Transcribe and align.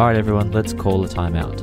All 0.00 0.06
right, 0.06 0.16
everyone, 0.16 0.50
let's 0.50 0.72
call 0.72 1.04
a 1.04 1.06
timeout. 1.06 1.60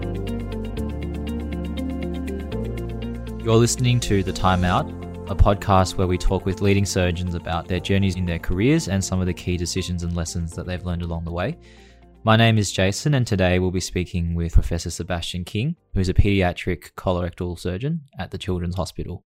You're 3.43 3.55
listening 3.55 3.99
to 4.01 4.21
The 4.21 4.31
Timeout, 4.31 4.87
a 5.31 5.33
podcast 5.33 5.95
where 5.95 6.05
we 6.05 6.19
talk 6.19 6.45
with 6.45 6.61
leading 6.61 6.85
surgeons 6.85 7.33
about 7.33 7.67
their 7.67 7.79
journeys 7.79 8.15
in 8.15 8.27
their 8.27 8.37
careers 8.37 8.89
and 8.89 9.03
some 9.03 9.19
of 9.19 9.25
the 9.25 9.33
key 9.33 9.57
decisions 9.57 10.03
and 10.03 10.15
lessons 10.15 10.53
that 10.53 10.67
they've 10.67 10.85
learned 10.85 11.01
along 11.01 11.25
the 11.25 11.31
way. 11.31 11.57
My 12.23 12.35
name 12.35 12.59
is 12.59 12.71
Jason, 12.71 13.15
and 13.15 13.25
today 13.25 13.57
we'll 13.57 13.71
be 13.71 13.79
speaking 13.79 14.35
with 14.35 14.53
Professor 14.53 14.91
Sebastian 14.91 15.43
King, 15.43 15.75
who's 15.95 16.07
a 16.07 16.13
pediatric 16.13 16.91
colorectal 16.91 17.57
surgeon 17.57 18.01
at 18.19 18.29
the 18.29 18.37
Children's 18.37 18.75
Hospital. 18.75 19.23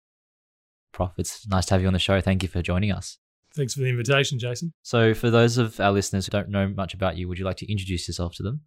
Prof, 0.94 1.12
it's 1.17 1.45
nice 1.50 1.66
to 1.66 1.73
have 1.73 1.81
you 1.81 1.88
on 1.88 1.94
the 1.94 2.00
show. 2.00 2.22
Thank 2.22 2.44
you 2.44 2.48
for 2.48 2.62
joining 2.62 2.94
us. 2.94 3.17
Thanks 3.53 3.73
for 3.73 3.81
the 3.81 3.89
invitation, 3.89 4.39
Jason. 4.39 4.72
So, 4.84 5.14
for 5.14 5.30
those 5.30 5.58
of 5.58 5.81
our 5.81 5.91
listeners 5.91 6.28
who 6.28 6.30
don't 6.30 6.48
know 6.48 6.70
much 6.70 6.94
about 6.94 7.17
you, 7.17 7.28
would 7.28 7.39
you 7.39 7.44
like 7.44 7.58
to 7.58 7.70
introduce 7.70 8.08
yourself 8.08 8.36
to 8.36 8.44
them? 8.44 8.62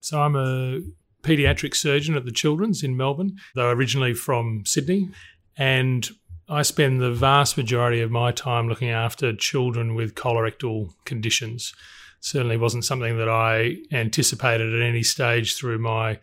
So, 0.00 0.20
I'm 0.20 0.36
a 0.36 0.80
paediatric 1.22 1.74
surgeon 1.74 2.16
at 2.16 2.24
the 2.24 2.32
Children's 2.32 2.82
in 2.82 2.96
Melbourne, 2.96 3.36
though 3.54 3.70
originally 3.70 4.14
from 4.14 4.64
Sydney. 4.64 5.10
And 5.56 6.08
I 6.48 6.62
spend 6.62 7.00
the 7.00 7.12
vast 7.12 7.56
majority 7.56 8.00
of 8.00 8.10
my 8.10 8.32
time 8.32 8.68
looking 8.68 8.90
after 8.90 9.34
children 9.34 9.94
with 9.94 10.16
colorectal 10.16 10.92
conditions. 11.04 11.72
Certainly 12.20 12.56
wasn't 12.56 12.84
something 12.84 13.18
that 13.18 13.28
I 13.28 13.76
anticipated 13.92 14.74
at 14.74 14.82
any 14.82 15.02
stage 15.02 15.56
through 15.56 15.78
my 15.78 16.18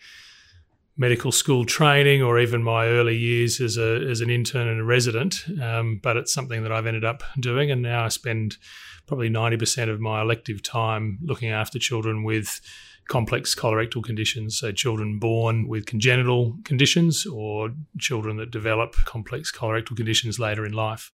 medical 0.98 1.32
school 1.32 1.64
training 1.64 2.24
or 2.24 2.40
even 2.40 2.64
my 2.64 2.88
early 2.88 3.16
years 3.16 3.62
as 3.62 3.78
a 3.78 4.06
as 4.10 4.20
an 4.20 4.30
intern 4.30 4.68
and 4.68 4.82
a 4.82 4.84
resident. 4.84 5.46
Um, 5.62 6.00
but 6.04 6.18
it's 6.18 6.34
something 6.34 6.64
that 6.64 6.72
I've 6.72 6.88
ended 6.88 7.06
up 7.06 7.24
doing, 7.40 7.72
and 7.72 7.82
now 7.82 8.06
I 8.06 8.10
spend 8.10 8.58
probably 9.08 9.30
ninety 9.30 9.58
percent 9.58 9.90
of 9.90 10.02
my 10.02 10.22
elective 10.22 10.62
time 10.62 11.20
looking 11.22 11.52
after 11.52 11.80
children 11.80 12.24
with 12.24 12.60
complex 13.08 13.56
colorectal 13.56 14.04
conditions. 14.04 14.58
So 14.58 14.72
children 14.72 15.20
born 15.20 15.68
with 15.68 15.86
congenital 15.86 16.58
conditions 16.64 17.26
or 17.26 17.72
children 18.00 18.38
that 18.38 18.52
develop 18.52 18.94
complex 19.06 19.52
colorectal 19.52 19.96
conditions 19.96 20.40
later 20.40 20.66
in 20.66 20.74
life 20.74 21.12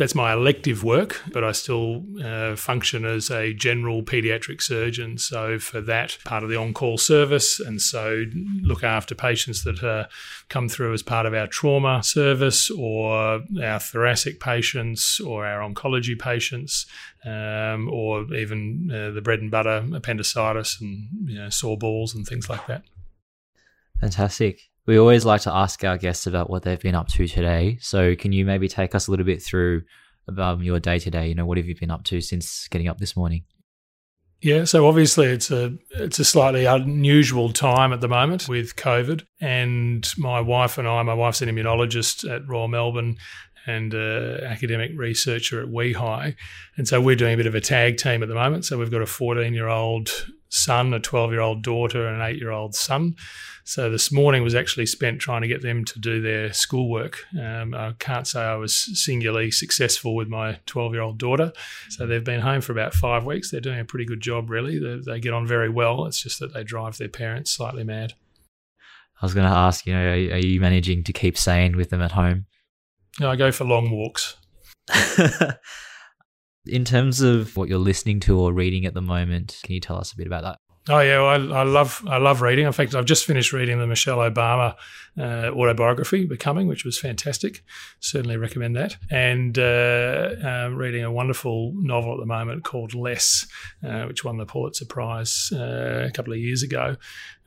that's 0.00 0.14
my 0.14 0.32
elective 0.32 0.82
work, 0.82 1.22
but 1.30 1.44
I 1.44 1.52
still 1.52 2.02
uh, 2.24 2.56
function 2.56 3.04
as 3.04 3.30
a 3.30 3.52
general 3.52 4.02
paediatric 4.02 4.62
surgeon. 4.62 5.18
So, 5.18 5.58
for 5.58 5.82
that 5.82 6.16
part 6.24 6.42
of 6.42 6.48
the 6.48 6.56
on 6.56 6.72
call 6.72 6.96
service, 6.96 7.60
and 7.60 7.82
so 7.82 8.24
look 8.62 8.82
after 8.82 9.14
patients 9.14 9.62
that 9.64 9.84
uh, 9.84 10.06
come 10.48 10.70
through 10.70 10.94
as 10.94 11.02
part 11.02 11.26
of 11.26 11.34
our 11.34 11.46
trauma 11.46 12.02
service 12.02 12.70
or 12.70 13.42
our 13.62 13.78
thoracic 13.78 14.40
patients 14.40 15.20
or 15.20 15.44
our 15.44 15.60
oncology 15.60 16.18
patients. 16.18 16.86
Um, 17.22 17.90
or 17.92 18.32
even 18.32 18.90
uh, 18.90 19.10
the 19.10 19.20
bread 19.20 19.40
and 19.40 19.50
butter 19.50 19.84
appendicitis 19.92 20.80
and 20.80 21.06
you 21.26 21.38
know, 21.38 21.50
sore 21.50 21.76
balls 21.76 22.14
and 22.14 22.26
things 22.26 22.48
like 22.48 22.66
that. 22.66 22.82
Fantastic. 24.00 24.70
We 24.90 24.98
always 24.98 25.24
like 25.24 25.42
to 25.42 25.54
ask 25.54 25.84
our 25.84 25.96
guests 25.96 26.26
about 26.26 26.50
what 26.50 26.64
they've 26.64 26.80
been 26.80 26.96
up 26.96 27.06
to 27.10 27.28
today. 27.28 27.78
So, 27.80 28.16
can 28.16 28.32
you 28.32 28.44
maybe 28.44 28.66
take 28.66 28.92
us 28.92 29.06
a 29.06 29.12
little 29.12 29.24
bit 29.24 29.40
through 29.40 29.82
about 30.26 30.62
your 30.62 30.80
day 30.80 30.98
to 30.98 31.08
day? 31.12 31.28
You 31.28 31.36
know, 31.36 31.46
what 31.46 31.58
have 31.58 31.66
you 31.68 31.76
been 31.76 31.92
up 31.92 32.02
to 32.06 32.20
since 32.20 32.66
getting 32.66 32.88
up 32.88 32.98
this 32.98 33.16
morning? 33.16 33.44
Yeah, 34.40 34.64
so 34.64 34.88
obviously 34.88 35.28
it's 35.28 35.52
a 35.52 35.76
it's 35.90 36.18
a 36.18 36.24
slightly 36.24 36.64
unusual 36.64 37.52
time 37.52 37.92
at 37.92 38.00
the 38.00 38.08
moment 38.08 38.48
with 38.48 38.74
COVID, 38.74 39.22
and 39.40 40.08
my 40.18 40.40
wife 40.40 40.76
and 40.76 40.88
I, 40.88 41.00
my 41.04 41.14
wife's 41.14 41.40
an 41.40 41.48
immunologist 41.48 42.28
at 42.28 42.48
Royal 42.48 42.66
Melbourne, 42.66 43.16
and 43.66 43.94
uh, 43.94 44.38
academic 44.42 44.92
researcher 44.96 45.62
at 45.62 45.68
WEHI. 45.68 46.34
And 46.76 46.88
so 46.88 47.00
we're 47.00 47.16
doing 47.16 47.34
a 47.34 47.36
bit 47.36 47.46
of 47.46 47.54
a 47.54 47.60
tag 47.60 47.96
team 47.96 48.22
at 48.22 48.28
the 48.28 48.34
moment. 48.34 48.64
So 48.64 48.78
we've 48.78 48.90
got 48.90 49.02
a 49.02 49.06
14 49.06 49.52
year 49.54 49.68
old 49.68 50.10
son, 50.48 50.92
a 50.94 51.00
12 51.00 51.32
year 51.32 51.40
old 51.40 51.62
daughter, 51.62 52.06
and 52.06 52.20
an 52.20 52.28
eight 52.28 52.38
year 52.38 52.50
old 52.50 52.74
son. 52.74 53.16
So 53.64 53.90
this 53.90 54.10
morning 54.10 54.42
was 54.42 54.54
actually 54.54 54.86
spent 54.86 55.20
trying 55.20 55.42
to 55.42 55.48
get 55.48 55.62
them 55.62 55.84
to 55.84 55.98
do 56.00 56.20
their 56.20 56.52
schoolwork. 56.52 57.24
Um, 57.38 57.74
I 57.74 57.94
can't 57.98 58.26
say 58.26 58.40
I 58.40 58.56
was 58.56 58.74
singularly 59.00 59.50
successful 59.50 60.16
with 60.16 60.28
my 60.28 60.58
12 60.66 60.94
year 60.94 61.02
old 61.02 61.18
daughter. 61.18 61.52
So 61.88 62.06
they've 62.06 62.24
been 62.24 62.40
home 62.40 62.62
for 62.62 62.72
about 62.72 62.94
five 62.94 63.24
weeks. 63.24 63.50
They're 63.50 63.60
doing 63.60 63.80
a 63.80 63.84
pretty 63.84 64.06
good 64.06 64.20
job, 64.20 64.50
really. 64.50 64.78
They, 64.78 65.12
they 65.12 65.20
get 65.20 65.34
on 65.34 65.46
very 65.46 65.68
well. 65.68 66.06
It's 66.06 66.20
just 66.20 66.40
that 66.40 66.52
they 66.52 66.64
drive 66.64 66.96
their 66.98 67.08
parents 67.08 67.50
slightly 67.50 67.84
mad. 67.84 68.14
I 69.22 69.26
was 69.26 69.34
going 69.34 69.48
to 69.48 69.54
ask, 69.54 69.86
you 69.86 69.92
know, 69.92 70.04
are, 70.04 70.34
are 70.34 70.46
you 70.46 70.60
managing 70.60 71.04
to 71.04 71.12
keep 71.12 71.36
sane 71.36 71.76
with 71.76 71.90
them 71.90 72.00
at 72.00 72.12
home? 72.12 72.46
I 73.20 73.36
go 73.36 73.52
for 73.52 73.64
long 73.64 73.90
walks. 73.90 74.36
In 76.66 76.84
terms 76.84 77.20
of 77.20 77.56
what 77.56 77.68
you're 77.68 77.78
listening 77.78 78.20
to 78.20 78.38
or 78.38 78.52
reading 78.52 78.84
at 78.86 78.94
the 78.94 79.00
moment, 79.00 79.58
can 79.64 79.74
you 79.74 79.80
tell 79.80 79.96
us 79.96 80.12
a 80.12 80.16
bit 80.16 80.26
about 80.26 80.42
that? 80.42 80.58
Oh 80.90 80.98
yeah, 80.98 81.22
well, 81.22 81.52
I, 81.52 81.60
I, 81.60 81.62
love 81.62 82.02
I 82.08 82.16
love 82.16 82.42
reading. 82.42 82.66
In 82.66 82.72
fact, 82.72 82.96
I've 82.96 83.04
just 83.04 83.24
finished 83.24 83.52
reading 83.52 83.78
the 83.78 83.86
Michelle 83.86 84.18
Obama 84.18 84.74
uh, 85.16 85.50
autobiography, 85.54 86.26
Becoming, 86.26 86.66
which 86.66 86.84
was 86.84 86.98
fantastic. 86.98 87.62
Certainly 88.00 88.38
recommend 88.38 88.74
that. 88.74 88.96
And 89.08 89.56
uh, 89.56 90.34
uh, 90.44 90.70
reading 90.72 91.04
a 91.04 91.12
wonderful 91.12 91.74
novel 91.76 92.14
at 92.14 92.18
the 92.18 92.26
moment 92.26 92.64
called 92.64 92.92
Less, 92.92 93.46
uh, 93.86 94.06
which 94.06 94.24
won 94.24 94.36
the 94.36 94.46
Pulitzer 94.46 94.84
Prize 94.84 95.52
uh, 95.54 96.06
a 96.08 96.10
couple 96.10 96.32
of 96.32 96.40
years 96.40 96.64
ago. 96.64 96.96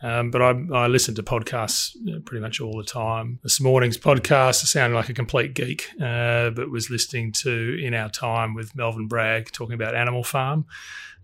Um, 0.02 0.32
but 0.32 0.42
I, 0.42 0.50
I, 0.74 0.88
listen 0.88 1.16
to 1.16 1.24
podcasts 1.24 1.96
uh, 2.08 2.22
pretty 2.22 2.42
much 2.42 2.62
all 2.62 2.78
the 2.78 2.84
time. 2.84 3.40
This 3.44 3.60
morning's 3.60 3.98
podcast 3.98 4.66
sounded 4.66 4.96
like 4.96 5.10
a 5.10 5.14
complete 5.14 5.54
geek, 5.54 5.90
but 5.98 6.70
was 6.70 6.90
listening 6.90 7.34
to 7.34 7.78
In 7.82 7.94
Our 7.94 8.10
Time 8.10 8.54
with 8.54 8.74
Melvin 8.74 9.08
Bragg 9.08 9.52
talking 9.52 9.76
about 9.76 9.96
Animal 9.96 10.24
Farm. 10.24 10.66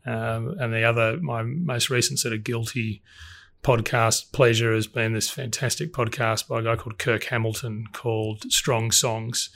Um, 0.06 0.56
and 0.60 0.74
the 0.74 0.84
other, 0.84 1.18
my 1.18 1.44
most 1.44 1.90
recent 1.90 2.20
sort 2.20 2.34
of 2.34 2.44
guilty 2.44 3.02
podcast 3.64 4.32
pleasure 4.32 4.74
has 4.74 4.88
been 4.88 5.14
this 5.14 5.30
fantastic 5.30 5.92
podcast 5.92 6.48
by 6.48 6.60
a 6.60 6.64
guy 6.64 6.76
called 6.76 6.98
Kirk 6.98 7.26
Hamilton 7.26 7.88
called 7.92 8.52
Strong 8.52 8.92
Songs, 8.92 9.50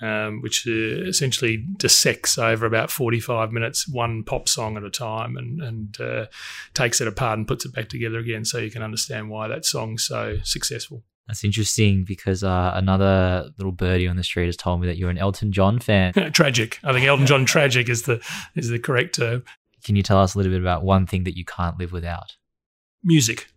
um, 0.00 0.40
which 0.40 0.66
uh, 0.66 0.70
essentially 0.70 1.58
dissects 1.76 2.38
over 2.38 2.64
about 2.64 2.90
45 2.90 3.52
minutes 3.52 3.86
one 3.86 4.24
pop 4.24 4.48
song 4.48 4.76
at 4.76 4.84
a 4.84 4.90
time 4.90 5.36
and, 5.36 5.60
and 5.60 6.00
uh, 6.00 6.26
takes 6.72 7.00
it 7.00 7.08
apart 7.08 7.38
and 7.38 7.46
puts 7.46 7.66
it 7.66 7.74
back 7.74 7.88
together 7.88 8.18
again 8.18 8.44
so 8.44 8.58
you 8.58 8.70
can 8.70 8.82
understand 8.82 9.28
why 9.28 9.46
that 9.48 9.64
song's 9.64 10.04
so 10.04 10.38
successful. 10.42 11.02
That's 11.30 11.44
interesting 11.44 12.02
because 12.02 12.42
uh, 12.42 12.72
another 12.74 13.50
little 13.56 13.70
birdie 13.70 14.08
on 14.08 14.16
the 14.16 14.24
street 14.24 14.46
has 14.46 14.56
told 14.56 14.80
me 14.80 14.88
that 14.88 14.96
you're 14.96 15.10
an 15.10 15.18
Elton 15.18 15.52
John 15.52 15.78
fan. 15.78 16.12
tragic. 16.32 16.80
I 16.82 16.92
think 16.92 17.06
Elton 17.06 17.26
John 17.28 17.44
tragic 17.44 17.88
is 17.88 18.02
the 18.02 18.20
is 18.56 18.68
the 18.68 18.80
correct 18.80 19.14
term. 19.14 19.44
Can 19.84 19.96
you 19.96 20.02
tell 20.02 20.18
us 20.18 20.34
a 20.34 20.38
little 20.38 20.52
bit 20.52 20.60
about 20.60 20.84
one 20.84 21.06
thing 21.06 21.24
that 21.24 21.36
you 21.36 21.44
can't 21.44 21.78
live 21.78 21.92
without? 21.92 22.36
Music. 23.02 23.48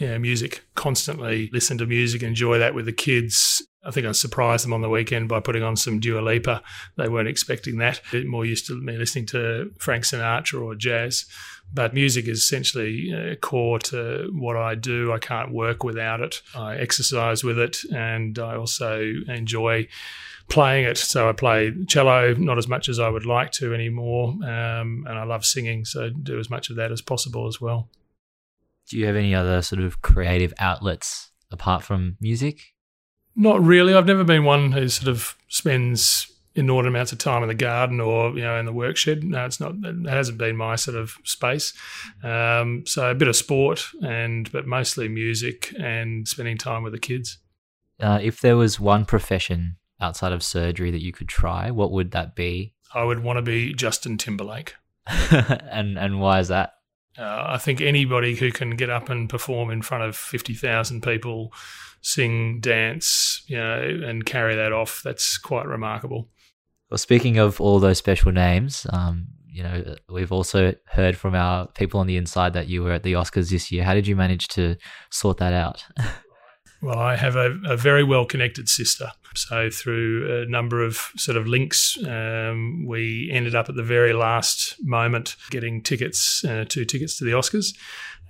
Yeah, 0.00 0.18
music. 0.18 0.64
Constantly 0.74 1.50
listen 1.52 1.78
to 1.78 1.86
music, 1.86 2.22
enjoy 2.22 2.58
that 2.58 2.74
with 2.74 2.86
the 2.86 2.92
kids. 2.92 3.64
I 3.84 3.90
think 3.90 4.06
I 4.06 4.12
surprised 4.12 4.64
them 4.64 4.72
on 4.72 4.80
the 4.80 4.88
weekend 4.88 5.28
by 5.28 5.40
putting 5.40 5.62
on 5.62 5.76
some 5.76 6.00
Dua 6.00 6.20
Lipa. 6.20 6.62
They 6.96 7.08
weren't 7.08 7.28
expecting 7.28 7.78
that. 7.78 8.00
They're 8.10 8.24
more 8.24 8.44
used 8.44 8.66
to 8.68 8.80
me 8.80 8.96
listening 8.96 9.26
to 9.26 9.70
Frank 9.78 10.04
Sinatra 10.04 10.62
or 10.62 10.74
jazz. 10.74 11.26
But 11.74 11.94
music 11.94 12.28
is 12.28 12.38
essentially 12.38 13.12
uh, 13.12 13.34
core 13.36 13.78
to 13.80 14.30
what 14.34 14.56
I 14.56 14.74
do. 14.74 15.12
I 15.12 15.18
can't 15.18 15.52
work 15.52 15.84
without 15.84 16.20
it. 16.20 16.42
I 16.54 16.76
exercise 16.76 17.42
with 17.42 17.58
it, 17.58 17.78
and 17.92 18.38
I 18.38 18.56
also 18.56 19.12
enjoy 19.26 19.88
playing 20.52 20.84
it. 20.84 20.98
So 20.98 21.28
I 21.28 21.32
play 21.32 21.72
cello, 21.88 22.34
not 22.34 22.58
as 22.58 22.68
much 22.68 22.88
as 22.88 23.00
I 23.00 23.08
would 23.08 23.24
like 23.24 23.50
to 23.52 23.74
anymore, 23.74 24.28
um, 24.44 25.06
and 25.08 25.18
I 25.18 25.24
love 25.24 25.44
singing, 25.44 25.84
so 25.84 26.10
do 26.10 26.38
as 26.38 26.50
much 26.50 26.68
of 26.70 26.76
that 26.76 26.92
as 26.92 27.00
possible 27.00 27.46
as 27.48 27.60
well. 27.60 27.88
Do 28.88 28.98
you 28.98 29.06
have 29.06 29.16
any 29.16 29.34
other 29.34 29.62
sort 29.62 29.80
of 29.80 30.02
creative 30.02 30.52
outlets 30.58 31.30
apart 31.50 31.82
from 31.82 32.16
music? 32.20 32.60
Not 33.34 33.62
really. 33.62 33.94
I've 33.94 34.06
never 34.06 34.24
been 34.24 34.44
one 34.44 34.72
who 34.72 34.88
sort 34.88 35.08
of 35.08 35.36
spends 35.48 36.30
inordinate 36.54 36.92
amounts 36.92 37.12
of 37.12 37.18
time 37.18 37.42
in 37.42 37.48
the 37.48 37.54
garden 37.54 37.98
or 37.98 38.30
you 38.36 38.42
know 38.42 38.58
in 38.58 38.66
the 38.66 38.72
workshed. 38.72 39.22
No, 39.22 39.46
it's 39.46 39.58
not. 39.58 39.74
It 39.82 40.06
hasn't 40.06 40.36
been 40.36 40.56
my 40.56 40.76
sort 40.76 40.98
of 40.98 41.16
space. 41.24 41.72
Um, 42.22 42.84
so 42.86 43.10
a 43.10 43.14
bit 43.14 43.28
of 43.28 43.36
sport 43.36 43.86
and 44.02 44.52
but 44.52 44.66
mostly 44.66 45.08
music 45.08 45.74
and 45.78 46.28
spending 46.28 46.58
time 46.58 46.82
with 46.82 46.92
the 46.92 46.98
kids. 46.98 47.38
Uh, 47.98 48.18
if 48.20 48.40
there 48.42 48.56
was 48.56 48.78
one 48.78 49.06
profession 49.06 49.76
outside 50.02 50.32
of 50.32 50.42
surgery 50.42 50.90
that 50.90 51.02
you 51.02 51.12
could 51.12 51.28
try, 51.28 51.70
what 51.70 51.92
would 51.92 52.10
that 52.10 52.34
be? 52.34 52.74
I 52.94 53.04
would 53.04 53.20
want 53.20 53.38
to 53.38 53.42
be 53.42 53.72
Justin 53.72 54.18
Timberlake. 54.18 54.74
and 55.06 55.98
and 55.98 56.20
why 56.20 56.40
is 56.40 56.48
that? 56.48 56.74
Uh, 57.18 57.44
I 57.48 57.58
think 57.58 57.80
anybody 57.80 58.34
who 58.34 58.52
can 58.52 58.70
get 58.70 58.90
up 58.90 59.08
and 59.08 59.28
perform 59.28 59.70
in 59.70 59.82
front 59.82 60.04
of 60.04 60.16
fifty 60.16 60.54
thousand 60.54 61.02
people, 61.02 61.52
sing, 62.00 62.60
dance, 62.60 63.42
you 63.46 63.56
know, 63.56 64.00
and 64.04 64.24
carry 64.24 64.54
that 64.54 64.72
off, 64.72 65.02
that's 65.02 65.38
quite 65.38 65.66
remarkable. 65.66 66.28
Well, 66.90 66.98
speaking 66.98 67.38
of 67.38 67.60
all 67.60 67.80
those 67.80 67.98
special 67.98 68.32
names, 68.32 68.86
um, 68.90 69.28
you 69.48 69.62
know, 69.62 69.96
we've 70.08 70.32
also 70.32 70.74
heard 70.86 71.16
from 71.16 71.34
our 71.34 71.66
people 71.68 72.00
on 72.00 72.06
the 72.06 72.16
inside 72.16 72.52
that 72.52 72.68
you 72.68 72.82
were 72.82 72.92
at 72.92 73.02
the 73.02 73.14
Oscars 73.14 73.50
this 73.50 73.72
year. 73.72 73.84
How 73.84 73.94
did 73.94 74.06
you 74.06 74.14
manage 74.14 74.48
to 74.48 74.76
sort 75.10 75.38
that 75.38 75.52
out? 75.52 75.84
Well, 76.82 76.98
I 76.98 77.14
have 77.14 77.36
a, 77.36 77.56
a 77.64 77.76
very 77.76 78.02
well 78.02 78.26
connected 78.26 78.68
sister. 78.68 79.12
So, 79.34 79.70
through 79.70 80.42
a 80.42 80.50
number 80.50 80.82
of 80.82 80.96
sort 81.16 81.36
of 81.36 81.46
links, 81.46 81.96
um, 82.06 82.84
we 82.86 83.30
ended 83.32 83.54
up 83.54 83.68
at 83.68 83.74
the 83.74 83.82
very 83.82 84.12
last 84.12 84.76
moment 84.82 85.36
getting 85.50 85.82
tickets, 85.82 86.44
uh, 86.44 86.64
two 86.68 86.84
tickets 86.84 87.16
to 87.18 87.24
the 87.24 87.32
Oscars. 87.32 87.74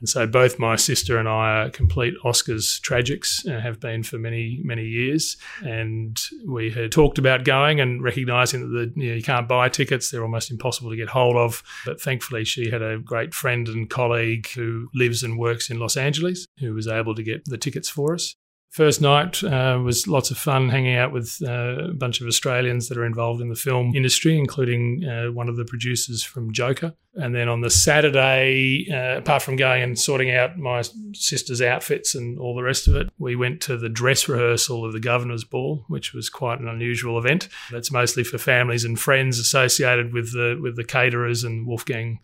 And 0.02 0.08
so 0.08 0.26
both 0.26 0.58
my 0.58 0.75
sister 0.75 1.16
and 1.16 1.28
I 1.28 1.62
are 1.62 1.70
complete 1.70 2.14
Oscars 2.25 2.81
tragics, 2.81 3.49
uh, 3.49 3.60
have 3.60 3.78
been 3.78 4.02
for 4.02 4.19
many, 4.19 4.60
many 4.64 4.84
years. 4.84 5.37
And 5.64 6.20
we 6.44 6.72
had 6.72 6.90
talked 6.90 7.19
about 7.19 7.44
going 7.44 7.81
and 7.81 8.02
recognising 8.02 8.62
that 8.62 8.76
the, 8.76 9.00
you, 9.00 9.10
know, 9.10 9.14
you 9.14 9.22
can't 9.22 9.46
buy 9.46 9.69
tickets, 9.69 10.10
they're 10.10 10.25
almost 10.25 10.50
impossible 10.50 10.90
to 10.90 10.96
get 10.96 11.08
hold 11.08 11.37
of. 11.37 11.62
But 11.87 12.00
thankfully, 12.00 12.44
she 12.44 12.69
had 12.69 12.82
a 12.82 12.98
great 12.98 13.32
friend 13.32 13.69
and 13.69 13.88
colleague 13.88 14.48
who 14.56 14.88
lives 14.93 15.22
and 15.22 15.38
works 15.38 15.70
in 15.70 15.78
Los 15.78 15.96
Angeles 15.96 16.48
who 16.58 16.75
was 16.75 16.88
able 16.88 17.14
to 17.14 17.22
get 17.22 17.44
the 17.44 17.56
tickets 17.56 17.88
for 17.88 18.12
us. 18.12 18.34
First 18.72 19.02
night 19.02 19.44
uh, 19.44 19.78
was 19.84 20.08
lots 20.08 20.30
of 20.30 20.38
fun 20.38 20.70
hanging 20.70 20.96
out 20.96 21.12
with 21.12 21.42
uh, 21.46 21.90
a 21.90 21.92
bunch 21.92 22.22
of 22.22 22.26
Australians 22.26 22.88
that 22.88 22.96
are 22.96 23.04
involved 23.04 23.42
in 23.42 23.50
the 23.50 23.54
film 23.54 23.94
industry, 23.94 24.38
including 24.38 25.04
uh, 25.04 25.30
one 25.30 25.50
of 25.50 25.56
the 25.56 25.66
producers 25.66 26.22
from 26.24 26.54
Joker. 26.54 26.94
And 27.14 27.34
then 27.34 27.50
on 27.50 27.60
the 27.60 27.69
Saturday, 27.69 28.86
uh, 28.90 29.19
apart 29.19 29.42
from 29.42 29.56
going 29.56 29.82
and 29.82 29.98
sorting 29.98 30.30
out 30.30 30.56
my 30.56 30.82
sister's 31.12 31.60
outfits 31.60 32.14
and 32.14 32.38
all 32.38 32.56
the 32.56 32.62
rest 32.62 32.88
of 32.88 32.96
it, 32.96 33.10
we 33.19 33.36
went 33.36 33.60
to 33.62 33.76
the 33.76 33.90
dress 33.90 34.26
rehearsal 34.26 34.86
of 34.86 34.94
the 34.94 35.00
Governor's 35.00 35.44
Ball, 35.44 35.84
which 35.88 36.14
was 36.14 36.30
quite 36.30 36.58
an 36.58 36.66
unusual 36.66 37.19
event. 37.19 37.50
That's 37.70 37.92
mostly 37.92 38.24
for 38.24 38.38
families 38.38 38.86
and 38.86 38.98
friends 38.98 39.38
associated 39.38 40.14
with 40.14 40.32
the 40.32 40.58
with 40.58 40.76
the 40.76 40.84
caterers 40.84 41.44
and 41.44 41.66
Wolfgang 41.66 42.20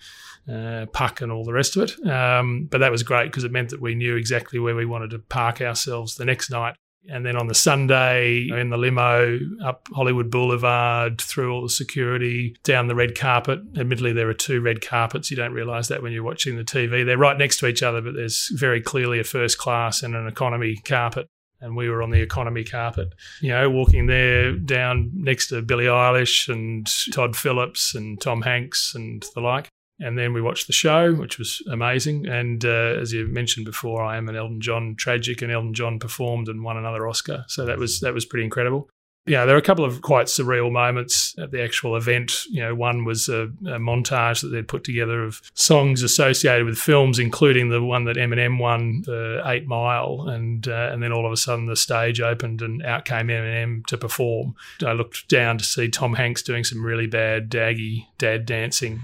uh, 0.50 0.87
puck 0.93 1.20
and 1.20 1.32
all 1.32 1.44
the 1.44 1.52
rest 1.52 1.76
of 1.76 1.82
it. 1.82 2.06
Um, 2.08 2.69
but 2.70 2.79
that 2.79 2.90
was 2.90 3.02
great 3.02 3.26
because 3.26 3.44
it 3.44 3.52
meant 3.52 3.70
that 3.70 3.81
we 3.81 3.94
knew 3.94 4.17
exactly 4.17 4.58
where 4.58 4.76
we 4.76 4.87
wanted 4.87 5.11
to 5.11 5.19
park 5.19 5.61
ourselves 5.61 6.17
the 6.17 6.25
next 6.25 6.50
night. 6.50 6.75
And 7.11 7.25
then 7.25 7.37
on 7.37 7.46
the 7.46 7.55
Sunday, 7.55 8.49
in 8.50 8.69
the 8.69 8.76
limo 8.76 9.38
up 9.64 9.88
Hollywood 9.94 10.31
Boulevard, 10.31 11.20
through 11.20 11.55
all 11.55 11.62
the 11.62 11.69
security, 11.70 12.55
down 12.64 12.88
the 12.88 12.94
red 12.94 13.19
carpet. 13.19 13.61
Admittedly, 13.79 14.12
there 14.12 14.29
are 14.29 14.35
two 14.35 14.61
red 14.61 14.82
carpets. 14.82 15.31
You 15.31 15.37
don't 15.37 15.55
realise 15.55 15.88
that 15.88 16.02
when 16.02 16.12
you're 16.12 16.23
watching 16.23 16.56
the 16.56 16.64
TV. 16.64 17.06
They're 17.06 17.17
right 17.17 17.38
next 17.38 17.61
to 17.61 17.67
each 17.67 17.82
other, 17.82 18.02
but 18.02 18.14
there's 18.14 18.50
very 18.52 18.82
clearly 18.82 19.20
a 19.20 19.25
first 19.25 19.56
class 19.56 20.02
and 20.02 20.14
an 20.14 20.26
economy 20.26 20.76
carpet 20.85 21.29
and 21.61 21.76
we 21.76 21.88
were 21.88 22.02
on 22.02 22.11
the 22.11 22.20
economy 22.20 22.64
carpet, 22.64 23.12
you 23.40 23.50
know, 23.50 23.69
walking 23.69 24.06
there 24.06 24.52
down 24.52 25.11
next 25.12 25.49
to 25.49 25.62
Billie 25.62 25.87
Eilish 25.87 26.49
and 26.49 26.88
Todd 27.12 27.37
Phillips 27.37 27.94
and 27.94 28.20
Tom 28.20 28.43
Hanks 28.43 28.94
and 28.94 29.25
the 29.35 29.40
like. 29.40 29.69
And 30.00 30.17
then 30.17 30.33
we 30.33 30.41
watched 30.41 30.67
the 30.67 30.73
show, 30.73 31.12
which 31.12 31.39
was 31.39 31.61
amazing. 31.71 32.27
And 32.27 32.65
uh, 32.65 32.97
as 33.00 33.12
you 33.12 33.27
mentioned 33.27 33.67
before, 33.67 34.03
I 34.03 34.17
am 34.17 34.29
an 34.29 34.37
Elton 34.37 34.61
John 34.61 34.95
tragic, 34.97 35.43
and 35.43 35.50
Elton 35.50 35.75
John 35.75 35.99
performed 35.99 36.49
and 36.49 36.62
won 36.62 36.77
another 36.77 37.09
Oscar. 37.09 37.45
So 37.49 37.65
that 37.67 37.79
was 37.79 38.00
that 38.00 38.15
was 38.15 38.25
pretty 38.25 38.45
incredible. 38.45 38.89
Yeah, 39.29 39.45
there 39.45 39.55
are 39.55 39.59
a 39.59 39.62
couple 39.62 39.85
of 39.85 40.00
quite 40.00 40.27
surreal 40.27 40.73
moments 40.73 41.35
at 41.39 41.50
the 41.50 41.62
actual 41.62 41.97
event. 41.97 42.45
You 42.49 42.62
know, 42.62 42.75
one 42.75 43.05
was 43.05 43.29
a, 43.29 43.43
a 43.43 43.79
montage 43.79 44.41
that 44.41 44.49
they'd 44.49 44.67
put 44.67 44.85
together 44.85 45.23
of 45.23 45.43
songs 45.53 46.03
associated 46.03 46.65
with 46.65 46.79
films, 46.79 47.19
including 47.19 47.69
the 47.69 47.83
one 47.83 48.05
that 48.05 48.17
Eminem 48.17 48.59
won, 48.59 49.03
the 49.05 49.43
Eight 49.45 49.67
Mile, 49.67 50.29
and 50.29 50.67
uh, 50.67 50.91
and 50.93 51.03
then 51.03 51.12
all 51.12 51.27
of 51.27 51.33
a 51.33 51.37
sudden 51.37 51.67
the 51.67 51.77
stage 51.77 52.23
opened 52.23 52.62
and 52.62 52.83
out 52.83 53.05
came 53.05 53.27
Eminem 53.27 53.85
to 53.87 53.99
perform. 53.99 54.55
I 54.83 54.93
looked 54.93 55.29
down 55.29 55.59
to 55.59 55.65
see 55.65 55.89
Tom 55.89 56.15
Hanks 56.15 56.43
doing 56.43 56.65
some 56.65 56.83
really 56.83 57.06
bad 57.06 57.50
daggy 57.50 58.06
dad 58.17 58.47
dancing 58.47 59.03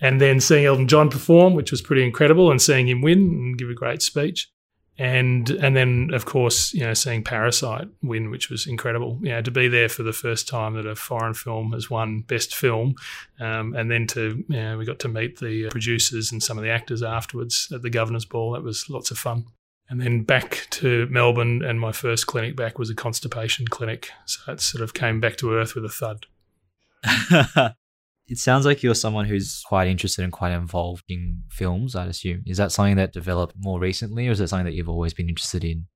and 0.00 0.20
then 0.20 0.40
seeing 0.40 0.64
Elton 0.64 0.88
John 0.88 1.10
perform, 1.10 1.54
which 1.54 1.70
was 1.70 1.82
pretty 1.82 2.04
incredible, 2.04 2.50
and 2.50 2.60
seeing 2.60 2.88
him 2.88 3.02
win 3.02 3.18
and 3.18 3.58
give 3.58 3.70
a 3.70 3.74
great 3.74 4.02
speech. 4.02 4.50
And 4.98 5.48
and 5.48 5.74
then 5.74 6.10
of 6.12 6.26
course, 6.26 6.74
you 6.74 6.80
know, 6.80 6.92
seeing 6.92 7.24
Parasite 7.24 7.88
win, 8.02 8.30
which 8.30 8.50
was 8.50 8.66
incredible. 8.66 9.18
You 9.22 9.30
know, 9.30 9.42
to 9.42 9.50
be 9.50 9.66
there 9.66 9.88
for 9.88 10.02
the 10.02 10.12
first 10.12 10.46
time 10.46 10.74
that 10.74 10.84
a 10.84 10.94
foreign 10.94 11.32
film 11.32 11.72
has 11.72 11.88
won 11.88 12.20
Best 12.20 12.54
Film, 12.54 12.96
um, 13.38 13.74
and 13.74 13.90
then 13.90 14.06
to 14.08 14.44
you 14.46 14.56
know, 14.56 14.76
we 14.76 14.84
got 14.84 14.98
to 15.00 15.08
meet 15.08 15.38
the 15.38 15.70
producers 15.70 16.30
and 16.32 16.42
some 16.42 16.58
of 16.58 16.64
the 16.64 16.70
actors 16.70 17.02
afterwards 17.02 17.72
at 17.74 17.80
the 17.80 17.88
Governor's 17.88 18.26
Ball. 18.26 18.52
That 18.52 18.62
was 18.62 18.90
lots 18.90 19.10
of 19.10 19.18
fun. 19.18 19.46
And 19.88 20.00
then 20.00 20.22
back 20.22 20.66
to 20.70 21.08
Melbourne, 21.10 21.64
and 21.64 21.80
my 21.80 21.92
first 21.92 22.26
clinic 22.26 22.54
back 22.54 22.78
was 22.78 22.90
a 22.90 22.94
constipation 22.94 23.68
clinic. 23.68 24.10
So 24.26 24.52
it 24.52 24.60
sort 24.60 24.84
of 24.84 24.92
came 24.92 25.18
back 25.18 25.36
to 25.38 25.54
earth 25.54 25.74
with 25.74 25.84
a 25.84 25.88
thud. 25.88 26.26
It 28.30 28.38
sounds 28.38 28.64
like 28.64 28.84
you're 28.84 28.94
someone 28.94 29.24
who's 29.26 29.60
quite 29.66 29.88
interested 29.88 30.22
and 30.22 30.32
quite 30.32 30.52
involved 30.52 31.02
in 31.08 31.42
films, 31.50 31.96
I'd 31.96 32.08
assume. 32.08 32.44
Is 32.46 32.58
that 32.58 32.70
something 32.70 32.94
that 32.96 33.12
developed 33.12 33.56
more 33.58 33.80
recently, 33.80 34.28
or 34.28 34.30
is 34.30 34.38
that 34.38 34.48
something 34.48 34.66
that 34.66 34.74
you've 34.74 34.88
always 34.88 35.12
been 35.12 35.28
interested 35.28 35.64
in? 35.64 35.88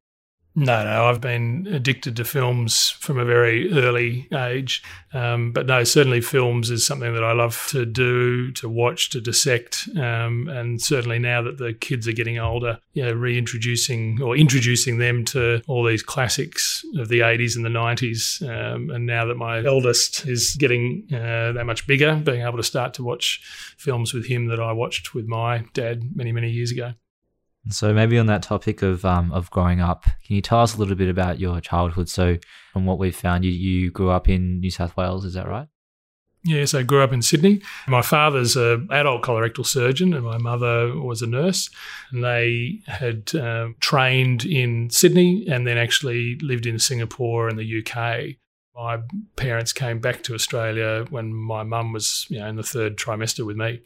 No, 0.56 0.84
no, 0.84 1.06
I've 1.06 1.20
been 1.20 1.66
addicted 1.68 2.14
to 2.16 2.24
films 2.24 2.90
from 2.90 3.18
a 3.18 3.24
very 3.24 3.72
early 3.72 4.28
age. 4.32 4.84
Um, 5.12 5.50
but 5.50 5.66
no, 5.66 5.82
certainly 5.82 6.20
films 6.20 6.70
is 6.70 6.86
something 6.86 7.12
that 7.12 7.24
I 7.24 7.32
love 7.32 7.66
to 7.70 7.84
do, 7.84 8.52
to 8.52 8.68
watch, 8.68 9.10
to 9.10 9.20
dissect. 9.20 9.88
Um, 9.96 10.48
and 10.48 10.80
certainly 10.80 11.18
now 11.18 11.42
that 11.42 11.58
the 11.58 11.72
kids 11.72 12.06
are 12.06 12.12
getting 12.12 12.38
older, 12.38 12.78
you 12.92 13.02
know, 13.02 13.12
reintroducing 13.12 14.22
or 14.22 14.36
introducing 14.36 14.98
them 14.98 15.24
to 15.26 15.60
all 15.66 15.82
these 15.82 16.04
classics 16.04 16.84
of 16.98 17.08
the 17.08 17.20
80s 17.20 17.56
and 17.56 17.64
the 17.64 17.68
90s. 17.68 18.40
Um, 18.48 18.90
and 18.90 19.06
now 19.06 19.24
that 19.24 19.36
my 19.36 19.64
eldest 19.64 20.24
is 20.24 20.54
getting 20.54 21.08
uh, 21.12 21.50
that 21.50 21.64
much 21.66 21.84
bigger, 21.88 22.14
being 22.14 22.42
able 22.42 22.58
to 22.58 22.62
start 22.62 22.94
to 22.94 23.02
watch 23.02 23.40
films 23.76 24.14
with 24.14 24.26
him 24.26 24.46
that 24.46 24.60
I 24.60 24.70
watched 24.70 25.14
with 25.14 25.26
my 25.26 25.64
dad 25.72 26.14
many, 26.14 26.30
many 26.30 26.50
years 26.50 26.70
ago. 26.70 26.94
So 27.70 27.94
maybe 27.94 28.18
on 28.18 28.26
that 28.26 28.42
topic 28.42 28.82
of 28.82 29.04
um, 29.04 29.32
of 29.32 29.50
growing 29.50 29.80
up, 29.80 30.04
can 30.04 30.36
you 30.36 30.42
tell 30.42 30.60
us 30.60 30.74
a 30.74 30.78
little 30.78 30.94
bit 30.94 31.08
about 31.08 31.40
your 31.40 31.60
childhood? 31.60 32.08
So 32.08 32.36
from 32.72 32.84
what 32.84 32.98
we've 32.98 33.16
found, 33.16 33.44
you, 33.44 33.50
you 33.50 33.90
grew 33.90 34.10
up 34.10 34.28
in 34.28 34.60
New 34.60 34.70
South 34.70 34.96
Wales, 34.96 35.24
is 35.24 35.34
that 35.34 35.48
right? 35.48 35.68
Yes, 36.46 36.74
I 36.74 36.82
grew 36.82 37.02
up 37.02 37.12
in 37.12 37.22
Sydney. 37.22 37.62
My 37.88 38.02
father's 38.02 38.54
an 38.54 38.88
adult 38.90 39.22
colorectal 39.22 39.64
surgeon, 39.64 40.12
and 40.12 40.22
my 40.22 40.36
mother 40.36 40.94
was 40.94 41.22
a 41.22 41.26
nurse. 41.26 41.70
And 42.12 42.22
they 42.22 42.80
had 42.86 43.34
uh, 43.34 43.68
trained 43.80 44.44
in 44.44 44.90
Sydney 44.90 45.46
and 45.48 45.66
then 45.66 45.78
actually 45.78 46.36
lived 46.42 46.66
in 46.66 46.78
Singapore 46.78 47.48
and 47.48 47.58
the 47.58 47.78
UK. 47.80 48.36
My 48.76 48.98
parents 49.36 49.72
came 49.72 50.00
back 50.00 50.24
to 50.24 50.34
Australia 50.34 51.04
when 51.10 51.32
my 51.32 51.62
mum 51.62 51.92
was, 51.92 52.26
you 52.28 52.40
know, 52.40 52.48
in 52.48 52.56
the 52.56 52.64
third 52.64 52.96
trimester 52.96 53.46
with 53.46 53.56
me. 53.56 53.82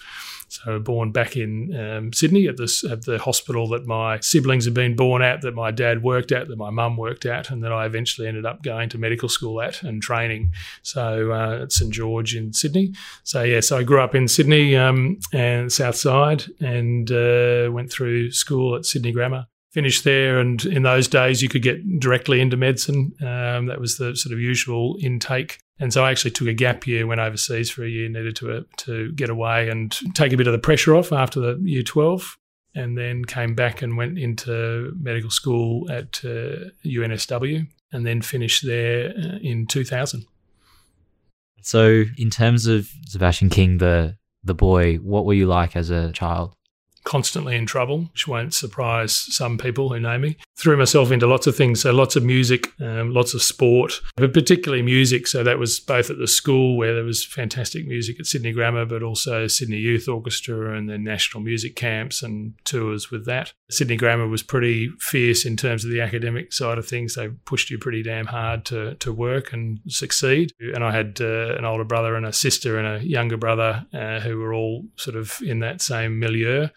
So 0.49 0.79
born 0.79 1.13
back 1.13 1.37
in 1.37 1.77
um, 1.79 2.13
Sydney 2.15 2.47
at 2.47 2.57
this 2.57 2.85
at 2.85 3.05
the 3.05 3.19
hospital 3.19 3.69
that 3.69 3.87
my 3.87 4.19
siblings 4.21 4.65
had 4.65 4.73
been 4.73 4.97
born 4.97 5.21
at, 5.21 5.43
that 5.43 5.55
my 5.55 5.71
dad 5.71 6.03
worked 6.03 6.33
at, 6.33 6.49
that 6.49 6.57
my 6.57 6.71
mum 6.71 6.97
worked 6.97 7.27
at, 7.27 7.51
and 7.51 7.63
that 7.65 7.73
I 7.73 7.85
eventually 7.85 8.27
ended 8.27 8.47
up 8.47 8.63
going 8.63 8.89
to 8.89 8.99
medical 8.99 9.29
school 9.29 9.61
at 9.61 9.83
and 9.83 10.03
training. 10.03 10.53
So 10.83 11.33
uh, 11.33 11.65
at 11.65 11.73
St 11.73 11.93
George 11.93 12.35
in 12.35 12.55
Sydney. 12.55 12.95
So 13.25 13.43
yeah, 13.43 13.61
so 13.61 13.77
I 13.77 13.83
grew 13.83 14.01
up 14.01 14.15
in 14.15 14.27
Sydney 14.27 14.75
um, 14.75 15.19
and 15.35 15.71
South 15.71 15.97
Side, 15.97 16.45
and 16.61 17.13
uh, 17.13 17.69
went 17.71 17.93
through 17.93 18.31
school 18.31 18.75
at 18.75 18.87
Sydney 18.87 19.13
Grammar 19.13 19.49
finished 19.79 20.03
there. 20.03 20.41
And 20.41 20.65
in 20.65 20.83
those 20.83 21.07
days, 21.07 21.41
you 21.41 21.49
could 21.49 21.63
get 21.63 22.01
directly 22.01 22.41
into 22.41 22.57
medicine. 22.57 23.13
Um, 23.21 23.67
that 23.67 23.81
was 23.81 23.97
the 23.97 24.17
sort 24.17 24.33
of 24.33 24.41
usual 24.41 24.97
intake. 25.01 25.61
And 25.79 25.93
so 25.93 26.05
I 26.05 26.11
actually 26.11 26.33
took 26.33 26.49
a 26.49 26.53
gap 26.53 26.85
year, 26.85 27.07
went 27.07 27.21
overseas 27.21 27.71
for 27.71 27.85
a 27.85 27.89
year, 27.89 28.09
needed 28.09 28.35
to 28.37 28.57
uh, 28.57 28.61
to 28.79 29.13
get 29.13 29.31
away 29.31 29.69
and 29.69 29.97
take 30.15 30.33
a 30.33 30.37
bit 30.37 30.49
of 30.49 30.53
the 30.53 30.59
pressure 30.59 30.97
off 30.97 31.13
after 31.13 31.39
the 31.39 31.61
year 31.63 31.85
twelve, 31.85 32.37
and 32.75 32.99
then 32.99 33.25
came 33.25 33.55
back 33.55 33.81
and 33.83 33.97
went 33.97 34.19
into 34.19 34.93
medical 35.01 35.31
school 35.31 35.89
at 35.93 36.25
uh, 36.25 36.75
UNSW, 36.85 37.69
and 37.93 38.05
then 38.05 38.21
finished 38.21 38.67
there 38.67 39.11
uh, 39.11 39.39
in 39.41 39.69
two 39.69 39.85
thousand. 39.85 40.27
So, 41.63 42.03
in 42.17 42.31
terms 42.31 42.67
of 42.67 42.89
Sebastian 43.07 43.49
King, 43.49 43.79
the 43.79 44.17
the 44.43 44.55
boy, 44.55 44.97
what 44.97 45.25
were 45.25 45.35
you 45.35 45.47
like 45.47 45.77
as 45.77 45.91
a 45.91 46.11
child? 46.11 46.57
Constantly 47.09 47.57
in 47.57 47.65
trouble, 47.65 48.01
which 48.13 48.29
won't 48.29 48.53
surprise 48.53 49.15
some 49.15 49.57
people 49.57 49.89
who 49.89 49.99
know 49.99 50.19
me. 50.19 50.37
Threw 50.59 50.77
myself 50.77 51.11
into 51.11 51.27
lots 51.27 51.47
of 51.47 51.57
things, 51.57 51.81
so 51.81 51.91
lots 51.91 52.17
of 52.17 52.23
music, 52.23 52.71
um, 52.83 53.15
lots 53.15 53.33
of 53.33 53.43
sport, 53.43 54.03
but 54.17 54.35
particularly 54.35 54.83
music. 54.83 55.27
So 55.27 55.43
that 55.43 55.59
was 55.59 55.81
both 55.81 56.11
at 56.11 56.19
the 56.19 56.27
school 56.27 56.77
where 56.77 56.95
there 56.95 57.05
was 57.05 57.25
fantastic 57.25 57.87
music 57.87 58.21
at 58.21 58.27
Sydney 58.27 58.53
Grammar, 58.53 58.85
but 58.85 59.03
also 59.03 59.47
Sydney 59.47 59.79
Youth 59.79 60.07
Orchestra 60.07 60.77
and 60.77 60.91
then 60.91 61.03
national 61.03 61.43
music 61.43 61.77
camps 61.77 62.23
and 62.23 62.53
tours 62.67 63.11
with 63.11 63.25
that. 63.25 63.55
Sydney 63.71 63.97
Grammar 63.97 64.29
was 64.29 64.43
pretty 64.43 64.91
fierce 64.99 65.47
in 65.47 65.57
terms 65.57 65.87
of 65.87 65.91
the 65.91 66.03
academic 66.03 66.53
side 66.53 66.77
of 66.77 66.87
things. 66.87 67.15
They 67.15 67.29
pushed 67.29 67.71
you 67.71 67.79
pretty 67.79 68.03
damn 68.03 68.27
hard 68.27 68.67
to, 68.67 68.97
to 68.97 69.15
work 69.15 69.55
and 69.55 69.81
succeed. 69.89 70.53
And 70.61 70.85
I 70.85 70.93
had 70.93 71.23
uh, 71.23 71.57
an 71.57 71.65
older 71.65 71.85
brother 71.85 72.17
and 72.17 72.27
a 72.27 72.35
sister 72.35 72.79
and 72.79 72.87
a 72.87 73.07
younger 73.07 73.39
brother 73.39 73.87
uh, 73.95 74.21
who 74.21 74.39
were 74.41 74.53
all 74.53 74.85
sort 74.97 75.17
of 75.17 75.39
in 75.41 75.61
that 75.61 75.81
same 75.81 76.19
milieu 76.19 76.69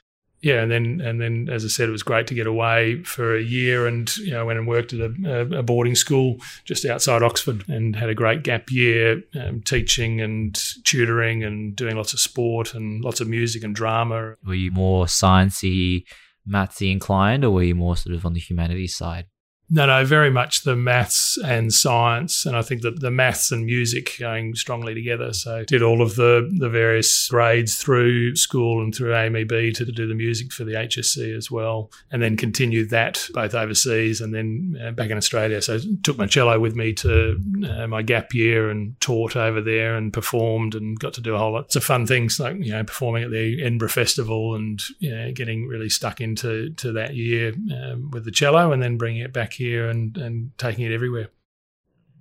yeah, 0.41 0.61
and 0.61 0.71
then 0.71 1.01
and 1.01 1.21
then 1.21 1.49
as 1.51 1.63
I 1.63 1.67
said, 1.67 1.87
it 1.87 1.91
was 1.91 2.01
great 2.01 2.25
to 2.27 2.33
get 2.33 2.47
away 2.47 3.03
for 3.03 3.35
a 3.35 3.41
year, 3.41 3.85
and 3.85 4.15
you 4.17 4.31
know 4.31 4.45
went 4.45 4.57
and 4.57 4.67
worked 4.67 4.91
at 4.91 4.99
a, 4.99 5.59
a 5.59 5.63
boarding 5.63 5.93
school 5.93 6.37
just 6.65 6.83
outside 6.83 7.21
Oxford, 7.21 7.63
and 7.69 7.95
had 7.95 8.09
a 8.09 8.15
great 8.15 8.41
gap 8.41 8.71
year, 8.71 9.21
um, 9.39 9.61
teaching 9.61 10.19
and 10.19 10.59
tutoring, 10.83 11.43
and 11.43 11.75
doing 11.75 11.95
lots 11.95 12.13
of 12.13 12.19
sport 12.19 12.73
and 12.73 13.03
lots 13.03 13.21
of 13.21 13.27
music 13.27 13.63
and 13.63 13.75
drama. 13.75 14.35
Were 14.43 14.55
you 14.55 14.71
more 14.71 15.05
sciencey, 15.05 16.05
mathsy 16.49 16.91
inclined, 16.91 17.45
or 17.45 17.51
were 17.51 17.63
you 17.63 17.75
more 17.75 17.95
sort 17.95 18.15
of 18.15 18.25
on 18.25 18.33
the 18.33 18.39
humanities 18.39 18.95
side? 18.95 19.27
No, 19.73 19.85
no, 19.85 20.03
very 20.03 20.29
much 20.29 20.63
the 20.63 20.75
maths 20.75 21.37
and 21.37 21.73
science, 21.73 22.45
and 22.45 22.57
I 22.57 22.61
think 22.61 22.81
that 22.81 22.99
the 22.99 23.09
maths 23.09 23.53
and 23.53 23.65
music 23.65 24.17
going 24.19 24.53
strongly 24.55 24.93
together. 24.93 25.31
So 25.31 25.63
did 25.63 25.81
all 25.81 26.01
of 26.01 26.15
the 26.15 26.49
the 26.51 26.67
various 26.67 27.29
grades 27.29 27.75
through 27.75 28.35
school 28.35 28.83
and 28.83 28.93
through 28.93 29.13
AMEB 29.13 29.73
to 29.75 29.85
do 29.85 30.07
the 30.07 30.13
music 30.13 30.51
for 30.51 30.65
the 30.65 30.73
HSC 30.73 31.35
as 31.35 31.49
well, 31.49 31.89
and 32.11 32.21
then 32.21 32.35
continued 32.35 32.89
that 32.89 33.25
both 33.33 33.55
overseas 33.55 34.19
and 34.19 34.33
then 34.33 34.77
uh, 34.83 34.91
back 34.91 35.09
in 35.09 35.17
Australia. 35.17 35.61
So 35.61 35.79
took 36.03 36.17
my 36.17 36.27
cello 36.27 36.59
with 36.59 36.75
me 36.75 36.91
to 36.95 37.39
uh, 37.69 37.87
my 37.87 38.01
gap 38.01 38.33
year 38.33 38.69
and 38.69 38.99
taught 38.99 39.37
over 39.37 39.61
there 39.61 39.95
and 39.95 40.11
performed 40.11 40.75
and 40.75 40.99
got 40.99 41.13
to 41.13 41.21
do 41.21 41.33
a 41.33 41.37
whole 41.37 41.53
lot 41.53 41.73
of 41.73 41.83
fun 41.83 42.05
things 42.05 42.41
like 42.41 42.57
you 42.57 42.73
know 42.73 42.83
performing 42.83 43.23
at 43.23 43.31
the 43.31 43.61
Edinburgh 43.61 43.87
Festival 43.87 44.53
and 44.53 44.83
you 44.99 45.15
know, 45.15 45.31
getting 45.31 45.65
really 45.67 45.89
stuck 45.89 46.19
into 46.19 46.71
to 46.71 46.91
that 46.91 47.15
year 47.15 47.53
um, 47.73 48.11
with 48.11 48.25
the 48.25 48.31
cello 48.31 48.73
and 48.73 48.83
then 48.83 48.97
bringing 48.97 49.21
it 49.21 49.31
back 49.31 49.60
here 49.61 49.89
and, 49.89 50.17
and 50.17 50.51
taking 50.57 50.85
it 50.85 50.93
everywhere. 50.93 51.29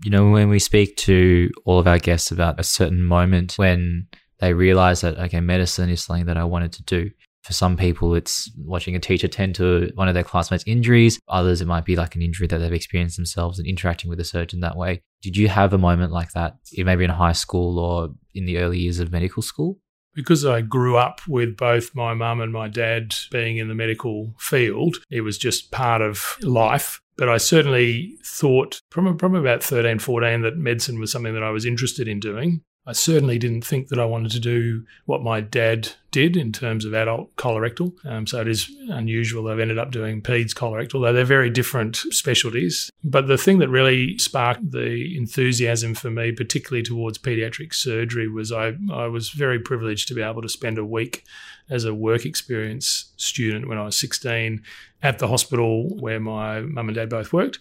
You 0.04 0.11
know, 0.11 0.30
when 0.30 0.49
we 0.49 0.59
speak 0.59 0.97
to 0.99 1.50
all 1.64 1.78
of 1.78 1.87
our 1.87 1.99
guests 1.99 2.30
about 2.30 2.59
a 2.59 2.64
certain 2.64 3.02
moment 3.02 3.54
when 3.56 4.06
they 4.38 4.54
realize 4.54 5.02
that, 5.02 5.18
okay, 5.18 5.40
medicine 5.40 5.90
is 5.90 6.02
something 6.02 6.26
that 6.26 6.38
I 6.38 6.44
wanted 6.44 6.73
to 6.75 6.82
do. 6.85 7.11
For 7.42 7.52
some 7.52 7.76
people, 7.76 8.14
it's 8.14 8.50
watching 8.59 8.94
a 8.94 9.00
teacher 9.00 9.28
tend 9.28 9.54
to 9.56 9.90
one 9.94 10.09
of 10.09 10.14
their 10.14 10.25
classmates' 10.25 10.64
injuries. 10.66 11.18
Others, 11.28 11.61
it 11.61 11.66
might 11.66 11.85
be 11.87 11.97
like 11.97 12.14
an 12.14 12.23
injury 12.23 12.47
that 12.47 12.59
they've 12.59 12.73
experienced 12.73 13.16
themselves 13.16 13.59
and 13.59 13.66
interacting 13.66 14.11
with 14.11 14.20
a 14.20 14.25
surgeon 14.25 14.61
that 14.61 14.76
way. 14.76 15.02
Did 15.23 15.37
you 15.37 15.49
have 15.49 15.73
a 15.73 15.78
moment 15.78 16.12
like 16.12 16.32
that, 16.32 16.56
maybe 16.76 17.04
in 17.04 17.11
high 17.11 17.32
school 17.32 17.78
or 17.78 18.11
in 18.35 18.44
the 18.44 18.59
early 18.59 18.78
years 18.78 19.00
of 19.00 19.11
medical 19.11 19.42
school? 19.42 19.78
because 20.14 20.44
I 20.44 20.61
grew 20.61 20.97
up 20.97 21.20
with 21.28 21.56
both 21.56 21.94
my 21.94 22.14
mum 22.14 22.40
and 22.40 22.52
my 22.52 22.68
dad 22.68 23.14
being 23.30 23.59
in 23.59 23.68
the 23.68 23.75
medical 23.75 24.35
field, 24.38 24.99
it 25.11 25.23
was 25.23 25.38
just 25.38 25.70
part 25.70 26.02
of 26.02 26.37
life. 26.42 27.00
But 27.21 27.29
I 27.29 27.37
certainly 27.37 28.17
thought 28.25 28.81
from, 28.89 29.19
from 29.19 29.35
about 29.35 29.62
13, 29.62 29.99
14 29.99 30.41
that 30.41 30.57
medicine 30.57 30.99
was 30.99 31.12
something 31.12 31.35
that 31.35 31.43
I 31.43 31.50
was 31.50 31.67
interested 31.67 32.09
in 32.09 32.19
doing. 32.19 32.62
I 32.87 32.93
certainly 32.93 33.39
didn't 33.39 33.61
think 33.61 33.89
that 33.89 33.99
I 33.99 34.07
wanted 34.07 34.33
to 34.33 34.41
do 34.41 34.87
what 35.05 35.23
my 35.23 35.43
dad 35.43 35.91
did 36.12 36.35
in 36.35 36.50
terms 36.50 36.87
of 36.87 36.95
adult 36.95 37.37
colorectal. 37.37 37.93
Um, 38.07 38.27
so 38.27 38.41
it 38.41 38.49
is 38.49 38.73
unusual 38.89 39.49
I've 39.49 39.59
ended 39.59 39.79
up 39.79 39.91
doing 39.91 40.23
peds 40.23 40.55
colorectal, 40.55 41.03
though 41.03 41.12
they're 41.12 41.27
very 41.27 41.50
different 41.50 41.97
specialties. 41.97 42.91
But 43.05 43.27
the 43.27 43.37
thing 43.37 43.59
that 43.59 43.69
really 43.69 44.17
sparked 44.17 44.71
the 44.71 45.15
enthusiasm 45.15 45.95
for 45.95 46.11
me, 46.11 46.33
particularly 46.33 46.83
towards 46.83 47.19
pediatric 47.19 47.75
surgery, 47.75 48.29
was 48.29 48.50
I, 48.50 48.73
I 48.91 49.09
was 49.09 49.29
very 49.29 49.59
privileged 49.59 50.09
to 50.09 50.15
be 50.15 50.23
able 50.23 50.41
to 50.41 50.49
spend 50.49 50.79
a 50.79 50.87
week 50.87 51.25
as 51.71 51.85
a 51.85 51.95
work 51.95 52.27
experience 52.27 53.12
student 53.17 53.69
when 53.69 53.79
I 53.79 53.85
was 53.85 53.99
16 53.99 54.62
at 55.03 55.19
the 55.19 55.29
hospital 55.29 55.89
where 55.99 56.21
my 56.21 56.61
mum 56.61 56.89
and 56.89 56.95
dad 56.95 57.09
both 57.09 57.33
worked 57.33 57.59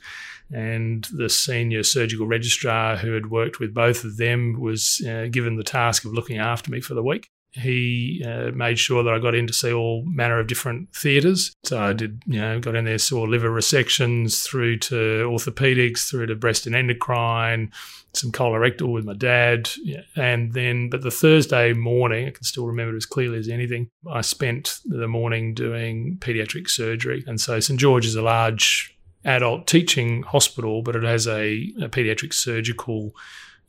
and 0.51 1.07
the 1.13 1.29
senior 1.29 1.83
surgical 1.83 2.27
registrar 2.27 2.97
who 2.97 3.13
had 3.13 3.29
worked 3.29 3.59
with 3.59 3.73
both 3.73 4.03
of 4.03 4.17
them 4.17 4.59
was 4.59 5.05
uh, 5.07 5.27
given 5.29 5.55
the 5.55 5.63
task 5.63 6.05
of 6.05 6.13
looking 6.13 6.37
after 6.37 6.71
me 6.71 6.81
for 6.81 6.93
the 6.95 7.03
week. 7.03 7.29
He 7.51 8.23
uh, 8.25 8.51
made 8.51 8.77
sure 8.77 9.03
that 9.03 9.13
I 9.13 9.17
got 9.17 9.33
in 9.33 9.47
to 9.47 9.53
see 9.53 9.73
all 9.73 10.03
manner 10.05 10.39
of 10.39 10.47
different 10.47 10.93
theatres. 10.93 11.51
So 11.63 11.79
I 11.79 11.93
did, 11.93 12.21
you 12.27 12.39
know, 12.39 12.59
got 12.59 12.75
in 12.75 12.85
there, 12.85 12.99
saw 12.99 13.23
liver 13.23 13.49
resections 13.49 14.45
through 14.45 14.77
to 14.77 14.95
orthopedics, 15.27 16.09
through 16.09 16.27
to 16.27 16.35
breast 16.35 16.67
and 16.67 16.75
endocrine, 16.75 17.71
some 18.13 18.31
colorectal 18.31 18.91
with 18.91 19.05
my 19.05 19.13
dad. 19.13 19.69
And 20.15 20.53
then, 20.53 20.89
but 20.89 21.01
the 21.01 21.11
Thursday 21.11 21.73
morning, 21.73 22.27
I 22.27 22.31
can 22.31 22.43
still 22.43 22.65
remember 22.65 22.93
it 22.93 22.97
as 22.97 23.05
clearly 23.05 23.37
as 23.39 23.49
anything, 23.49 23.89
I 24.09 24.21
spent 24.21 24.79
the 24.85 25.07
morning 25.07 25.53
doing 25.53 26.17
paediatric 26.19 26.69
surgery. 26.69 27.23
And 27.27 27.39
so 27.39 27.59
St 27.59 27.79
George 27.79 28.05
is 28.05 28.15
a 28.15 28.21
large 28.21 28.97
adult 29.25 29.67
teaching 29.67 30.23
hospital, 30.23 30.81
but 30.81 30.95
it 30.95 31.03
has 31.03 31.27
a, 31.27 31.71
a 31.81 31.89
pediatric 31.89 32.33
surgical 32.33 33.11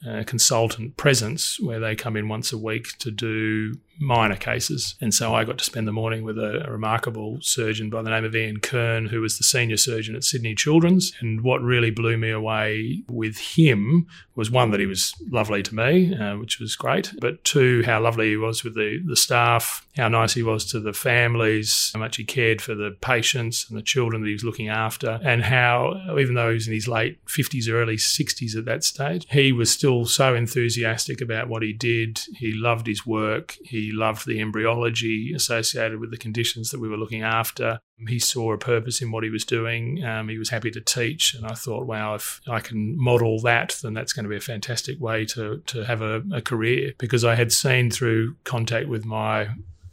uh, 0.08 0.22
consultant 0.26 0.96
presence 0.96 1.58
where 1.60 1.80
they 1.80 1.94
come 1.94 2.16
in 2.16 2.28
once 2.28 2.52
a 2.52 2.58
week 2.58 2.96
to 2.98 3.10
do 3.10 3.74
minor 4.00 4.36
cases. 4.36 4.94
And 5.00 5.12
so 5.12 5.34
I 5.34 5.44
got 5.44 5.58
to 5.58 5.64
spend 5.64 5.86
the 5.86 5.92
morning 5.92 6.24
with 6.24 6.38
a, 6.38 6.66
a, 6.66 6.70
remarkable 6.70 7.38
surgeon 7.42 7.90
by 7.90 8.02
the 8.02 8.10
name 8.10 8.24
of 8.24 8.34
Ian 8.34 8.60
Kern, 8.60 9.06
who 9.06 9.20
was 9.20 9.36
the 9.36 9.44
senior 9.44 9.76
surgeon 9.76 10.16
at 10.16 10.24
Sydney 10.24 10.54
Children's. 10.54 11.12
And 11.20 11.42
what 11.42 11.62
really 11.62 11.90
blew 11.90 12.16
me 12.16 12.30
away 12.30 13.02
with 13.08 13.36
him 13.38 14.06
was 14.40 14.50
one, 14.50 14.70
that 14.70 14.80
he 14.80 14.86
was 14.86 15.12
lovely 15.30 15.62
to 15.62 15.74
me, 15.74 16.16
uh, 16.16 16.38
which 16.38 16.58
was 16.58 16.74
great, 16.74 17.12
but 17.20 17.44
two, 17.44 17.82
how 17.84 18.00
lovely 18.00 18.30
he 18.30 18.36
was 18.38 18.64
with 18.64 18.74
the, 18.74 18.98
the 19.06 19.14
staff, 19.14 19.86
how 19.98 20.08
nice 20.08 20.32
he 20.32 20.42
was 20.42 20.64
to 20.64 20.80
the 20.80 20.94
families, 20.94 21.90
how 21.92 22.00
much 22.00 22.16
he 22.16 22.24
cared 22.24 22.62
for 22.62 22.74
the 22.74 22.96
patients 23.02 23.68
and 23.68 23.76
the 23.76 23.82
children 23.82 24.22
that 24.22 24.28
he 24.28 24.32
was 24.32 24.42
looking 24.42 24.70
after, 24.70 25.20
and 25.22 25.42
how, 25.42 25.94
even 26.18 26.34
though 26.34 26.48
he 26.48 26.54
was 26.54 26.66
in 26.66 26.72
his 26.72 26.88
late 26.88 27.22
50s, 27.26 27.70
early 27.70 27.96
60s 27.96 28.56
at 28.56 28.64
that 28.64 28.82
stage, 28.82 29.26
he 29.30 29.52
was 29.52 29.70
still 29.70 30.06
so 30.06 30.34
enthusiastic 30.34 31.20
about 31.20 31.50
what 31.50 31.62
he 31.62 31.74
did. 31.74 32.20
He 32.36 32.54
loved 32.54 32.86
his 32.86 33.04
work. 33.04 33.58
He 33.62 33.89
loved 33.90 34.26
the 34.26 34.40
embryology 34.40 35.32
associated 35.34 36.00
with 36.00 36.10
the 36.10 36.16
conditions 36.16 36.70
that 36.70 36.80
we 36.80 36.88
were 36.88 36.96
looking 36.96 37.22
after. 37.22 37.80
He 38.08 38.18
saw 38.18 38.52
a 38.52 38.58
purpose 38.58 39.02
in 39.02 39.10
what 39.10 39.24
he 39.24 39.30
was 39.30 39.44
doing. 39.44 40.04
Um, 40.04 40.28
he 40.28 40.38
was 40.38 40.50
happy 40.50 40.70
to 40.70 40.80
teach. 40.80 41.34
And 41.34 41.46
I 41.46 41.54
thought, 41.54 41.86
wow, 41.86 42.14
if 42.14 42.40
I 42.48 42.60
can 42.60 42.98
model 42.98 43.40
that, 43.42 43.78
then 43.82 43.94
that's 43.94 44.12
going 44.12 44.24
to 44.24 44.30
be 44.30 44.36
a 44.36 44.40
fantastic 44.40 45.00
way 45.00 45.24
to, 45.26 45.62
to 45.66 45.84
have 45.84 46.02
a, 46.02 46.22
a 46.32 46.40
career. 46.40 46.92
Because 46.98 47.24
I 47.24 47.34
had 47.34 47.52
seen 47.52 47.90
through 47.90 48.36
contact 48.44 48.88
with 48.88 49.04
my 49.04 49.48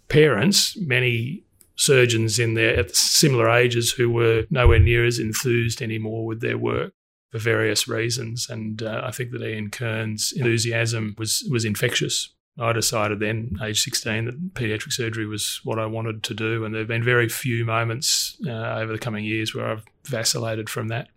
parents 0.07 0.77
many 0.77 1.43
surgeons 1.75 2.39
in 2.39 2.55
their 2.55 2.77
at 2.77 2.95
similar 2.95 3.49
ages 3.49 3.91
who 3.91 4.09
were 4.09 4.45
nowhere 4.49 4.79
near 4.79 5.05
as 5.05 5.19
enthused 5.19 5.81
anymore 5.81 6.25
with 6.25 6.41
their 6.41 6.57
work 6.57 6.91
for 7.31 7.39
various 7.39 7.87
reasons. 7.87 8.47
And 8.49 8.81
uh, 8.81 9.01
I 9.03 9.11
think 9.11 9.31
that 9.31 9.41
Ian 9.41 9.69
Kern's 9.69 10.33
enthusiasm 10.35 11.15
was 11.17 11.47
was 11.51 11.65
infectious. 11.65 12.33
I 12.59 12.73
decided 12.73 13.19
then, 13.19 13.57
age 13.61 13.83
16, 13.83 14.25
that 14.25 14.53
paediatric 14.53 14.91
surgery 14.91 15.27
was 15.27 15.61
what 15.63 15.77
I 15.77 15.85
wanted 15.85 16.23
to 16.23 16.33
do. 16.33 16.65
And 16.65 16.73
there 16.73 16.81
have 16.81 16.87
been 16.87 17.03
very 17.03 17.29
few 17.29 17.65
moments 17.65 18.35
uh, 18.47 18.51
over 18.51 18.91
the 18.91 18.99
coming 18.99 19.25
years 19.25 19.53
where 19.53 19.67
I've 19.67 19.85
vacillated 20.05 20.69
from 20.69 20.87
that. 20.87 21.09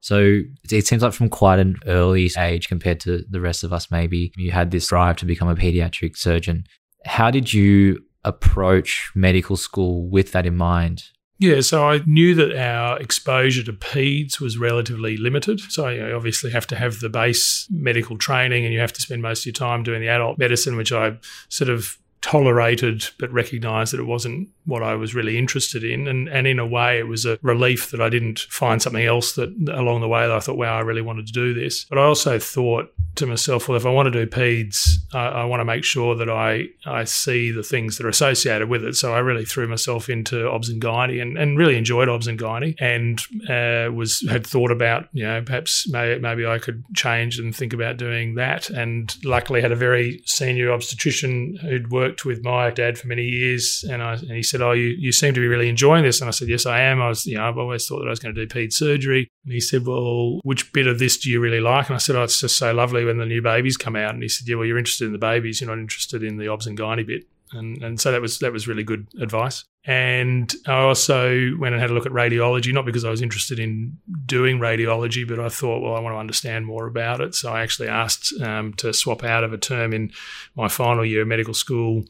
So 0.00 0.40
it 0.70 0.86
seems 0.86 1.02
like 1.02 1.12
from 1.12 1.28
quite 1.28 1.58
an 1.58 1.76
early 1.86 2.30
age 2.38 2.68
compared 2.68 3.00
to 3.00 3.24
the 3.28 3.40
rest 3.40 3.64
of 3.64 3.72
us, 3.72 3.90
maybe 3.90 4.32
you 4.36 4.50
had 4.50 4.70
this 4.70 4.88
drive 4.88 5.16
to 5.16 5.26
become 5.26 5.48
a 5.48 5.56
pediatric 5.56 6.16
surgeon. 6.16 6.64
How 7.04 7.30
did 7.30 7.52
you 7.52 8.04
approach 8.24 9.10
medical 9.14 9.56
school 9.56 10.08
with 10.08 10.32
that 10.32 10.46
in 10.46 10.56
mind? 10.56 11.04
Yeah, 11.40 11.60
so 11.60 11.88
I 11.88 12.00
knew 12.04 12.34
that 12.34 12.56
our 12.56 12.98
exposure 12.98 13.62
to 13.62 13.72
PEDS 13.72 14.40
was 14.40 14.58
relatively 14.58 15.16
limited. 15.16 15.60
So 15.60 15.88
you 15.88 16.14
obviously 16.14 16.50
have 16.50 16.66
to 16.68 16.76
have 16.76 16.98
the 16.98 17.08
base 17.08 17.68
medical 17.70 18.18
training 18.18 18.64
and 18.64 18.74
you 18.74 18.80
have 18.80 18.92
to 18.94 19.00
spend 19.00 19.22
most 19.22 19.42
of 19.42 19.46
your 19.46 19.52
time 19.52 19.84
doing 19.84 20.00
the 20.00 20.08
adult 20.08 20.38
medicine, 20.38 20.76
which 20.76 20.90
I 20.90 21.16
sort 21.48 21.70
of 21.70 21.96
tolerated 22.20 23.04
but 23.18 23.32
recognized 23.32 23.92
that 23.92 24.00
it 24.00 24.04
wasn't 24.04 24.48
what 24.64 24.82
I 24.82 24.94
was 24.94 25.14
really 25.14 25.38
interested 25.38 25.82
in. 25.82 26.06
And, 26.06 26.28
and 26.28 26.46
in 26.46 26.58
a 26.58 26.66
way, 26.66 26.98
it 26.98 27.08
was 27.08 27.24
a 27.24 27.38
relief 27.42 27.90
that 27.90 28.00
I 28.00 28.08
didn't 28.08 28.40
find 28.50 28.82
something 28.82 29.04
else 29.04 29.32
that 29.34 29.48
along 29.72 30.00
the 30.00 30.08
way 30.08 30.26
that 30.26 30.36
I 30.36 30.40
thought, 30.40 30.58
wow, 30.58 30.76
I 30.76 30.80
really 30.80 31.02
wanted 31.02 31.26
to 31.26 31.32
do 31.32 31.54
this. 31.54 31.84
But 31.84 31.98
I 31.98 32.02
also 32.02 32.38
thought 32.38 32.92
to 33.16 33.26
myself, 33.26 33.68
well, 33.68 33.76
if 33.76 33.86
I 33.86 33.90
want 33.90 34.12
to 34.12 34.26
do 34.26 34.30
PEDS, 34.30 34.98
I, 35.12 35.26
I 35.28 35.44
want 35.44 35.60
to 35.60 35.64
make 35.64 35.84
sure 35.84 36.14
that 36.14 36.28
I, 36.28 36.66
I 36.86 37.04
see 37.04 37.50
the 37.50 37.62
things 37.62 37.96
that 37.96 38.06
are 38.06 38.10
associated 38.10 38.68
with 38.68 38.84
it. 38.84 38.96
So 38.96 39.14
I 39.14 39.18
really 39.18 39.44
threw 39.44 39.66
myself 39.66 40.08
into 40.08 40.48
obs 40.48 40.68
and 40.68 40.82
gynae 40.82 41.20
and, 41.20 41.36
and 41.36 41.58
really 41.58 41.76
enjoyed 41.76 42.08
obs 42.08 42.26
and 42.26 42.38
gynae 42.38 42.76
and 42.78 43.20
uh, 43.48 43.92
was 43.92 44.24
had 44.28 44.46
thought 44.46 44.70
about, 44.70 45.08
you 45.12 45.24
know, 45.24 45.42
perhaps 45.42 45.88
maybe, 45.88 46.20
maybe 46.20 46.46
I 46.46 46.58
could 46.58 46.84
change 46.94 47.38
and 47.38 47.54
think 47.54 47.72
about 47.72 47.96
doing 47.96 48.34
that. 48.34 48.70
And 48.70 49.14
luckily 49.24 49.62
had 49.62 49.72
a 49.72 49.76
very 49.76 50.22
senior 50.26 50.72
obstetrician 50.72 51.56
who'd 51.56 51.90
worked 51.90 52.07
with 52.24 52.44
my 52.44 52.70
dad 52.70 52.98
for 52.98 53.08
many 53.08 53.24
years. 53.24 53.84
And, 53.88 54.02
I, 54.02 54.14
and 54.14 54.32
he 54.32 54.42
said, 54.42 54.58
said, 54.58 54.66
"Oh, 54.66 54.72
you, 54.72 54.88
you 54.98 55.12
seem 55.12 55.34
to 55.34 55.40
be 55.40 55.46
really 55.46 55.68
enjoying 55.68 56.04
this," 56.04 56.20
and 56.20 56.28
I 56.28 56.32
said, 56.32 56.48
"Yes, 56.48 56.66
I 56.66 56.80
am." 56.80 57.00
I 57.00 57.08
was, 57.08 57.26
you 57.26 57.36
know, 57.36 57.48
I've 57.48 57.58
always 57.58 57.86
thought 57.86 58.00
that 58.00 58.06
I 58.06 58.10
was 58.10 58.18
going 58.18 58.34
to 58.34 58.46
do 58.46 58.48
ped 58.48 58.72
surgery, 58.72 59.28
and 59.44 59.52
he 59.52 59.60
said, 59.60 59.86
"Well, 59.86 60.40
which 60.42 60.72
bit 60.72 60.86
of 60.86 60.98
this 60.98 61.16
do 61.18 61.30
you 61.30 61.40
really 61.40 61.60
like?" 61.60 61.88
And 61.88 61.94
I 61.94 61.98
said, 61.98 62.16
"Oh, 62.16 62.24
it's 62.24 62.40
just 62.40 62.58
so 62.58 62.72
lovely 62.72 63.04
when 63.04 63.18
the 63.18 63.26
new 63.26 63.42
babies 63.42 63.76
come 63.76 63.96
out." 63.96 64.14
And 64.14 64.22
he 64.22 64.28
said, 64.28 64.48
"Yeah, 64.48 64.56
well, 64.56 64.66
you're 64.66 64.78
interested 64.78 65.06
in 65.06 65.12
the 65.12 65.18
babies, 65.18 65.60
you're 65.60 65.70
not 65.70 65.80
interested 65.80 66.22
in 66.22 66.36
the 66.36 66.48
obs 66.48 66.66
and 66.66 66.78
gynae 66.78 67.06
bit." 67.06 67.24
And, 67.52 67.82
and 67.82 67.98
so 67.98 68.12
that 68.12 68.20
was 68.20 68.40
that 68.40 68.52
was 68.52 68.68
really 68.68 68.84
good 68.84 69.06
advice. 69.20 69.64
And 69.88 70.54
I 70.66 70.82
also 70.82 71.56
went 71.58 71.72
and 71.72 71.80
had 71.80 71.88
a 71.88 71.94
look 71.94 72.04
at 72.04 72.12
radiology, 72.12 72.74
not 72.74 72.84
because 72.84 73.06
I 73.06 73.10
was 73.10 73.22
interested 73.22 73.58
in 73.58 73.96
doing 74.26 74.58
radiology, 74.58 75.26
but 75.26 75.40
I 75.40 75.48
thought, 75.48 75.80
well, 75.80 75.96
I 75.96 76.00
want 76.00 76.14
to 76.14 76.18
understand 76.18 76.66
more 76.66 76.86
about 76.86 77.22
it. 77.22 77.34
So 77.34 77.50
I 77.50 77.62
actually 77.62 77.88
asked 77.88 78.38
um, 78.42 78.74
to 78.74 78.92
swap 78.92 79.24
out 79.24 79.44
of 79.44 79.54
a 79.54 79.58
term 79.58 79.94
in 79.94 80.12
my 80.54 80.68
final 80.68 81.06
year 81.06 81.22
of 81.22 81.28
medical 81.28 81.54
school 81.54 82.04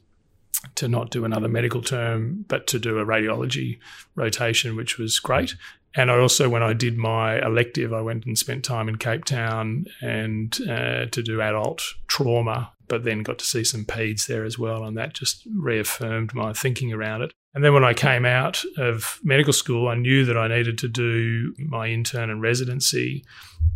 to 0.75 0.89
not 0.89 1.13
do 1.13 1.25
another 1.25 1.47
medical 1.47 1.81
term, 1.81 2.45
but 2.49 2.67
to 2.67 2.81
do 2.81 2.99
a 2.99 3.07
radiology 3.07 3.79
rotation, 4.17 4.75
which 4.75 4.99
was 4.99 5.21
great. 5.21 5.55
And 5.95 6.11
I 6.11 6.19
also, 6.19 6.49
when 6.49 6.65
I 6.65 6.73
did 6.73 6.99
my 6.99 7.41
elective, 7.41 7.93
I 7.93 8.01
went 8.01 8.27
and 8.27 8.37
spent 8.37 8.65
time 8.65 8.89
in 8.89 8.99
Cape 8.99 9.25
Town 9.25 9.87
and 10.03 10.53
uh, 10.69 11.07
to 11.07 11.23
do 11.23 11.41
adult 11.41 11.95
trauma, 12.09 12.73
but 12.89 13.05
then 13.05 13.23
got 13.23 13.39
to 13.39 13.45
see 13.45 13.63
some 13.63 13.85
peds 13.85 14.27
there 14.27 14.45
as 14.45 14.59
well, 14.59 14.83
and 14.83 14.99
that 14.99 15.15
just 15.15 15.47
reaffirmed 15.55 16.35
my 16.35 16.53
thinking 16.53 16.93
around 16.93 17.23
it. 17.23 17.33
And 17.55 17.65
then 17.65 17.75
when 17.75 17.85
I 17.85 17.95
came 17.95 18.25
out 18.25 18.63
of 18.77 19.19
medical 19.23 19.53
school, 19.53 19.89
I 19.89 19.95
knew 19.95 20.25
that 20.25 20.37
I 20.37 20.49
needed 20.49 20.79
to 20.79 20.89
do 20.89 21.55
my 21.59 21.89
intern 21.89 22.31
and 22.31 22.43
residency, 22.43 23.25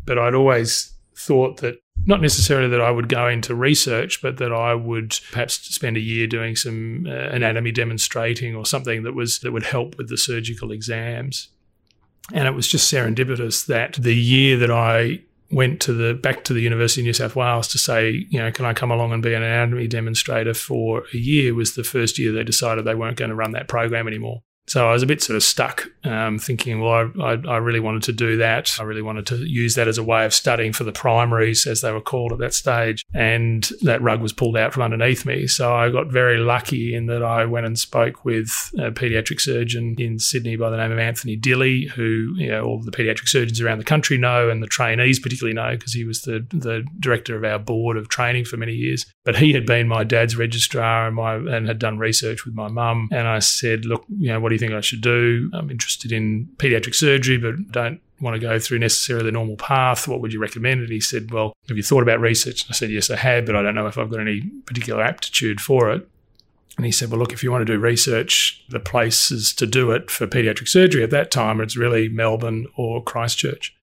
but 0.04 0.18
I'd 0.18 0.34
always 0.34 0.92
thought 1.16 1.60
that 1.60 1.76
not 2.04 2.20
necessarily 2.20 2.68
that 2.68 2.80
I 2.80 2.90
would 2.90 3.08
go 3.08 3.28
into 3.28 3.54
research, 3.54 4.20
but 4.22 4.38
that 4.38 4.52
I 4.52 4.74
would 4.74 5.18
perhaps 5.30 5.54
spend 5.54 5.96
a 5.96 6.00
year 6.00 6.26
doing 6.26 6.56
some 6.56 7.06
uh, 7.08 7.12
anatomy 7.12 7.70
demonstrating 7.70 8.56
or 8.56 8.66
something 8.66 9.04
that 9.04 9.14
was 9.14 9.38
that 9.40 9.52
would 9.52 9.62
help 9.62 9.96
with 9.98 10.08
the 10.08 10.16
surgical 10.16 10.72
exams. 10.72 11.48
And 12.32 12.46
it 12.46 12.52
was 12.52 12.68
just 12.68 12.92
serendipitous 12.92 13.66
that 13.66 13.94
the 13.94 14.14
year 14.14 14.56
that 14.58 14.70
I 14.70 15.20
went 15.52 15.80
to 15.82 15.92
the 15.92 16.14
back 16.14 16.44
to 16.44 16.54
the 16.54 16.62
University 16.62 17.02
of 17.02 17.04
New 17.04 17.12
South 17.12 17.36
Wales 17.36 17.68
to 17.68 17.78
say, 17.78 18.26
you 18.30 18.40
know, 18.40 18.50
can 18.50 18.64
I 18.64 18.72
come 18.72 18.90
along 18.90 19.12
and 19.12 19.22
be 19.22 19.34
an 19.34 19.42
anatomy 19.42 19.86
demonstrator 19.86 20.54
for 20.54 21.04
a 21.12 21.16
year 21.16 21.54
was 21.54 21.74
the 21.74 21.84
first 21.84 22.18
year 22.18 22.32
they 22.32 22.42
decided 22.42 22.84
they 22.84 22.94
weren't 22.94 23.18
going 23.18 23.28
to 23.28 23.34
run 23.34 23.52
that 23.52 23.68
program 23.68 24.08
anymore. 24.08 24.42
So 24.68 24.88
I 24.88 24.92
was 24.92 25.02
a 25.02 25.06
bit 25.06 25.22
sort 25.22 25.36
of 25.36 25.42
stuck, 25.42 25.88
um, 26.04 26.38
thinking, 26.38 26.80
well, 26.80 27.10
I, 27.20 27.22
I, 27.22 27.32
I, 27.32 27.56
really 27.56 27.80
wanted 27.80 28.04
to 28.04 28.12
do 28.12 28.36
that. 28.36 28.76
I 28.78 28.84
really 28.84 29.02
wanted 29.02 29.26
to 29.26 29.36
use 29.36 29.74
that 29.74 29.88
as 29.88 29.98
a 29.98 30.04
way 30.04 30.24
of 30.24 30.32
studying 30.32 30.72
for 30.72 30.84
the 30.84 30.92
primaries, 30.92 31.66
as 31.66 31.80
they 31.80 31.90
were 31.90 32.00
called 32.00 32.32
at 32.32 32.38
that 32.38 32.54
stage. 32.54 33.04
And 33.12 33.68
that 33.82 34.00
rug 34.02 34.22
was 34.22 34.32
pulled 34.32 34.56
out 34.56 34.72
from 34.72 34.84
underneath 34.84 35.26
me. 35.26 35.48
So 35.48 35.74
I 35.74 35.90
got 35.90 36.12
very 36.12 36.38
lucky 36.38 36.94
in 36.94 37.06
that 37.06 37.24
I 37.24 37.44
went 37.44 37.66
and 37.66 37.76
spoke 37.76 38.24
with 38.24 38.70
a 38.78 38.92
paediatric 38.92 39.40
surgeon 39.40 39.96
in 39.98 40.20
Sydney 40.20 40.56
by 40.56 40.70
the 40.70 40.76
name 40.76 40.92
of 40.92 40.98
Anthony 40.98 41.36
Dilley, 41.36 41.90
who 41.90 42.32
you 42.36 42.48
know, 42.48 42.62
all 42.62 42.80
the 42.80 42.92
paediatric 42.92 43.28
surgeons 43.28 43.60
around 43.60 43.78
the 43.78 43.84
country 43.84 44.16
know, 44.16 44.48
and 44.48 44.62
the 44.62 44.68
trainees 44.68 45.18
particularly 45.18 45.54
know, 45.54 45.72
because 45.72 45.92
he 45.92 46.04
was 46.04 46.22
the 46.22 46.46
the 46.50 46.84
director 47.00 47.36
of 47.36 47.44
our 47.44 47.58
board 47.58 47.96
of 47.96 48.08
training 48.08 48.44
for 48.44 48.56
many 48.56 48.74
years. 48.74 49.06
But 49.24 49.36
he 49.36 49.52
had 49.52 49.66
been 49.66 49.88
my 49.88 50.04
dad's 50.04 50.36
registrar 50.36 51.08
and 51.08 51.16
my 51.16 51.34
and 51.34 51.66
had 51.66 51.80
done 51.80 51.98
research 51.98 52.44
with 52.44 52.54
my 52.54 52.68
mum. 52.68 53.08
And 53.10 53.26
I 53.26 53.40
said, 53.40 53.84
look, 53.84 54.04
you 54.08 54.28
know, 54.28 54.40
what 54.40 54.51
do 54.52 54.54
you 54.54 54.58
think 54.58 54.72
I 54.72 54.80
should 54.80 55.00
do? 55.00 55.50
I'm 55.52 55.70
interested 55.70 56.12
in 56.12 56.48
pediatric 56.56 56.94
surgery, 56.94 57.38
but 57.38 57.70
don't 57.70 58.00
want 58.20 58.34
to 58.34 58.40
go 58.40 58.58
through 58.58 58.78
necessarily 58.78 59.26
the 59.26 59.32
normal 59.32 59.56
path. 59.56 60.06
What 60.06 60.20
would 60.20 60.32
you 60.32 60.40
recommend? 60.40 60.80
And 60.80 60.90
he 60.90 61.00
said, 61.00 61.30
Well, 61.30 61.52
have 61.68 61.76
you 61.76 61.82
thought 61.82 62.02
about 62.02 62.20
research? 62.20 62.62
And 62.62 62.70
I 62.70 62.74
said, 62.74 62.90
Yes, 62.90 63.10
I 63.10 63.16
have, 63.16 63.46
but 63.46 63.56
I 63.56 63.62
don't 63.62 63.74
know 63.74 63.86
if 63.86 63.98
I've 63.98 64.10
got 64.10 64.20
any 64.20 64.42
particular 64.66 65.02
aptitude 65.02 65.60
for 65.60 65.90
it. 65.90 66.08
And 66.76 66.86
he 66.86 66.92
said, 66.92 67.10
Well, 67.10 67.18
look, 67.18 67.32
if 67.32 67.42
you 67.42 67.50
want 67.50 67.66
to 67.66 67.72
do 67.72 67.78
research, 67.78 68.64
the 68.68 68.80
places 68.80 69.52
to 69.54 69.66
do 69.66 69.90
it 69.90 70.10
for 70.10 70.26
pediatric 70.26 70.68
surgery 70.68 71.02
at 71.02 71.10
that 71.10 71.30
time, 71.30 71.60
it's 71.60 71.76
really 71.76 72.08
Melbourne 72.08 72.66
or 72.76 73.02
Christchurch. 73.02 73.74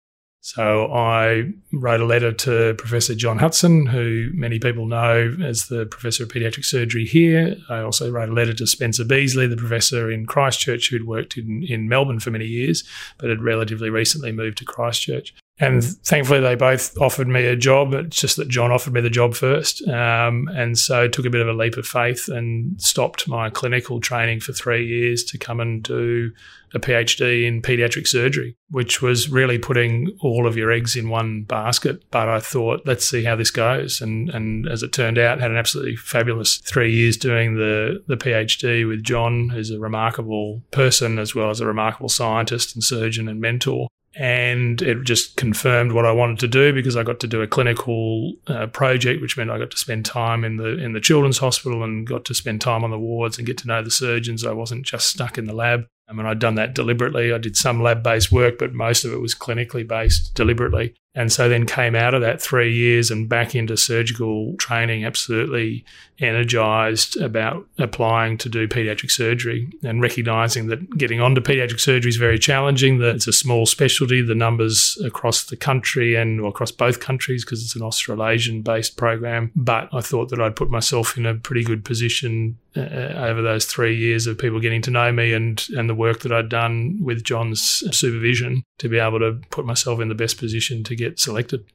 So 0.41 0.91
I 0.91 1.51
wrote 1.73 1.99
a 1.99 2.05
letter 2.05 2.31
to 2.31 2.73
Professor 2.77 3.13
John 3.13 3.39
Hutson, 3.39 3.89
who 3.89 4.29
many 4.33 4.57
people 4.57 4.85
know 4.85 5.35
as 5.43 5.67
the 5.67 5.85
Professor 5.85 6.23
of 6.23 6.29
Paediatric 6.29 6.63
Surgery 6.63 7.05
here. 7.05 7.57
I 7.69 7.79
also 7.79 8.09
wrote 8.09 8.29
a 8.29 8.33
letter 8.33 8.53
to 8.53 8.65
Spencer 8.65 9.03
Beasley, 9.03 9.47
the 9.47 9.57
Professor 9.57 10.09
in 10.09 10.25
Christchurch, 10.25 10.89
who'd 10.89 11.05
worked 11.05 11.37
in, 11.37 11.63
in 11.63 11.89
Melbourne 11.89 12.19
for 12.19 12.31
many 12.31 12.45
years, 12.45 12.85
but 13.17 13.29
had 13.29 13.43
relatively 13.43 13.89
recently 13.89 14.31
moved 14.31 14.59
to 14.59 14.65
Christchurch. 14.65 15.33
And 15.59 15.83
thankfully, 15.83 16.39
they 16.39 16.55
both 16.55 16.97
offered 16.99 17.27
me 17.27 17.45
a 17.45 17.55
job. 17.55 17.93
It's 17.93 18.21
just 18.21 18.37
that 18.37 18.47
John 18.47 18.71
offered 18.71 18.93
me 18.93 19.01
the 19.01 19.09
job 19.09 19.35
first. 19.35 19.85
Um, 19.87 20.47
and 20.53 20.77
so 20.77 21.07
took 21.09 21.25
a 21.25 21.29
bit 21.29 21.41
of 21.41 21.49
a 21.49 21.53
leap 21.53 21.75
of 21.75 21.85
faith 21.85 22.29
and 22.29 22.81
stopped 22.81 23.27
my 23.27 23.49
clinical 23.49 23.99
training 23.99 24.39
for 24.39 24.53
three 24.53 24.87
years 24.87 25.23
to 25.25 25.37
come 25.37 25.59
and 25.59 25.83
do 25.83 26.31
a 26.73 26.79
PhD 26.79 27.45
in 27.45 27.61
pediatric 27.61 28.07
surgery, 28.07 28.55
which 28.69 29.01
was 29.01 29.29
really 29.29 29.57
putting 29.57 30.15
all 30.21 30.47
of 30.47 30.55
your 30.55 30.71
eggs 30.71 30.95
in 30.95 31.09
one 31.09 31.43
basket. 31.43 32.09
But 32.09 32.29
I 32.29 32.39
thought, 32.39 32.83
let's 32.85 33.09
see 33.09 33.25
how 33.25 33.35
this 33.35 33.51
goes. 33.51 33.99
And, 33.99 34.29
and 34.29 34.65
as 34.67 34.81
it 34.81 34.93
turned 34.93 35.17
out, 35.17 35.41
had 35.41 35.51
an 35.51 35.57
absolutely 35.57 35.97
fabulous 35.97 36.57
three 36.57 36.93
years 36.93 37.17
doing 37.17 37.55
the, 37.55 38.01
the 38.07 38.17
PhD 38.17 38.87
with 38.87 39.03
John, 39.03 39.49
who's 39.49 39.71
a 39.71 39.79
remarkable 39.79 40.61
person 40.71 41.19
as 41.19 41.35
well 41.35 41.49
as 41.49 41.59
a 41.59 41.67
remarkable 41.67 42.09
scientist 42.09 42.75
and 42.75 42.83
surgeon 42.83 43.27
and 43.27 43.41
mentor 43.41 43.89
and 44.15 44.81
it 44.81 45.03
just 45.03 45.35
confirmed 45.35 45.91
what 45.91 46.05
I 46.05 46.11
wanted 46.11 46.39
to 46.39 46.47
do 46.47 46.73
because 46.73 46.97
I 46.97 47.03
got 47.03 47.19
to 47.21 47.27
do 47.27 47.41
a 47.41 47.47
clinical 47.47 48.33
uh, 48.47 48.67
project, 48.67 49.21
which 49.21 49.37
meant 49.37 49.51
I 49.51 49.59
got 49.59 49.71
to 49.71 49.77
spend 49.77 50.05
time 50.05 50.43
in 50.43 50.57
the 50.57 50.77
in 50.77 50.93
the 50.93 50.99
children's 50.99 51.37
hospital 51.37 51.83
and 51.83 52.07
got 52.07 52.25
to 52.25 52.33
spend 52.33 52.61
time 52.61 52.83
on 52.83 52.91
the 52.91 52.99
wards 52.99 53.37
and 53.37 53.45
get 53.45 53.57
to 53.59 53.67
know 53.67 53.83
the 53.83 53.91
surgeons. 53.91 54.45
I 54.45 54.51
wasn't 54.51 54.85
just 54.85 55.09
stuck 55.09 55.37
in 55.37 55.45
the 55.45 55.53
lab. 55.53 55.85
I 56.07 56.13
mean, 56.13 56.25
I'd 56.25 56.39
done 56.39 56.55
that 56.55 56.73
deliberately. 56.73 57.31
I 57.31 57.37
did 57.37 57.55
some 57.55 57.83
lab 57.83 58.01
based 58.01 58.31
work, 58.31 58.57
but 58.57 58.73
most 58.73 59.05
of 59.05 59.13
it 59.13 59.21
was 59.21 59.35
clinically 59.35 59.87
based 59.87 60.33
deliberately. 60.33 60.95
And 61.15 61.31
so 61.31 61.49
then 61.49 61.65
came 61.65 61.95
out 61.95 62.13
of 62.13 62.21
that 62.21 62.41
three 62.41 62.73
years 62.73 63.09
and 63.09 63.27
back 63.27 63.55
into 63.55 63.75
surgical 63.75 64.55
training, 64.57 65.05
absolutely 65.05 65.83
energized 66.19 67.17
about 67.17 67.65
applying 67.77 68.37
to 68.37 68.49
do 68.49 68.67
pediatric 68.67 69.09
surgery 69.09 69.69
and 69.83 70.01
recognizing 70.01 70.67
that 70.67 70.97
getting 70.97 71.21
onto 71.21 71.41
pediatric 71.41 71.79
surgery 71.79 72.09
is 72.09 72.17
very 72.17 72.37
challenging, 72.37 72.99
that 72.99 73.15
it's 73.15 73.27
a 73.27 73.33
small 73.33 73.65
specialty, 73.65 74.21
the 74.21 74.35
numbers 74.35 75.01
across 75.03 75.45
the 75.45 75.55
country 75.55 76.15
and 76.15 76.45
across 76.45 76.71
both 76.71 76.99
countries 76.99 77.43
because 77.43 77.63
it's 77.63 77.75
an 77.75 77.81
Australasian 77.81 78.61
based 78.61 78.97
program. 78.97 79.51
But 79.55 79.89
I 79.93 80.01
thought 80.01 80.29
that 80.29 80.41
I'd 80.41 80.55
put 80.55 80.69
myself 80.69 81.17
in 81.17 81.25
a 81.25 81.35
pretty 81.35 81.63
good 81.63 81.85
position 81.85 82.57
uh, 82.75 82.81
over 83.15 83.41
those 83.41 83.65
three 83.65 83.95
years 83.95 84.27
of 84.27 84.37
people 84.37 84.59
getting 84.59 84.81
to 84.83 84.91
know 84.91 85.11
me 85.11 85.33
and, 85.33 85.65
and 85.75 85.89
the 85.89 85.95
work 85.95 86.19
that 86.19 86.31
I'd 86.31 86.49
done 86.49 86.99
with 87.01 87.23
John's 87.23 87.61
supervision 87.91 88.63
to 88.77 88.89
be 88.89 88.99
able 88.99 89.19
to 89.19 89.39
put 89.49 89.65
myself 89.65 89.99
in 89.99 90.09
the 90.09 90.15
best 90.15 90.37
position 90.37 90.83
to 90.83 90.95
get 90.99 91.19
selected. 91.19 91.65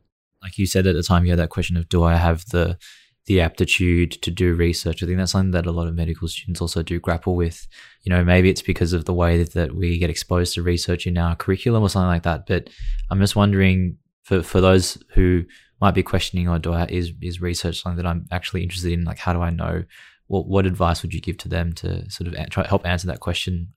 Like 0.42 0.58
you 0.58 0.66
said 0.66 0.87
at 0.87 0.94
the 0.94 1.02
time, 1.02 1.24
you 1.24 1.30
had 1.30 1.38
that 1.38 1.50
question 1.50 1.76
of 1.76 1.88
do 1.88 2.02
I 2.02 2.16
have 2.16 2.44
the 2.46 2.78
the 3.26 3.40
aptitude 3.40 4.12
to 4.22 4.30
do 4.30 4.54
research. 4.54 5.02
I 5.02 5.06
think 5.06 5.18
that's 5.18 5.32
something 5.32 5.52
that 5.52 5.66
a 5.66 5.72
lot 5.72 5.87
of 5.87 5.94
medical 5.94 6.28
students 6.28 6.60
also 6.60 6.82
do 6.82 7.00
grapple 7.00 7.37
with. 7.37 7.66
You 8.02 8.10
know, 8.10 8.22
maybe 8.22 8.50
it's 8.50 8.62
because 8.62 8.92
of 8.92 9.06
the 9.06 9.14
way 9.14 9.42
that 9.42 9.74
we 9.74 9.98
get 9.98 10.10
exposed 10.10 10.54
to 10.54 10.62
research 10.62 11.06
in 11.06 11.16
our 11.16 11.34
curriculum 11.34 11.82
or 11.82 11.88
something 11.88 12.08
like 12.08 12.24
that. 12.24 12.46
But 12.46 12.68
I'm 13.10 13.20
just 13.20 13.37
wondering 13.37 13.96
for, 14.24 14.42
for 14.42 14.60
those 14.60 15.02
who 15.14 15.44
might 15.80 15.94
be 15.94 16.02
questioning, 16.02 16.48
or 16.48 16.58
do 16.58 16.72
I, 16.72 16.84
is, 16.87 17.12
is 17.22 17.40
research 17.40 17.80
something 17.80 17.96
that 17.96 18.08
I'm 18.08 18.26
actually 18.30 18.62
interested 18.62 18.92
in? 18.92 19.04
Like, 19.04 19.18
how 19.18 19.32
do 19.32 19.40
I 19.40 19.50
know? 19.50 19.84
What, 20.26 20.46
what 20.46 20.66
advice 20.66 21.02
would 21.02 21.14
you 21.14 21.20
give 21.20 21.38
to 21.38 21.48
them 21.48 21.72
to 21.74 22.08
sort 22.10 22.28
of 22.28 22.50
try 22.50 22.66
help 22.66 22.87
answer 22.87 23.06
that 23.06 23.20
question 23.20 23.72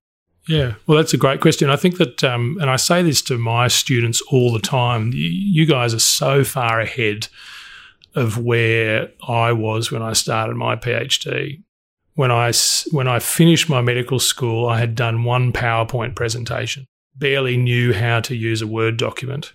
yeah, 0.47 0.75
well, 0.85 0.97
that's 0.97 1.13
a 1.13 1.17
great 1.17 1.41
question. 1.41 1.69
I 1.69 1.75
think 1.75 1.97
that, 1.97 2.23
um, 2.23 2.57
and 2.61 2.69
I 2.69 2.77
say 2.77 3.03
this 3.03 3.21
to 3.23 3.37
my 3.37 3.67
students 3.67 4.21
all 4.31 4.53
the 4.53 4.59
time 4.59 5.11
you 5.13 5.65
guys 5.65 5.93
are 5.93 5.99
so 5.99 6.43
far 6.43 6.79
ahead 6.79 7.27
of 8.15 8.37
where 8.37 9.11
I 9.27 9.51
was 9.51 9.91
when 9.91 10.01
I 10.01 10.13
started 10.13 10.55
my 10.55 10.75
PhD. 10.75 11.61
When 12.15 12.31
I, 12.31 12.51
when 12.91 13.07
I 13.07 13.19
finished 13.19 13.69
my 13.69 13.81
medical 13.81 14.19
school, 14.19 14.67
I 14.67 14.79
had 14.79 14.95
done 14.95 15.23
one 15.23 15.53
PowerPoint 15.53 16.15
presentation, 16.15 16.87
barely 17.15 17.57
knew 17.57 17.93
how 17.93 18.21
to 18.21 18.35
use 18.35 18.61
a 18.61 18.67
Word 18.67 18.97
document. 18.97 19.53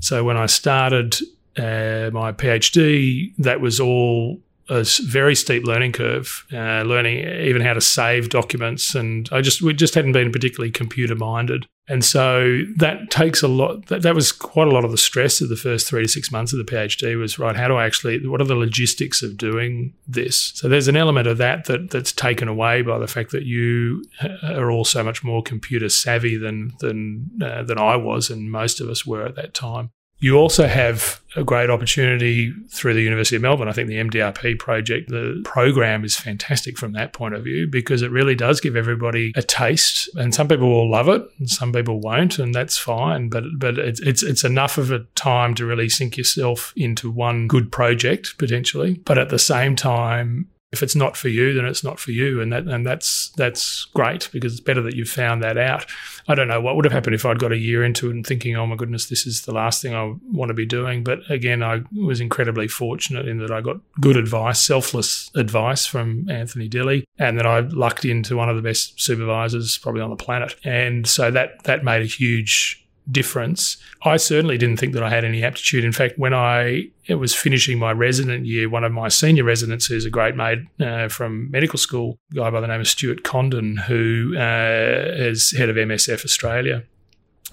So 0.00 0.22
when 0.24 0.36
I 0.36 0.46
started 0.46 1.14
uh, 1.56 2.10
my 2.12 2.32
PhD, 2.32 3.32
that 3.38 3.60
was 3.60 3.80
all 3.80 4.42
a 4.68 4.84
very 5.04 5.34
steep 5.34 5.64
learning 5.64 5.92
curve, 5.92 6.44
uh, 6.52 6.82
learning 6.82 7.18
even 7.18 7.62
how 7.62 7.74
to 7.74 7.80
save 7.80 8.30
documents, 8.30 8.94
and 8.94 9.28
I 9.30 9.40
just 9.40 9.60
we 9.60 9.74
just 9.74 9.94
hadn't 9.94 10.12
been 10.12 10.32
particularly 10.32 10.70
computer 10.70 11.14
minded, 11.14 11.66
and 11.86 12.04
so 12.04 12.62
that 12.76 13.10
takes 13.10 13.42
a 13.42 13.48
lot. 13.48 13.86
That, 13.86 14.02
that 14.02 14.14
was 14.14 14.32
quite 14.32 14.68
a 14.68 14.70
lot 14.70 14.84
of 14.84 14.90
the 14.90 14.98
stress 14.98 15.40
of 15.40 15.50
the 15.50 15.56
first 15.56 15.86
three 15.86 16.02
to 16.02 16.08
six 16.08 16.32
months 16.32 16.52
of 16.52 16.58
the 16.58 16.64
PhD 16.64 17.18
was 17.18 17.38
right. 17.38 17.56
How 17.56 17.68
do 17.68 17.74
I 17.74 17.84
actually? 17.84 18.26
What 18.26 18.40
are 18.40 18.44
the 18.44 18.54
logistics 18.54 19.22
of 19.22 19.36
doing 19.36 19.92
this? 20.06 20.52
So 20.54 20.68
there's 20.68 20.88
an 20.88 20.96
element 20.96 21.26
of 21.26 21.38
that 21.38 21.66
that 21.66 21.90
that's 21.90 22.12
taken 22.12 22.48
away 22.48 22.82
by 22.82 22.98
the 22.98 23.08
fact 23.08 23.32
that 23.32 23.44
you 23.44 24.04
are 24.42 24.70
all 24.70 24.84
so 24.84 25.04
much 25.04 25.22
more 25.22 25.42
computer 25.42 25.88
savvy 25.90 26.36
than 26.36 26.72
than 26.80 27.30
uh, 27.42 27.62
than 27.64 27.78
I 27.78 27.96
was, 27.96 28.30
and 28.30 28.50
most 28.50 28.80
of 28.80 28.88
us 28.88 29.04
were 29.04 29.26
at 29.26 29.36
that 29.36 29.52
time. 29.52 29.90
You 30.18 30.36
also 30.36 30.66
have 30.66 31.20
a 31.36 31.44
great 31.44 31.70
opportunity 31.70 32.52
through 32.70 32.94
the 32.94 33.02
University 33.02 33.36
of 33.36 33.42
Melbourne. 33.42 33.68
I 33.68 33.72
think 33.72 33.88
the 33.88 33.96
MDRP 33.96 34.58
project, 34.58 35.10
the 35.10 35.40
program 35.44 36.04
is 36.04 36.16
fantastic 36.16 36.78
from 36.78 36.92
that 36.92 37.12
point 37.12 37.34
of 37.34 37.44
view 37.44 37.66
because 37.66 38.02
it 38.02 38.10
really 38.10 38.34
does 38.34 38.60
give 38.60 38.76
everybody 38.76 39.32
a 39.34 39.42
taste. 39.42 40.08
And 40.14 40.34
some 40.34 40.48
people 40.48 40.68
will 40.68 40.90
love 40.90 41.08
it 41.08 41.22
and 41.38 41.50
some 41.50 41.72
people 41.72 42.00
won't, 42.00 42.38
and 42.38 42.54
that's 42.54 42.78
fine. 42.78 43.28
But 43.28 43.44
but 43.58 43.78
it's 43.78 44.00
it's, 44.00 44.22
it's 44.22 44.44
enough 44.44 44.78
of 44.78 44.92
a 44.92 45.00
time 45.14 45.54
to 45.56 45.66
really 45.66 45.88
sink 45.88 46.16
yourself 46.16 46.72
into 46.76 47.10
one 47.10 47.48
good 47.48 47.72
project 47.72 48.38
potentially. 48.38 48.94
But 49.04 49.18
at 49.18 49.30
the 49.30 49.38
same 49.38 49.76
time, 49.76 50.48
if 50.74 50.82
it's 50.82 50.96
not 50.96 51.16
for 51.16 51.28
you, 51.28 51.54
then 51.54 51.64
it's 51.64 51.84
not 51.84 52.00
for 52.00 52.10
you, 52.10 52.40
and 52.40 52.52
that 52.52 52.66
and 52.66 52.84
that's 52.84 53.28
that's 53.36 53.84
great 53.94 54.28
because 54.32 54.52
it's 54.52 54.60
better 54.60 54.82
that 54.82 54.96
you've 54.96 55.08
found 55.08 55.42
that 55.42 55.56
out. 55.56 55.86
I 56.26 56.34
don't 56.34 56.48
know 56.48 56.60
what 56.60 56.74
would 56.74 56.84
have 56.84 56.92
happened 56.92 57.14
if 57.14 57.24
I'd 57.24 57.38
got 57.38 57.52
a 57.52 57.56
year 57.56 57.84
into 57.84 58.08
it 58.08 58.14
and 58.14 58.26
thinking, 58.26 58.56
oh 58.56 58.66
my 58.66 58.74
goodness, 58.74 59.06
this 59.06 59.26
is 59.26 59.42
the 59.42 59.52
last 59.54 59.80
thing 59.80 59.94
I 59.94 60.12
want 60.32 60.50
to 60.50 60.54
be 60.54 60.66
doing. 60.66 61.04
But 61.04 61.20
again, 61.30 61.62
I 61.62 61.82
was 61.96 62.20
incredibly 62.20 62.66
fortunate 62.66 63.28
in 63.28 63.38
that 63.38 63.52
I 63.52 63.60
got 63.60 63.78
good 64.00 64.16
advice, 64.16 64.60
selfless 64.60 65.30
advice 65.36 65.86
from 65.86 66.28
Anthony 66.28 66.68
Dilley, 66.68 67.04
and 67.18 67.38
that 67.38 67.46
I 67.46 67.60
lucked 67.60 68.04
into 68.04 68.36
one 68.36 68.48
of 68.48 68.56
the 68.56 68.62
best 68.62 69.00
supervisors 69.00 69.78
probably 69.78 70.00
on 70.00 70.10
the 70.10 70.16
planet, 70.16 70.56
and 70.64 71.06
so 71.06 71.30
that 71.30 71.62
that 71.62 71.84
made 71.84 72.02
a 72.02 72.06
huge 72.06 72.83
difference. 73.10 73.76
I 74.02 74.16
certainly 74.16 74.58
didn't 74.58 74.78
think 74.78 74.94
that 74.94 75.02
I 75.02 75.10
had 75.10 75.24
any 75.24 75.42
aptitude. 75.44 75.84
In 75.84 75.92
fact, 75.92 76.18
when 76.18 76.32
I 76.32 76.88
was 77.08 77.34
finishing 77.34 77.78
my 77.78 77.92
resident 77.92 78.46
year, 78.46 78.68
one 78.68 78.84
of 78.84 78.92
my 78.92 79.08
senior 79.08 79.44
residents, 79.44 79.86
who's 79.86 80.06
a 80.06 80.10
great 80.10 80.36
mate 80.36 80.60
uh, 80.80 81.08
from 81.08 81.50
medical 81.50 81.78
school, 81.78 82.18
a 82.32 82.36
guy 82.36 82.50
by 82.50 82.60
the 82.60 82.66
name 82.66 82.80
of 82.80 82.88
Stewart 82.88 83.22
Condon, 83.22 83.76
who 83.76 84.34
uh, 84.36 85.12
is 85.14 85.52
head 85.56 85.68
of 85.68 85.76
MSF 85.76 86.24
Australia, 86.24 86.84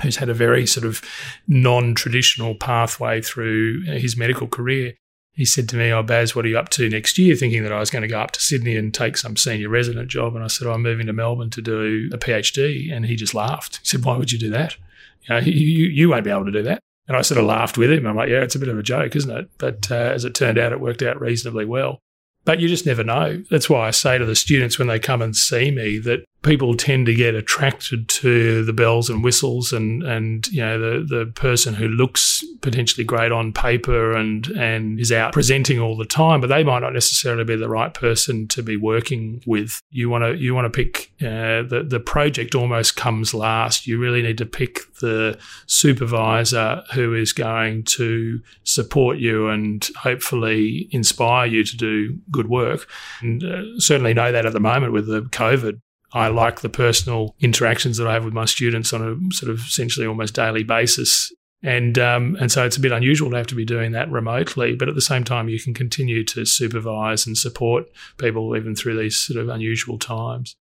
who's 0.02 0.18
had 0.18 0.30
a 0.30 0.34
very 0.34 0.66
sort 0.66 0.86
of 0.86 1.02
non 1.48 1.96
traditional 1.96 2.56
pathway 2.56 3.22
through 3.22 3.84
his 3.84 4.16
medical 4.16 4.48
career. 4.48 4.94
He 5.34 5.46
said 5.46 5.70
to 5.70 5.78
me, 5.78 5.92
Oh, 5.92 6.04
Baz, 6.04 6.36
what 6.36 6.46
are 6.46 6.50
you 6.50 6.58
up 6.58 6.70
to 6.70 6.90
next 6.90 7.18
year? 7.18 7.36
Thinking 7.36 7.64
that 7.64 7.72
I 7.72 7.80
was 7.80 7.90
going 7.90 8.02
to 8.02 8.08
go 8.08 8.20
up 8.20 8.32
to 8.32 8.42
Sydney 8.42 8.76
and 8.76 8.94
take 8.94 9.16
some 9.16 9.38
senior 9.38 9.70
resident 9.70 10.10
job. 10.10 10.36
And 10.36 10.44
I 10.44 10.48
said, 10.48 10.68
oh, 10.68 10.74
I'm 10.74 10.82
moving 10.82 11.08
to 11.08 11.14
Melbourne 11.14 11.50
to 11.52 11.62
do 11.62 12.10
a 12.12 12.18
PhD. 12.18 12.92
And 12.92 13.06
he 13.06 13.16
just 13.16 13.34
laughed. 13.34 13.78
He 13.78 13.86
said, 13.86 14.04
Why 14.04 14.18
would 14.18 14.32
you 14.32 14.40
do 14.40 14.50
that? 14.50 14.76
You, 15.24 15.36
know, 15.36 15.42
you, 15.42 15.88
you 15.88 16.10
won't 16.10 16.24
be 16.24 16.32
able 16.32 16.46
to 16.46 16.52
do 16.52 16.64
that. 16.64 16.82
And 17.08 17.18
I 17.18 17.22
sort 17.22 17.40
of 17.40 17.46
laughed 17.46 17.78
with 17.78 17.92
him. 17.92 18.06
I'm 18.06 18.16
like, 18.16 18.30
Yeah, 18.30 18.42
it's 18.42 18.56
a 18.56 18.60
bit 18.60 18.70
of 18.70 18.78
a 18.78 18.84
joke, 18.84 19.16
isn't 19.16 19.38
it? 19.38 19.50
But 19.58 19.92
uh, 19.92 19.96
as 19.96 20.26
it 20.26 20.36
turned 20.36 20.58
out, 20.58 20.72
it 20.72 20.80
worked 20.80 21.02
out 21.02 21.20
reasonably 21.20 21.66
well. 21.66 22.00
But 22.44 22.60
you 22.60 22.68
just 22.68 22.86
never 22.86 23.04
know. 23.04 23.44
That's 23.52 23.70
why 23.70 23.88
I 23.88 23.92
say 23.92 24.18
to 24.18 24.26
the 24.26 24.36
students 24.36 24.80
when 24.80 24.88
they 24.88 25.00
come 25.00 25.22
and 25.22 25.36
see 25.36 25.70
me 25.72 26.00
that 26.00 26.26
people 26.44 26.76
tend 26.76 27.06
to 27.06 27.14
get 27.14 27.36
attracted 27.36 28.10
to 28.10 28.64
the 28.66 28.74
bells 28.74 29.10
and 29.10 29.24
whistles 29.24 29.72
and 29.72 30.04
and 30.04 30.48
you 30.48 30.62
know 30.62 30.80
the 30.80 31.06
the 31.06 31.26
person 31.34 31.74
who 31.74 31.88
looks 31.88 32.44
potentially 32.62 33.04
great 33.04 33.32
on 33.32 33.54
paper 33.54 34.16
and 34.16 34.48
and 34.48 35.00
is 35.00 35.12
out 35.12 35.34
presenting 35.34 35.80
all 35.80 35.96
the 35.96 36.06
time 36.06 36.42
but 36.42 36.48
they 36.48 36.64
might 36.64 36.80
not 36.80 36.94
necessarily 36.94 37.44
be 37.44 37.56
the 37.56 37.70
right 37.70 37.94
person 37.94 38.48
to 38.48 38.64
be 38.64 38.78
working 38.78 39.42
with. 39.46 39.82
You 39.90 40.10
want 40.10 40.24
to 40.24 40.36
you 40.36 40.54
want 40.56 40.66
to 40.66 40.70
pick 40.70 41.12
uh, 41.22 41.64
the 41.64 41.86
the 41.88 42.00
project 42.00 42.56
almost 42.56 42.96
comes 42.96 43.34
last. 43.34 43.88
You 43.88 44.00
really 44.00 44.22
need 44.22 44.38
to 44.40 44.46
pick 44.46 44.80
the 45.00 45.38
supervisor 45.68 46.84
who 46.94 47.14
is 47.14 47.34
going 47.34 47.84
to 47.84 48.42
support 48.64 49.18
you 49.18 49.50
and 49.50 49.88
hopefully 49.98 50.88
inspire 50.92 51.48
you 51.48 51.64
to 51.64 51.78
do 51.78 52.18
good 52.32 52.50
work. 52.50 52.88
And 53.22 53.44
uh, 53.44 53.80
certainly 53.80 54.14
know 54.14 54.32
that 54.32 54.46
at 54.46 54.54
the 54.54 54.60
moment 54.60 54.94
with 54.94 55.08
the 55.08 55.22
covid 55.24 55.80
I 56.14 56.28
like 56.28 56.62
the 56.62 56.70
personal 56.70 57.36
interactions 57.40 57.98
that 57.98 58.08
I 58.08 58.14
have 58.14 58.26
with 58.26 58.34
my 58.34 58.46
students 58.46 58.94
on 58.94 59.02
a 59.02 59.34
sort 59.34 59.50
of 59.52 59.60
essentially 59.60 60.06
almost 60.06 60.34
daily 60.34 60.64
basis. 60.64 61.32
And 61.64 62.00
um, 62.00 62.36
and 62.40 62.52
so 62.52 62.66
it's 62.66 62.78
a 62.78 62.82
bit 62.82 62.92
unusual 62.92 63.30
to 63.30 63.38
have 63.38 63.48
to 63.48 63.56
be 63.56 63.66
doing 63.66 63.92
that 63.92 64.12
remotely, 64.12 64.76
but 64.76 64.90
at 64.90 64.96
the 64.96 65.02
same 65.02 65.24
time, 65.24 65.48
you 65.48 65.60
can 65.60 65.76
continue 65.76 66.24
to 66.26 66.44
supervise 66.44 67.28
and 67.28 67.38
support 67.38 67.86
people 68.18 68.56
even 68.56 68.76
through 68.76 68.98
these 68.98 69.16
sort 69.16 69.40
of 69.40 69.48
unusual 69.48 70.00
times. 70.00 70.56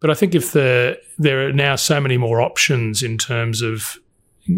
But 0.00 0.10
I 0.10 0.14
think 0.14 0.34
if 0.34 0.52
the 0.52 0.98
there 1.18 1.46
are 1.46 1.52
now 1.52 1.76
so 1.76 2.00
many 2.00 2.16
more 2.16 2.40
options 2.40 3.02
in 3.02 3.18
terms 3.18 3.60
of 3.60 3.98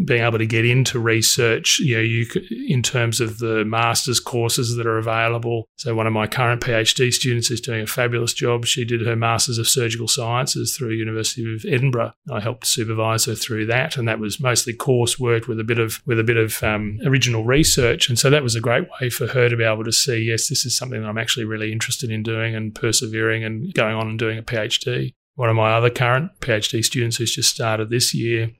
being 0.04 0.22
able 0.22 0.38
to 0.38 0.46
get 0.46 0.64
into 0.64 0.98
research, 0.98 1.78
you 1.80 1.96
know, 1.96 2.02
you 2.02 2.26
in 2.68 2.82
terms 2.82 3.20
of 3.20 3.38
the 3.38 3.64
master's 3.64 4.20
courses 4.20 4.76
that 4.76 4.86
are 4.86 4.98
available. 4.98 5.68
So 5.76 5.94
one 5.94 6.06
of 6.06 6.12
my 6.12 6.26
current 6.26 6.62
PhD 6.62 7.12
students 7.12 7.50
is 7.50 7.60
doing 7.60 7.82
a 7.82 7.86
fabulous 7.86 8.32
job. 8.32 8.66
She 8.66 8.84
did 8.84 9.04
her 9.06 9.16
master's 9.16 9.58
of 9.58 9.68
surgical 9.68 10.08
sciences 10.08 10.76
through 10.76 10.90
University 10.90 11.54
of 11.54 11.64
Edinburgh. 11.68 12.12
I 12.30 12.40
helped 12.40 12.66
supervise 12.66 13.24
her 13.24 13.34
through 13.34 13.66
that, 13.66 13.96
and 13.96 14.06
that 14.06 14.20
was 14.20 14.40
mostly 14.40 14.74
coursework 14.74 15.48
with 15.48 15.58
a 15.58 15.64
bit 15.64 15.78
of 15.78 16.00
with 16.06 16.20
a 16.20 16.24
bit 16.24 16.36
of 16.36 16.62
um, 16.62 16.98
original 17.04 17.44
research. 17.44 18.08
And 18.08 18.18
so 18.18 18.30
that 18.30 18.42
was 18.42 18.54
a 18.54 18.60
great 18.60 18.88
way 19.00 19.10
for 19.10 19.26
her 19.28 19.48
to 19.48 19.56
be 19.56 19.64
able 19.64 19.84
to 19.84 19.92
see, 19.92 20.18
yes, 20.18 20.48
this 20.48 20.64
is 20.64 20.76
something 20.76 21.00
that 21.00 21.08
I'm 21.08 21.18
actually 21.18 21.44
really 21.44 21.72
interested 21.72 22.10
in 22.10 22.22
doing 22.22 22.54
and 22.54 22.74
persevering 22.74 23.44
and 23.44 23.72
going 23.74 23.96
on 23.96 24.08
and 24.08 24.18
doing 24.18 24.38
a 24.38 24.42
PhD. 24.42 25.12
One 25.34 25.48
of 25.48 25.56
my 25.56 25.72
other 25.72 25.90
current 25.90 26.32
PhD 26.40 26.84
students 26.84 27.16
who's 27.16 27.34
just 27.34 27.50
started 27.50 27.88
this 27.88 28.14
year 28.14 28.52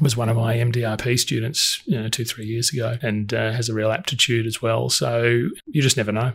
was 0.00 0.16
one 0.16 0.28
of 0.28 0.36
my 0.36 0.56
MDRP 0.56 1.18
students, 1.18 1.82
you 1.84 2.00
know, 2.00 2.08
two 2.08 2.24
three 2.24 2.46
years 2.46 2.72
ago, 2.72 2.96
and 3.02 3.32
uh, 3.34 3.52
has 3.52 3.68
a 3.68 3.74
real 3.74 3.90
aptitude 3.90 4.46
as 4.46 4.62
well. 4.62 4.88
So 4.88 5.48
you 5.66 5.82
just 5.82 5.96
never 5.96 6.12
know. 6.12 6.34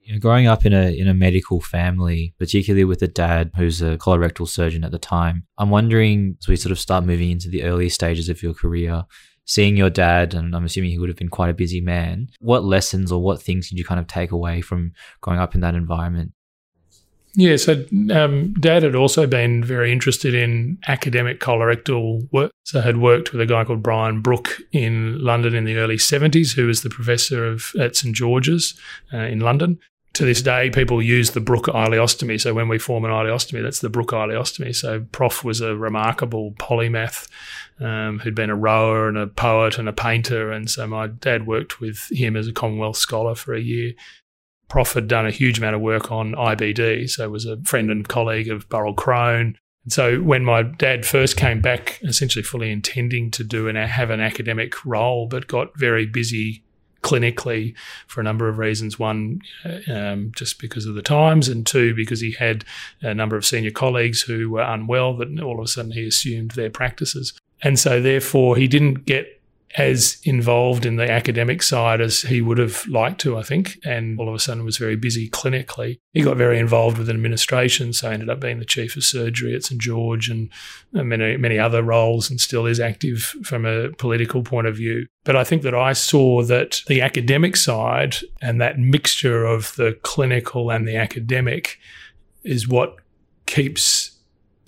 You 0.00 0.14
know, 0.14 0.18
growing 0.18 0.46
up 0.46 0.64
in 0.64 0.72
a 0.72 0.96
in 0.96 1.08
a 1.08 1.14
medical 1.14 1.60
family, 1.60 2.34
particularly 2.38 2.84
with 2.84 3.02
a 3.02 3.08
dad 3.08 3.50
who's 3.56 3.82
a 3.82 3.98
colorectal 3.98 4.48
surgeon 4.48 4.84
at 4.84 4.92
the 4.92 4.98
time, 4.98 5.46
I'm 5.58 5.70
wondering 5.70 6.36
as 6.40 6.48
we 6.48 6.56
sort 6.56 6.72
of 6.72 6.78
start 6.78 7.04
moving 7.04 7.30
into 7.30 7.48
the 7.48 7.64
early 7.64 7.88
stages 7.88 8.28
of 8.28 8.42
your 8.42 8.54
career, 8.54 9.04
seeing 9.44 9.76
your 9.76 9.90
dad, 9.90 10.32
and 10.34 10.54
I'm 10.54 10.64
assuming 10.64 10.90
he 10.90 10.98
would 10.98 11.08
have 11.08 11.18
been 11.18 11.28
quite 11.28 11.50
a 11.50 11.54
busy 11.54 11.80
man. 11.80 12.28
What 12.40 12.64
lessons 12.64 13.12
or 13.12 13.22
what 13.22 13.42
things 13.42 13.68
did 13.68 13.78
you 13.78 13.84
kind 13.84 14.00
of 14.00 14.06
take 14.06 14.32
away 14.32 14.62
from 14.62 14.92
growing 15.20 15.40
up 15.40 15.54
in 15.54 15.60
that 15.60 15.74
environment? 15.74 16.32
Yeah, 17.34 17.56
so 17.56 17.84
um, 18.12 18.54
Dad 18.54 18.82
had 18.82 18.96
also 18.96 19.26
been 19.26 19.62
very 19.62 19.92
interested 19.92 20.34
in 20.34 20.78
academic 20.88 21.38
colorectal 21.38 22.28
work. 22.32 22.50
So 22.64 22.80
had 22.80 22.96
worked 22.96 23.32
with 23.32 23.40
a 23.40 23.46
guy 23.46 23.64
called 23.64 23.82
Bryan 23.82 24.20
Brooke 24.20 24.60
in 24.72 25.22
London 25.22 25.54
in 25.54 25.64
the 25.64 25.76
early 25.76 25.96
70s, 25.96 26.54
who 26.54 26.66
was 26.66 26.82
the 26.82 26.90
professor 26.90 27.44
of 27.44 27.72
at 27.78 27.96
St 27.96 28.14
George's 28.14 28.74
uh, 29.12 29.18
in 29.18 29.40
London. 29.40 29.78
To 30.14 30.24
this 30.24 30.42
day, 30.42 30.70
people 30.70 31.00
use 31.00 31.30
the 31.30 31.40
Brooke 31.40 31.66
ileostomy. 31.66 32.40
So 32.40 32.52
when 32.52 32.68
we 32.68 32.78
form 32.78 33.04
an 33.04 33.12
ileostomy, 33.12 33.62
that's 33.62 33.78
the 33.78 33.88
Brooke 33.88 34.10
ileostomy. 34.10 34.74
So 34.74 35.06
Prof 35.12 35.44
was 35.44 35.60
a 35.60 35.76
remarkable 35.76 36.52
polymath 36.58 37.28
um, 37.78 38.18
who'd 38.18 38.34
been 38.34 38.50
a 38.50 38.56
rower 38.56 39.08
and 39.08 39.16
a 39.16 39.28
poet 39.28 39.78
and 39.78 39.88
a 39.88 39.92
painter. 39.92 40.50
And 40.50 40.68
so 40.68 40.86
my 40.88 41.06
dad 41.06 41.46
worked 41.46 41.80
with 41.80 42.10
him 42.10 42.36
as 42.36 42.48
a 42.48 42.52
Commonwealth 42.52 42.96
scholar 42.96 43.36
for 43.36 43.54
a 43.54 43.60
year. 43.60 43.92
Prof 44.70 44.94
had 44.94 45.08
done 45.08 45.26
a 45.26 45.30
huge 45.32 45.58
amount 45.58 45.74
of 45.74 45.82
work 45.82 46.10
on 46.10 46.32
IBD, 46.32 47.10
so 47.10 47.28
was 47.28 47.44
a 47.44 47.60
friend 47.64 47.90
and 47.90 48.08
colleague 48.08 48.48
of 48.48 48.68
Burrill 48.68 48.94
Crohn. 48.94 49.56
And 49.84 49.92
so 49.92 50.20
when 50.20 50.44
my 50.44 50.62
dad 50.62 51.04
first 51.04 51.36
came 51.36 51.60
back, 51.60 51.98
essentially 52.02 52.42
fully 52.42 52.70
intending 52.70 53.30
to 53.32 53.44
do 53.44 53.68
and 53.68 53.76
have 53.76 54.10
an 54.10 54.20
academic 54.20 54.84
role, 54.86 55.26
but 55.26 55.48
got 55.48 55.76
very 55.76 56.06
busy 56.06 56.62
clinically 57.02 57.74
for 58.06 58.20
a 58.20 58.24
number 58.24 58.48
of 58.48 58.58
reasons. 58.58 58.98
One, 58.98 59.40
um, 59.88 60.32
just 60.36 60.60
because 60.60 60.86
of 60.86 60.94
the 60.94 61.02
times, 61.02 61.48
and 61.48 61.66
two, 61.66 61.94
because 61.94 62.20
he 62.20 62.32
had 62.32 62.64
a 63.00 63.14
number 63.14 63.36
of 63.36 63.44
senior 63.44 63.70
colleagues 63.70 64.22
who 64.22 64.50
were 64.50 64.62
unwell 64.62 65.16
that 65.16 65.40
all 65.40 65.58
of 65.58 65.64
a 65.64 65.68
sudden 65.68 65.92
he 65.92 66.06
assumed 66.06 66.52
their 66.52 66.70
practices. 66.70 67.32
And 67.62 67.78
so 67.78 68.00
therefore 68.00 68.56
he 68.56 68.68
didn't 68.68 69.06
get 69.06 69.39
as 69.76 70.18
involved 70.24 70.84
in 70.84 70.96
the 70.96 71.08
academic 71.08 71.62
side 71.62 72.00
as 72.00 72.22
he 72.22 72.42
would 72.42 72.58
have 72.58 72.84
liked 72.88 73.20
to, 73.20 73.38
I 73.38 73.42
think, 73.42 73.78
and 73.84 74.18
all 74.18 74.28
of 74.28 74.34
a 74.34 74.38
sudden 74.38 74.64
was 74.64 74.78
very 74.78 74.96
busy 74.96 75.30
clinically. 75.30 76.00
He 76.12 76.22
got 76.22 76.36
very 76.36 76.58
involved 76.58 76.98
with 76.98 77.08
administration, 77.08 77.92
so 77.92 78.10
ended 78.10 78.28
up 78.28 78.40
being 78.40 78.58
the 78.58 78.64
chief 78.64 78.96
of 78.96 79.04
surgery 79.04 79.54
at 79.54 79.62
St 79.62 79.80
George 79.80 80.28
and 80.28 80.50
many 80.92 81.36
many 81.36 81.58
other 81.58 81.82
roles, 81.82 82.30
and 82.30 82.40
still 82.40 82.66
is 82.66 82.80
active 82.80 83.34
from 83.44 83.64
a 83.64 83.90
political 83.92 84.42
point 84.42 84.66
of 84.66 84.76
view. 84.76 85.06
But 85.24 85.36
I 85.36 85.44
think 85.44 85.62
that 85.62 85.74
I 85.74 85.92
saw 85.92 86.42
that 86.42 86.82
the 86.88 87.00
academic 87.00 87.56
side 87.56 88.16
and 88.42 88.60
that 88.60 88.78
mixture 88.78 89.44
of 89.44 89.76
the 89.76 89.98
clinical 90.02 90.70
and 90.70 90.86
the 90.88 90.96
academic 90.96 91.78
is 92.42 92.66
what 92.66 92.96
keeps 93.46 94.18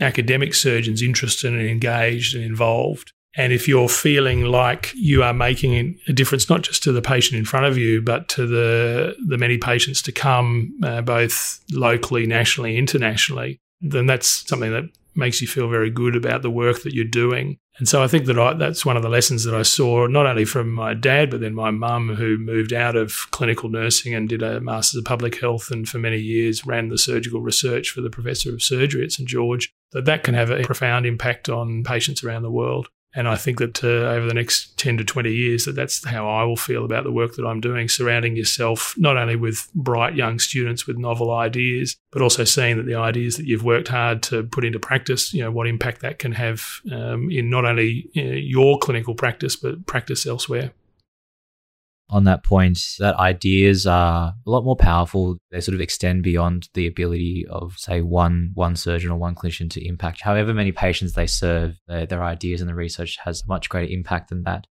academic 0.01 0.55
surgeons 0.55 1.03
interested 1.03 1.53
and 1.53 1.62
engaged 1.62 2.35
and 2.35 2.45
involved. 2.45 3.12
And 3.35 3.53
if 3.53 3.66
you're 3.66 3.88
feeling 3.88 4.45
like 4.45 4.92
you 4.95 5.23
are 5.23 5.33
making 5.33 5.99
a 6.07 6.12
difference, 6.12 6.51
not 6.51 6.62
just 6.62 6.83
to 6.83 6.92
the 6.92 7.01
patient 7.01 7.38
in 7.38 7.45
front 7.45 7.66
of 7.66 7.79
you, 7.79 8.03
but 8.03 8.29
to 8.31 8.47
the, 8.47 9.16
the 9.27 9.38
many 9.38 9.57
patients 9.57 10.03
to 10.03 10.12
come, 10.12 10.79
uh, 10.83 11.01
both 11.01 11.61
locally, 11.73 12.27
nationally, 12.27 12.77
internationally, 12.77 13.59
then 13.81 14.07
that's 14.07 14.47
something 14.49 14.71
that 14.73 14.85
makes 15.14 15.40
you 15.40 15.47
feel 15.47 15.68
very 15.68 15.90
good 15.90 16.16
about 16.16 16.42
the 16.42 16.51
work 16.51 16.83
that 16.83 16.95
you're 16.95 17.05
doing. 17.05 17.59
And 17.79 17.88
so 17.88 18.03
I 18.03 18.07
think 18.07 18.27
that 18.27 18.38
I, 18.38 18.53
that's 18.55 18.85
one 18.85 18.97
of 18.97 19.03
the 19.03 19.09
lessons 19.09 19.45
that 19.45 19.55
I 19.55 19.62
saw, 19.62 20.07
not 20.07 20.27
only 20.27 20.45
from 20.45 20.71
my 20.71 20.95
dad, 20.95 21.31
but 21.31 21.40
then 21.40 21.55
my 21.55 21.71
mum, 21.71 22.14
who 22.14 22.37
moved 22.38 22.73
out 22.73 22.97
of 22.97 23.27
clinical 23.31 23.71
nursing 23.71 24.14
and 24.14 24.29
did 24.29 24.42
a 24.42 24.61
Master's 24.61 24.99
of 24.99 25.05
Public 25.05 25.40
Health 25.40 25.71
and 25.71 25.88
for 25.88 25.99
many 25.99 26.18
years 26.18 26.66
ran 26.66 26.88
the 26.88 26.99
surgical 26.99 27.40
research 27.40 27.90
for 27.90 28.03
the 28.03 28.11
Professor 28.11 28.53
of 28.53 28.62
Surgery 28.62 29.05
at 29.05 29.12
St 29.12 29.29
George, 29.29 29.73
that 29.92 30.05
that 30.05 30.23
can 30.23 30.35
have 30.35 30.51
a 30.51 30.64
profound 30.64 31.07
impact 31.07 31.49
on 31.49 31.83
patients 31.83 32.23
around 32.23 32.42
the 32.42 32.51
world. 32.51 32.88
And 33.14 33.29
I 33.29 33.37
think 33.37 33.59
that 33.59 33.85
uh, 33.85 33.88
over 33.88 34.27
the 34.27 34.35
next 34.35 34.79
10 34.79 34.98
to 34.98 35.05
20 35.05 35.31
years, 35.31 35.66
that 35.66 35.75
that's 35.75 36.05
how 36.07 36.29
I 36.29 36.44
will 36.44 36.57
feel 36.57 36.85
about 36.85 37.05
the 37.05 37.12
work 37.12 37.35
that 37.35 37.46
I'm 37.46 37.61
doing, 37.61 37.88
surrounding 37.88 38.37
yourself 38.37 38.94
not 38.96 39.16
only 39.16 39.37
with 39.37 39.68
bright 39.75 40.14
young 40.14 40.38
students 40.38 40.87
with 40.87 40.96
novel 40.96 41.31
ideas, 41.31 41.96
but 42.11 42.22
also 42.22 42.44
seeing 42.44 42.79
that 42.79 42.87
the 42.87 42.94
ideas 42.94 43.37
that 43.37 43.46
you've 43.46 43.64
worked 43.64 43.88
hard 43.88 44.22
to 44.25 44.44
put 44.44 44.64
into 44.64 44.79
practice, 44.79 45.35
you 45.35 45.42
know, 45.42 45.51
what 45.51 45.66
impact 45.66 46.01
that 46.01 46.18
can 46.18 46.33
have 46.33 46.64
um, 46.90 47.31
in 47.31 47.51
not 47.51 47.64
only 47.64 48.09
you 48.12 48.25
know, 48.25 48.37
your 48.37 48.79
clinical 48.79 49.14
practice, 49.14 49.57
but 49.57 49.85
practice 49.87 50.27
elsewhere 50.27 50.72
on 52.12 52.25
that 52.25 52.44
point 52.44 52.79
that 52.98 53.16
ideas 53.16 53.87
are 53.87 54.35
a 54.46 54.51
lot 54.51 54.64
more 54.64 54.77
powerful. 54.77 55.38
They 55.51 55.61
sort 55.61 55.75
of 55.75 55.81
extend 55.81 56.22
beyond 56.22 56.68
the 56.75 56.87
ability 56.87 57.46
of, 57.51 57.75
say, 57.79 58.03
one 58.03 58.51
one 58.55 58.77
surgeon 58.77 59.11
or 59.11 59.18
one 59.18 59.35
clinician 59.35 59.70
to 59.70 59.87
impact 59.87 60.20
however 60.20 60.53
many 60.53 60.70
patients 60.70 61.14
they 61.14 61.27
serve. 61.27 61.81
Their, 61.88 62.07
their 62.07 62.22
ideas 62.22 62.61
and 62.61 62.68
the 62.68 62.75
research 62.75 63.16
has 63.25 63.42
a 63.42 63.48
much 63.48 63.68
greater 63.68 63.92
impact 63.92 64.29
than 64.29 64.44
that. 64.44 64.66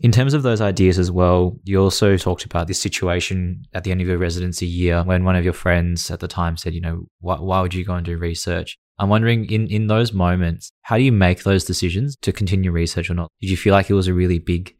In 0.00 0.12
terms 0.12 0.34
of 0.34 0.42
those 0.42 0.60
ideas 0.60 0.98
as 0.98 1.10
well, 1.10 1.56
you 1.64 1.80
also 1.80 2.16
talked 2.16 2.44
about 2.44 2.66
this 2.66 2.80
situation 2.80 3.62
at 3.72 3.84
the 3.84 3.90
end 3.90 4.00
of 4.00 4.08
your 4.08 4.18
residency 4.18 4.66
year 4.66 5.02
when 5.04 5.24
one 5.24 5.36
of 5.36 5.44
your 5.44 5.52
friends 5.52 6.10
at 6.10 6.20
the 6.20 6.28
time 6.28 6.56
said, 6.56 6.74
you 6.74 6.80
know, 6.80 7.06
why, 7.20 7.36
why 7.36 7.60
would 7.60 7.74
you 7.74 7.84
go 7.84 7.94
and 7.94 8.04
do 8.04 8.18
research? 8.18 8.76
I'm 8.98 9.08
wondering 9.08 9.46
in, 9.50 9.68
in 9.68 9.86
those 9.86 10.12
moments, 10.12 10.70
how 10.82 10.96
do 10.98 11.02
you 11.02 11.12
make 11.12 11.44
those 11.44 11.64
decisions 11.64 12.16
to 12.22 12.32
continue 12.32 12.70
research 12.70 13.08
or 13.08 13.14
not? 13.14 13.30
Did 13.40 13.50
you 13.50 13.56
feel 13.56 13.72
like 13.72 13.88
it 13.88 13.94
was 13.94 14.08
a 14.08 14.14
really 14.14 14.38
big 14.38 14.76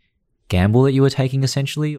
gamble 0.54 0.82
that 0.84 0.92
you 0.92 1.02
were 1.02 1.10
taking 1.10 1.42
essentially? 1.42 1.96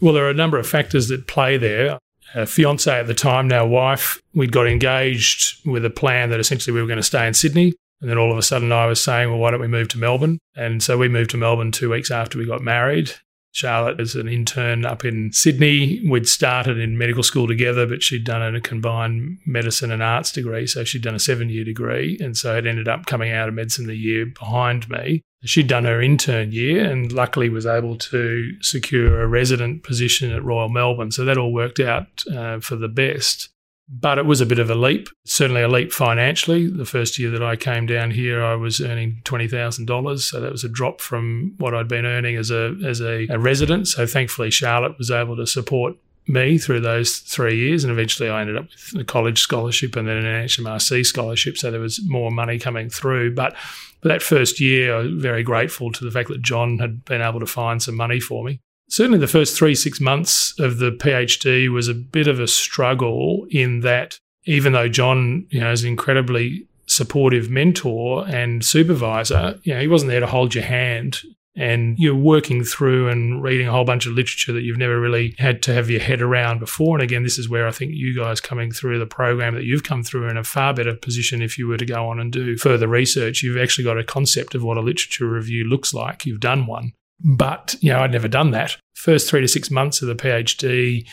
Well, 0.00 0.14
there 0.14 0.26
are 0.26 0.30
a 0.30 0.34
number 0.34 0.58
of 0.58 0.66
factors 0.66 1.08
that 1.08 1.26
play 1.26 1.56
there. 1.56 1.98
A 2.34 2.46
fiance 2.46 2.90
at 2.90 3.06
the 3.06 3.14
time, 3.14 3.46
now 3.46 3.66
wife, 3.66 4.20
we'd 4.34 4.50
got 4.50 4.66
engaged 4.66 5.64
with 5.66 5.84
a 5.84 5.90
plan 5.90 6.30
that 6.30 6.40
essentially 6.40 6.74
we 6.74 6.80
were 6.80 6.88
going 6.88 6.96
to 6.96 7.02
stay 7.02 7.26
in 7.26 7.34
Sydney. 7.34 7.74
And 8.00 8.10
then 8.10 8.18
all 8.18 8.32
of 8.32 8.38
a 8.38 8.42
sudden 8.42 8.72
I 8.72 8.86
was 8.86 9.00
saying, 9.00 9.30
well, 9.30 9.38
why 9.38 9.50
don't 9.50 9.60
we 9.60 9.68
move 9.68 9.88
to 9.88 9.98
Melbourne? 9.98 10.38
And 10.56 10.82
so 10.82 10.98
we 10.98 11.08
moved 11.08 11.30
to 11.30 11.36
Melbourne 11.36 11.70
two 11.70 11.90
weeks 11.90 12.10
after 12.10 12.38
we 12.38 12.46
got 12.46 12.60
married. 12.60 13.12
Charlotte 13.54 14.00
as 14.00 14.16
an 14.16 14.26
intern 14.26 14.84
up 14.84 15.04
in 15.04 15.32
Sydney. 15.32 16.02
We'd 16.04 16.28
started 16.28 16.76
in 16.76 16.98
medical 16.98 17.22
school 17.22 17.46
together, 17.46 17.86
but 17.86 18.02
she'd 18.02 18.24
done 18.24 18.56
a 18.56 18.60
combined 18.60 19.38
medicine 19.46 19.92
and 19.92 20.02
arts 20.02 20.32
degree. 20.32 20.66
So 20.66 20.82
she'd 20.82 21.02
done 21.02 21.14
a 21.14 21.20
seven 21.20 21.48
year 21.48 21.62
degree. 21.62 22.18
And 22.20 22.36
so 22.36 22.56
it 22.56 22.66
ended 22.66 22.88
up 22.88 23.06
coming 23.06 23.30
out 23.30 23.48
of 23.48 23.54
medicine 23.54 23.86
the 23.86 23.94
year 23.94 24.26
behind 24.26 24.90
me. 24.90 25.22
She'd 25.44 25.68
done 25.68 25.84
her 25.84 26.02
intern 26.02 26.50
year 26.50 26.84
and 26.90 27.12
luckily 27.12 27.48
was 27.48 27.64
able 27.64 27.96
to 27.96 28.50
secure 28.60 29.22
a 29.22 29.28
resident 29.28 29.84
position 29.84 30.32
at 30.32 30.42
Royal 30.42 30.68
Melbourne. 30.68 31.12
So 31.12 31.24
that 31.24 31.38
all 31.38 31.52
worked 31.52 31.78
out 31.78 32.24
uh, 32.34 32.58
for 32.58 32.74
the 32.74 32.88
best. 32.88 33.50
But 33.86 34.18
it 34.18 34.24
was 34.24 34.40
a 34.40 34.46
bit 34.46 34.58
of 34.58 34.70
a 34.70 34.74
leap, 34.74 35.08
certainly 35.24 35.62
a 35.62 35.68
leap 35.68 35.92
financially. 35.92 36.68
The 36.68 36.86
first 36.86 37.18
year 37.18 37.30
that 37.30 37.42
I 37.42 37.54
came 37.54 37.84
down 37.84 38.12
here, 38.12 38.42
I 38.42 38.54
was 38.54 38.80
earning 38.80 39.20
twenty 39.24 39.46
thousand 39.46 39.84
dollars, 39.86 40.24
so 40.24 40.40
that 40.40 40.50
was 40.50 40.64
a 40.64 40.70
drop 40.70 41.02
from 41.02 41.54
what 41.58 41.74
I'd 41.74 41.88
been 41.88 42.06
earning 42.06 42.36
as 42.36 42.50
a 42.50 42.74
as 42.84 43.00
a, 43.00 43.26
a 43.28 43.38
resident. 43.38 43.88
So 43.88 44.06
thankfully, 44.06 44.50
Charlotte 44.50 44.96
was 44.96 45.10
able 45.10 45.36
to 45.36 45.46
support 45.46 45.96
me 46.26 46.56
through 46.56 46.80
those 46.80 47.18
three 47.18 47.58
years, 47.58 47.84
and 47.84 47.92
eventually 47.92 48.30
I 48.30 48.40
ended 48.40 48.56
up 48.56 48.68
with 48.92 49.02
a 49.02 49.04
college 49.04 49.40
scholarship 49.40 49.96
and 49.96 50.08
then 50.08 50.24
an 50.24 50.46
HMRC 50.46 51.04
scholarship. 51.04 51.58
So 51.58 51.70
there 51.70 51.80
was 51.80 52.00
more 52.06 52.30
money 52.30 52.58
coming 52.58 52.88
through, 52.88 53.34
but 53.34 53.54
for 54.00 54.08
that 54.08 54.22
first 54.22 54.60
year, 54.60 54.94
I 54.94 54.98
was 55.00 55.12
very 55.12 55.42
grateful 55.42 55.92
to 55.92 56.04
the 56.04 56.10
fact 56.10 56.30
that 56.30 56.40
John 56.40 56.78
had 56.78 57.04
been 57.04 57.20
able 57.20 57.40
to 57.40 57.46
find 57.46 57.82
some 57.82 57.96
money 57.96 58.20
for 58.20 58.44
me 58.44 58.60
certainly 58.88 59.18
the 59.18 59.26
first 59.26 59.56
three, 59.56 59.74
six 59.74 60.00
months 60.00 60.58
of 60.58 60.78
the 60.78 60.90
PhD 60.90 61.72
was 61.72 61.88
a 61.88 61.94
bit 61.94 62.26
of 62.26 62.40
a 62.40 62.46
struggle 62.46 63.46
in 63.50 63.80
that 63.80 64.18
even 64.46 64.72
though 64.72 64.88
John, 64.88 65.46
you 65.50 65.60
know, 65.60 65.72
is 65.72 65.82
an 65.82 65.90
incredibly 65.90 66.66
supportive 66.86 67.50
mentor 67.50 68.26
and 68.28 68.64
supervisor, 68.64 69.58
you 69.62 69.74
know, 69.74 69.80
he 69.80 69.88
wasn't 69.88 70.10
there 70.10 70.20
to 70.20 70.26
hold 70.26 70.54
your 70.54 70.64
hand. 70.64 71.20
And 71.56 71.96
you're 72.00 72.16
working 72.16 72.64
through 72.64 73.08
and 73.08 73.40
reading 73.40 73.68
a 73.68 73.70
whole 73.70 73.84
bunch 73.84 74.06
of 74.06 74.12
literature 74.12 74.52
that 74.52 74.62
you've 74.62 74.76
never 74.76 75.00
really 75.00 75.36
had 75.38 75.62
to 75.62 75.72
have 75.72 75.88
your 75.88 76.00
head 76.00 76.20
around 76.20 76.58
before. 76.58 76.96
And 76.96 77.02
again, 77.02 77.22
this 77.22 77.38
is 77.38 77.48
where 77.48 77.68
I 77.68 77.70
think 77.70 77.92
you 77.94 78.12
guys 78.12 78.40
coming 78.40 78.72
through 78.72 78.98
the 78.98 79.06
program 79.06 79.54
that 79.54 79.62
you've 79.62 79.84
come 79.84 80.02
through 80.02 80.28
in 80.28 80.36
a 80.36 80.42
far 80.42 80.74
better 80.74 80.96
position 80.96 81.42
if 81.42 81.56
you 81.56 81.68
were 81.68 81.76
to 81.76 81.86
go 81.86 82.08
on 82.08 82.18
and 82.18 82.32
do 82.32 82.56
further 82.56 82.88
research. 82.88 83.44
You've 83.44 83.62
actually 83.62 83.84
got 83.84 83.98
a 83.98 84.02
concept 84.02 84.56
of 84.56 84.64
what 84.64 84.78
a 84.78 84.80
literature 84.80 85.28
review 85.28 85.62
looks 85.62 85.94
like. 85.94 86.26
You've 86.26 86.40
done 86.40 86.66
one. 86.66 86.92
But, 87.20 87.76
you 87.80 87.90
know, 87.92 88.00
I'd 88.00 88.12
never 88.12 88.28
done 88.28 88.50
that. 88.52 88.76
First 88.94 89.28
three 89.28 89.40
to 89.40 89.48
six 89.48 89.70
months 89.70 90.02
of 90.02 90.08
the 90.08 90.14
PhD 90.14 91.06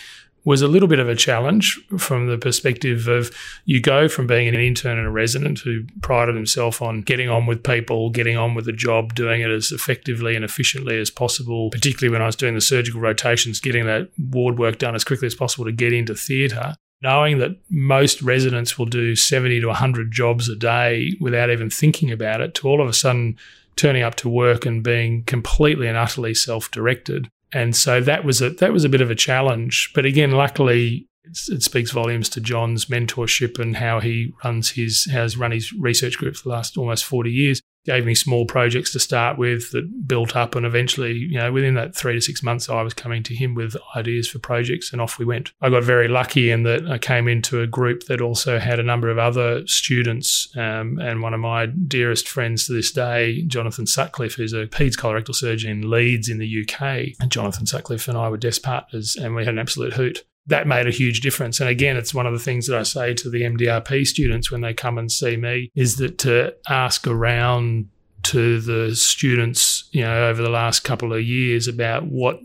was 0.44 0.62
a 0.62 0.68
little 0.68 0.88
bit 0.88 1.00
of 1.00 1.08
a 1.08 1.16
challenge 1.16 1.80
from 1.98 2.28
the 2.28 2.38
perspective 2.38 3.08
of 3.08 3.32
you 3.66 3.80
go 3.80 4.08
from 4.08 4.26
being 4.26 4.48
an 4.48 4.56
intern 4.56 4.98
and 4.98 5.08
a 5.08 5.12
resident 5.12 5.60
who 5.60 5.84
prided 6.02 6.36
himself 6.36 6.82
on 6.82 7.02
getting 7.02 7.30
on 7.30 7.46
with 7.46 7.64
people, 7.64 8.10
getting 8.10 8.38
on 8.38 8.56
with 8.56 8.66
the 8.66 8.72
job, 8.72 9.14
doing 9.14 9.42
it 9.42 9.52
as 9.52 9.72
effectively 9.72 10.36
and 10.36 10.44
efficiently 10.44 11.00
as 11.00 11.12
possible, 11.12 11.70
particularly 11.70 12.12
when 12.12 12.24
I 12.24 12.26
was 12.26 12.36
doing 12.36 12.56
the 12.56 12.62
surgical 12.62 13.02
rotations, 13.02 13.60
getting 13.60 13.86
that 13.86 14.10
ward 14.18 14.58
work 14.58 14.80
done 14.80 14.96
as 14.96 15.04
quickly 15.04 15.28
as 15.28 15.36
possible 15.36 15.66
to 15.66 15.72
get 15.72 15.94
into 15.94 16.16
theatre. 16.16 16.76
Knowing 17.04 17.40
that 17.40 17.58
most 17.70 18.22
residents 18.22 18.78
will 18.78 18.86
do 18.86 19.16
70 19.16 19.60
to 19.62 19.68
100 19.68 20.12
jobs 20.12 20.48
a 20.50 20.56
day 20.56 21.16
without 21.20 21.50
even 21.50 21.70
thinking 21.70 22.12
about 22.12 22.42
it, 22.42 22.54
to 22.56 22.68
all 22.68 22.80
of 22.82 22.88
a 22.88 22.94
sudden 22.94 23.38
turning 23.76 24.04
up 24.04 24.16
to 24.16 24.30
work 24.30 24.66
and 24.66 24.84
being 24.84 25.24
completely 25.24 25.88
and 25.88 25.98
utterly 25.98 26.34
self-directed. 26.34 27.30
And 27.54 27.76
so 27.76 28.02
that 28.02 28.24
was 28.24 28.42
a 28.42 28.50
that 28.52 28.72
was 28.72 28.86
a 28.86 28.90
bit 28.90 29.02
of 29.02 29.12
a 29.12 29.16
challenge. 29.16 29.92
But 29.94 30.06
again, 30.06 30.32
luckily, 30.32 31.08
it 31.26 31.64
speaks 31.64 31.92
volumes 31.92 32.30
to 32.30 32.42
John's 32.42 32.86
mentorship 32.86 33.60
and 33.60 33.78
how 33.78 34.00
he 34.00 34.34
runs 34.44 34.72
his 34.72 35.06
has 35.12 35.38
run 35.38 35.52
his 35.52 35.74
research 35.74 36.18
group 36.18 36.36
for 36.36 36.44
the 36.44 36.56
last 36.56 36.78
almost 36.78 37.04
forty 37.04 37.32
years 37.32 37.62
gave 37.86 38.06
me 38.06 38.14
small 38.14 38.46
projects 38.46 38.92
to 38.94 39.00
start 39.00 39.38
with 39.38 39.72
that 39.72 40.08
built 40.08 40.36
up 40.36 40.56
and 40.56 40.66
eventually 40.66 41.14
you 41.14 41.38
know 41.38 41.52
within 41.52 41.74
that 41.74 41.96
three 41.96 42.14
to 42.14 42.22
six 42.22 42.44
months 42.44 42.70
i 42.70 42.82
was 42.82 42.94
coming 42.94 43.24
to 43.24 43.36
him 43.36 43.56
with 43.56 43.76
ideas 43.96 44.30
for 44.30 44.40
projects 44.40 44.92
and 44.92 45.02
off 45.02 45.18
we 45.18 45.26
went. 45.26 45.52
I 45.62 45.70
got 45.70 45.84
very 45.84 46.08
lucky 46.08 46.52
in 46.52 46.64
that 46.64 46.88
i 46.90 46.98
came 46.98 47.28
into 47.28 47.62
a 47.62 47.68
group 47.68 48.06
that 48.06 48.22
also 48.22 48.60
had 48.60 48.80
a 48.80 48.84
number 48.84 49.10
of 49.10 49.18
other 49.18 49.66
students 49.68 50.56
um, 50.56 51.00
and 51.00 51.22
one 51.22 51.34
of 51.34 51.40
my 51.40 51.66
dearest 51.66 52.28
friends 52.28 52.68
to 52.68 52.74
this 52.74 52.92
day 52.92 53.44
jonathan 53.44 53.88
sutcliffe 53.88 54.36
who's 54.36 54.54
a 54.54 54.68
peds 54.68 54.96
colorectal 54.96 55.36
surgeon 55.36 55.72
in 55.72 55.90
leeds 55.90 56.30
in 56.30 56.38
the 56.38 56.62
uk 56.62 56.82
and 56.82 57.32
jonathan 57.32 57.66
sutcliffe 57.66 58.08
and 58.08 58.18
i 58.18 58.30
were 58.30 58.38
desk 58.38 58.62
partners 58.62 59.16
and 59.16 59.36
we 59.36 59.44
had 59.44 59.54
an 59.54 59.60
absolute 59.60 59.94
hoot 59.94 60.24
that 60.48 60.68
made 60.68 60.88
a 60.88 60.92
huge 60.92 61.22
difference. 61.22 61.60
And 61.60 61.70
again, 61.70 61.98
it's 61.98 62.14
one 62.14 62.26
of 62.26 62.34
the 62.34 62.40
things 62.40 62.68
that 62.68 62.78
I 62.78 62.84
say 62.84 63.14
to 63.14 63.30
the 63.30 63.42
MDRP 63.42 64.06
students 64.06 64.52
when 64.52 64.62
they 64.62 64.74
come 64.74 64.98
and 64.98 65.12
see 65.12 65.38
me 65.38 65.72
is 65.76 65.98
that 65.98 66.18
to 66.20 66.54
ask 66.68 67.08
around 67.08 67.90
to 68.24 68.60
the 68.60 68.96
students, 68.96 69.90
you 69.92 70.02
know, 70.02 70.28
over 70.28 70.42
the 70.42 70.50
last 70.50 70.82
couple 70.82 71.14
of 71.14 71.24
years 71.24 71.68
about 71.68 72.06
what 72.06 72.40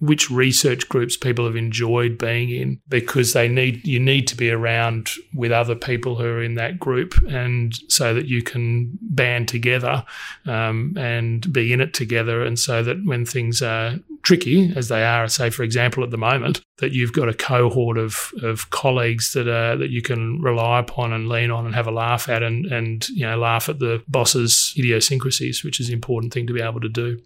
which 0.00 0.30
research 0.30 0.88
groups 0.88 1.16
people 1.16 1.44
have 1.44 1.56
enjoyed 1.56 2.18
being 2.18 2.50
in 2.50 2.80
because 2.88 3.32
they 3.32 3.48
need 3.48 3.84
you 3.86 3.98
need 3.98 4.28
to 4.28 4.36
be 4.36 4.50
around 4.50 5.10
with 5.34 5.50
other 5.50 5.74
people 5.74 6.14
who 6.14 6.24
are 6.24 6.42
in 6.42 6.54
that 6.54 6.78
group 6.78 7.14
and 7.28 7.74
so 7.88 8.14
that 8.14 8.26
you 8.26 8.42
can 8.42 8.96
band 9.02 9.48
together 9.48 10.04
um, 10.46 10.94
and 10.96 11.52
be 11.52 11.72
in 11.72 11.80
it 11.80 11.94
together 11.94 12.42
and 12.42 12.58
so 12.58 12.82
that 12.82 12.96
when 13.04 13.26
things 13.26 13.60
are 13.60 13.98
tricky 14.22 14.72
as 14.76 14.88
they 14.88 15.04
are 15.04 15.28
say 15.28 15.50
for 15.50 15.62
example 15.62 16.02
at 16.02 16.10
the 16.10 16.18
moment 16.18 16.60
that 16.78 16.92
you've 16.92 17.12
got 17.12 17.28
a 17.28 17.34
cohort 17.34 17.96
of, 17.96 18.32
of 18.42 18.70
colleagues 18.70 19.32
that 19.32 19.48
are 19.48 19.76
that 19.76 19.90
you 19.90 20.02
can 20.02 20.40
rely 20.42 20.78
upon 20.78 21.12
and 21.12 21.28
lean 21.28 21.50
on 21.50 21.66
and 21.66 21.74
have 21.74 21.86
a 21.86 21.92
laugh 21.92 22.28
at 22.28 22.42
and 22.42 22.66
and 22.66 23.08
you 23.10 23.24
know 23.24 23.36
laugh 23.36 23.68
at 23.68 23.78
the 23.78 24.02
boss's 24.08 24.74
idiosyncrasies 24.76 25.64
which 25.64 25.80
is 25.80 25.88
an 25.88 25.94
important 25.94 26.32
thing 26.32 26.46
to 26.46 26.52
be 26.52 26.60
able 26.60 26.80
to 26.80 26.88
do 26.88 27.18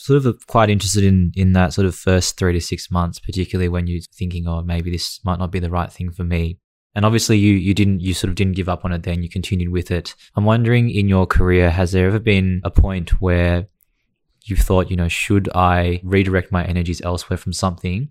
sort 0.00 0.24
of 0.24 0.46
quite 0.46 0.70
interested 0.70 1.04
in 1.04 1.32
in 1.36 1.52
that 1.52 1.72
sort 1.72 1.86
of 1.86 1.94
first 1.94 2.36
three 2.38 2.52
to 2.52 2.60
six 2.60 2.90
months, 2.90 3.18
particularly 3.18 3.68
when 3.68 3.86
you're 3.86 4.00
thinking, 4.14 4.46
oh, 4.46 4.62
maybe 4.62 4.90
this 4.90 5.20
might 5.24 5.38
not 5.38 5.50
be 5.50 5.58
the 5.58 5.70
right 5.70 5.92
thing 5.92 6.10
for 6.10 6.24
me. 6.24 6.58
And 6.94 7.04
obviously, 7.04 7.38
you 7.38 7.52
you 7.52 7.74
didn't 7.74 8.00
you 8.00 8.14
sort 8.14 8.30
of 8.30 8.34
didn't 8.34 8.56
give 8.56 8.68
up 8.68 8.84
on 8.84 8.92
it. 8.92 9.02
Then 9.02 9.22
you 9.22 9.28
continued 9.28 9.70
with 9.70 9.90
it. 9.90 10.14
I'm 10.34 10.44
wondering, 10.44 10.90
in 10.90 11.08
your 11.08 11.26
career, 11.26 11.70
has 11.70 11.92
there 11.92 12.06
ever 12.06 12.18
been 12.18 12.60
a 12.64 12.70
point 12.70 13.20
where 13.20 13.68
you've 14.44 14.60
thought, 14.60 14.90
you 14.90 14.96
know, 14.96 15.08
should 15.08 15.48
I 15.54 16.00
redirect 16.04 16.52
my 16.52 16.64
energies 16.64 17.00
elsewhere 17.02 17.36
from 17.36 17.52
something? 17.52 18.08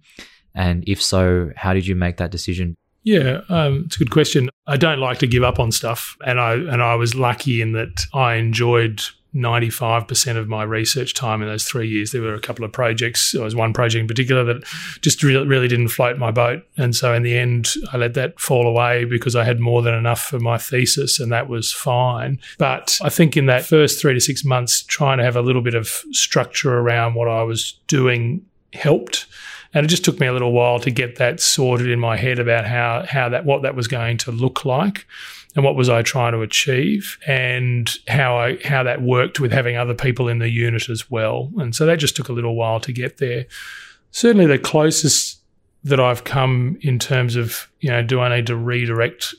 And 0.56 0.84
if 0.88 1.02
so, 1.02 1.52
how 1.56 1.74
did 1.74 1.88
you 1.88 1.96
make 1.96 2.18
that 2.18 2.32
decision? 2.32 2.76
Yeah, 3.04 3.42
um, 3.50 3.84
it's 3.86 3.96
a 3.96 4.00
good 4.00 4.12
question. 4.12 4.50
I 4.68 4.78
don't 4.78 5.00
like 5.00 5.20
to 5.20 5.28
give 5.28 5.44
up 5.44 5.60
on 5.60 5.72
stuff, 5.72 6.18
and 6.26 6.40
I 6.40 6.54
and 6.54 6.82
I 6.82 6.96
was 6.96 7.16
lucky 7.16 7.62
in 7.62 7.72
that 7.72 8.06
I 8.14 8.36
enjoyed 8.36 9.02
95% 9.36 10.38
of 10.38 10.48
my 10.48 10.64
research 10.64 11.14
time 11.14 11.42
in 11.42 11.48
those 11.48 11.66
three 11.66 11.88
years. 11.88 12.12
There 12.12 12.22
were 12.22 12.34
a 12.34 12.40
couple 12.40 12.66
of 12.66 12.72
projects. 12.72 13.32
There 13.32 13.44
was 13.44 13.56
one 13.56 13.74
project 13.74 14.02
in 14.02 14.08
particular 14.08 14.44
that 14.46 14.64
just 15.02 15.22
really, 15.22 15.46
really 15.46 15.68
didn't 15.68 15.90
float 15.90 16.18
my 16.18 16.32
boat. 16.32 16.64
And 16.78 16.96
so 16.96 17.14
in 17.14 17.22
the 17.22 17.38
end, 17.38 17.74
I 17.94 17.98
let 17.98 18.16
that 18.16 18.40
fall 18.40 18.68
away 18.68 19.06
because 19.06 19.36
I 19.36 19.44
had 19.44 19.60
more 19.60 19.82
than 19.82 19.94
enough 19.94 20.22
for 20.22 20.40
my 20.40 20.58
thesis, 20.58 21.20
and 21.20 21.32
that 21.32 21.48
was 21.48 21.72
fine. 21.72 22.40
But 22.58 23.00
I 23.04 23.10
think 23.10 23.38
in 23.38 23.46
that 23.46 23.66
first 23.66 24.02
three 24.02 24.14
to 24.14 24.22
six 24.22 24.44
months, 24.44 24.82
trying 24.82 25.20
to 25.20 25.24
have 25.24 25.36
a 25.36 25.42
little 25.42 25.62
bit 25.62 25.76
of 25.76 25.88
structure 26.12 26.80
around 26.80 27.14
what 27.14 27.28
I 27.28 27.44
was 27.44 27.74
doing 27.88 28.46
helped. 28.74 29.28
And 29.74 29.86
it 29.86 29.90
just 29.90 30.04
took 30.04 30.20
me 30.20 30.26
a 30.26 30.34
little 30.34 30.52
while 30.52 30.80
to 30.80 30.90
get 30.90 31.18
that 31.18 31.40
sorted 31.40 31.90
in 31.90 32.00
my 32.00 32.18
head 32.18 32.40
about 32.40 32.66
how, 32.66 33.06
how 33.08 33.30
that, 33.30 33.46
what 33.46 33.62
that 33.62 33.76
was 33.76 33.88
going 33.88 34.18
to 34.20 34.32
look 34.32 34.66
like 34.66 35.06
and 35.56 35.66
what 35.66 35.76
was 35.76 35.90
I 35.90 36.02
trying 36.02 36.34
to 36.34 36.42
achieve 36.42 37.18
and 37.28 37.90
how 38.08 38.38
I 38.38 38.60
how 38.64 38.84
that 38.84 39.02
worked 39.02 39.40
with 39.40 39.52
having 39.52 39.78
other 39.78 39.96
people 39.96 40.28
in 40.28 40.40
the 40.40 40.50
unit 40.50 40.90
as 40.90 41.10
well. 41.10 41.52
And 41.58 41.76
so 41.76 41.86
that 41.86 41.98
just 41.98 42.16
took 42.16 42.30
a 42.30 42.34
little 42.34 42.56
while 42.56 42.80
to 42.82 42.94
get 42.94 43.18
there. 43.18 43.46
Certainly 44.12 44.48
the 44.48 44.60
closest 44.60 45.40
that 45.84 46.00
I've 46.00 46.24
come 46.24 46.78
in 46.82 47.00
terms 47.00 47.36
of, 47.36 47.70
you 47.80 47.90
know, 47.90 48.04
do 48.04 48.20
I 48.20 48.36
need 48.36 48.48
to 48.48 48.56
redirect 48.56 49.34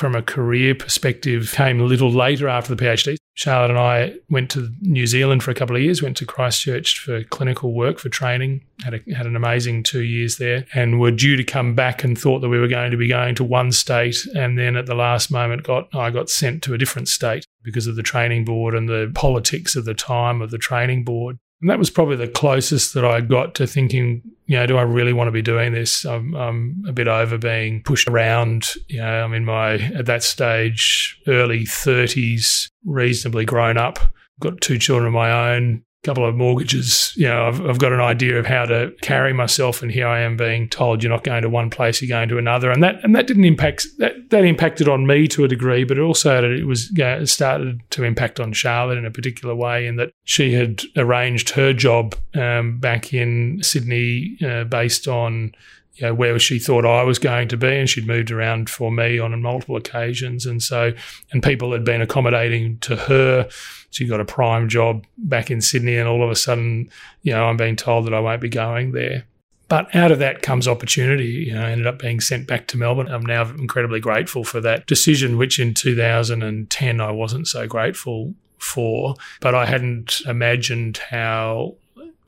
from 0.00 0.14
a 0.14 0.22
career 0.22 0.74
perspective 0.74 1.52
came 1.52 1.78
a 1.78 1.84
little 1.84 2.10
later 2.10 2.48
after 2.48 2.74
the 2.74 2.82
PhD. 2.82 3.18
Charlotte 3.34 3.68
and 3.68 3.78
I 3.78 4.14
went 4.30 4.50
to 4.52 4.72
New 4.80 5.06
Zealand 5.06 5.42
for 5.42 5.50
a 5.50 5.54
couple 5.54 5.76
of 5.76 5.82
years, 5.82 6.02
went 6.02 6.16
to 6.16 6.24
Christchurch 6.24 6.98
for 6.98 7.22
clinical 7.24 7.74
work 7.74 7.98
for 7.98 8.08
training, 8.08 8.62
had, 8.82 8.94
a, 8.94 9.14
had 9.14 9.26
an 9.26 9.36
amazing 9.36 9.82
two 9.82 10.00
years 10.00 10.38
there, 10.38 10.64
and 10.74 11.00
were 11.00 11.10
due 11.10 11.36
to 11.36 11.44
come 11.44 11.74
back 11.74 12.02
and 12.02 12.18
thought 12.18 12.40
that 12.40 12.48
we 12.48 12.58
were 12.58 12.66
going 12.66 12.90
to 12.90 12.96
be 12.96 13.08
going 13.08 13.34
to 13.34 13.44
one 13.44 13.72
state. 13.72 14.16
And 14.34 14.58
then 14.58 14.74
at 14.74 14.86
the 14.86 14.94
last 14.94 15.30
moment, 15.30 15.64
got 15.64 15.94
I 15.94 16.08
got 16.08 16.30
sent 16.30 16.62
to 16.62 16.72
a 16.72 16.78
different 16.78 17.08
state 17.08 17.44
because 17.62 17.86
of 17.86 17.96
the 17.96 18.02
training 18.02 18.46
board 18.46 18.74
and 18.74 18.88
the 18.88 19.12
politics 19.14 19.76
of 19.76 19.84
the 19.84 19.92
time 19.92 20.40
of 20.40 20.50
the 20.50 20.56
training 20.56 21.04
board. 21.04 21.38
And 21.60 21.68
that 21.68 21.78
was 21.78 21.90
probably 21.90 22.16
the 22.16 22.28
closest 22.28 22.94
that 22.94 23.04
I 23.04 23.20
got 23.20 23.54
to 23.56 23.66
thinking, 23.66 24.22
you 24.46 24.56
know, 24.56 24.66
do 24.66 24.78
I 24.78 24.82
really 24.82 25.12
want 25.12 25.28
to 25.28 25.32
be 25.32 25.42
doing 25.42 25.72
this? 25.72 26.06
I'm, 26.06 26.34
I'm 26.34 26.84
a 26.88 26.92
bit 26.92 27.06
over 27.06 27.36
being 27.36 27.82
pushed 27.82 28.08
around. 28.08 28.74
You 28.88 29.00
know, 29.00 29.24
I'm 29.24 29.34
in 29.34 29.44
my, 29.44 29.74
at 29.74 30.06
that 30.06 30.22
stage, 30.22 31.20
early 31.26 31.64
30s, 31.64 32.70
reasonably 32.84 33.44
grown 33.44 33.76
up. 33.76 33.98
Got 34.40 34.62
two 34.62 34.78
children 34.78 35.08
of 35.08 35.12
my 35.12 35.54
own, 35.54 35.84
couple 36.02 36.26
of 36.26 36.34
mortgages, 36.34 37.12
you 37.14 37.26
know, 37.26 37.46
I've, 37.46 37.60
I've, 37.60 37.78
got 37.78 37.92
an 37.92 38.00
idea 38.00 38.38
of 38.38 38.46
how 38.46 38.64
to 38.64 38.90
carry 39.02 39.34
myself, 39.34 39.82
and 39.82 39.92
here 39.92 40.06
I 40.06 40.20
am 40.20 40.36
being 40.36 40.68
told 40.68 41.02
you're 41.02 41.12
not 41.12 41.24
going 41.24 41.42
to 41.42 41.50
one 41.50 41.68
place, 41.68 42.00
you're 42.00 42.08
going 42.08 42.30
to 42.30 42.38
another, 42.38 42.70
and 42.70 42.82
that 42.82 43.04
and 43.04 43.14
that 43.14 43.26
didn't 43.26 43.44
impact 43.44 43.86
that 43.98 44.30
that 44.30 44.44
impacted 44.44 44.88
on 44.88 45.06
me 45.06 45.28
to 45.28 45.44
a 45.44 45.48
degree, 45.48 45.84
but 45.84 45.98
also 45.98 46.42
it 46.42 46.66
was 46.66 46.90
it 46.96 47.28
started 47.28 47.80
to 47.90 48.04
impact 48.04 48.40
on 48.40 48.52
Charlotte 48.52 48.96
in 48.96 49.04
a 49.04 49.10
particular 49.10 49.54
way, 49.54 49.86
in 49.86 49.96
that 49.96 50.12
she 50.24 50.54
had 50.54 50.82
arranged 50.96 51.50
her 51.50 51.74
job 51.74 52.14
um, 52.34 52.78
back 52.78 53.12
in 53.12 53.62
Sydney 53.62 54.38
uh, 54.42 54.64
based 54.64 55.06
on 55.06 55.52
you 55.94 56.06
know, 56.06 56.14
where 56.14 56.38
she 56.38 56.58
thought 56.58 56.84
I 56.84 57.02
was 57.02 57.18
going 57.18 57.48
to 57.48 57.56
be, 57.56 57.76
and 57.76 57.88
she'd 57.88 58.06
moved 58.06 58.30
around 58.30 58.70
for 58.70 58.90
me 58.90 59.18
on 59.18 59.40
multiple 59.42 59.76
occasions, 59.76 60.46
and 60.46 60.62
so 60.62 60.92
and 61.32 61.42
people 61.42 61.72
had 61.72 61.84
been 61.84 62.00
accommodating 62.00 62.78
to 62.78 62.96
her. 62.96 63.48
She 63.90 64.06
got 64.06 64.20
a 64.20 64.24
prime 64.24 64.68
job 64.68 65.04
back 65.18 65.50
in 65.50 65.60
Sydney, 65.60 65.96
and 65.96 66.08
all 66.08 66.22
of 66.22 66.30
a 66.30 66.36
sudden, 66.36 66.90
you 67.22 67.32
know, 67.32 67.44
I'm 67.44 67.56
being 67.56 67.76
told 67.76 68.06
that 68.06 68.14
I 68.14 68.20
won't 68.20 68.40
be 68.40 68.48
going 68.48 68.92
there. 68.92 69.24
But 69.70 69.94
out 69.94 70.10
of 70.10 70.18
that 70.18 70.42
comes 70.42 70.66
opportunity. 70.66 71.46
You 71.46 71.54
know, 71.54 71.64
I 71.64 71.70
ended 71.70 71.86
up 71.86 72.00
being 72.00 72.20
sent 72.20 72.48
back 72.48 72.66
to 72.68 72.76
Melbourne. 72.76 73.06
I'm 73.06 73.24
now 73.24 73.42
incredibly 73.42 74.00
grateful 74.00 74.42
for 74.42 74.60
that 74.60 74.86
decision, 74.86 75.38
which 75.38 75.60
in 75.60 75.74
2010 75.74 77.00
I 77.00 77.10
wasn't 77.12 77.46
so 77.46 77.68
grateful 77.68 78.34
for. 78.58 79.14
But 79.40 79.54
I 79.54 79.66
hadn't 79.66 80.22
imagined 80.26 80.98
how 80.98 81.76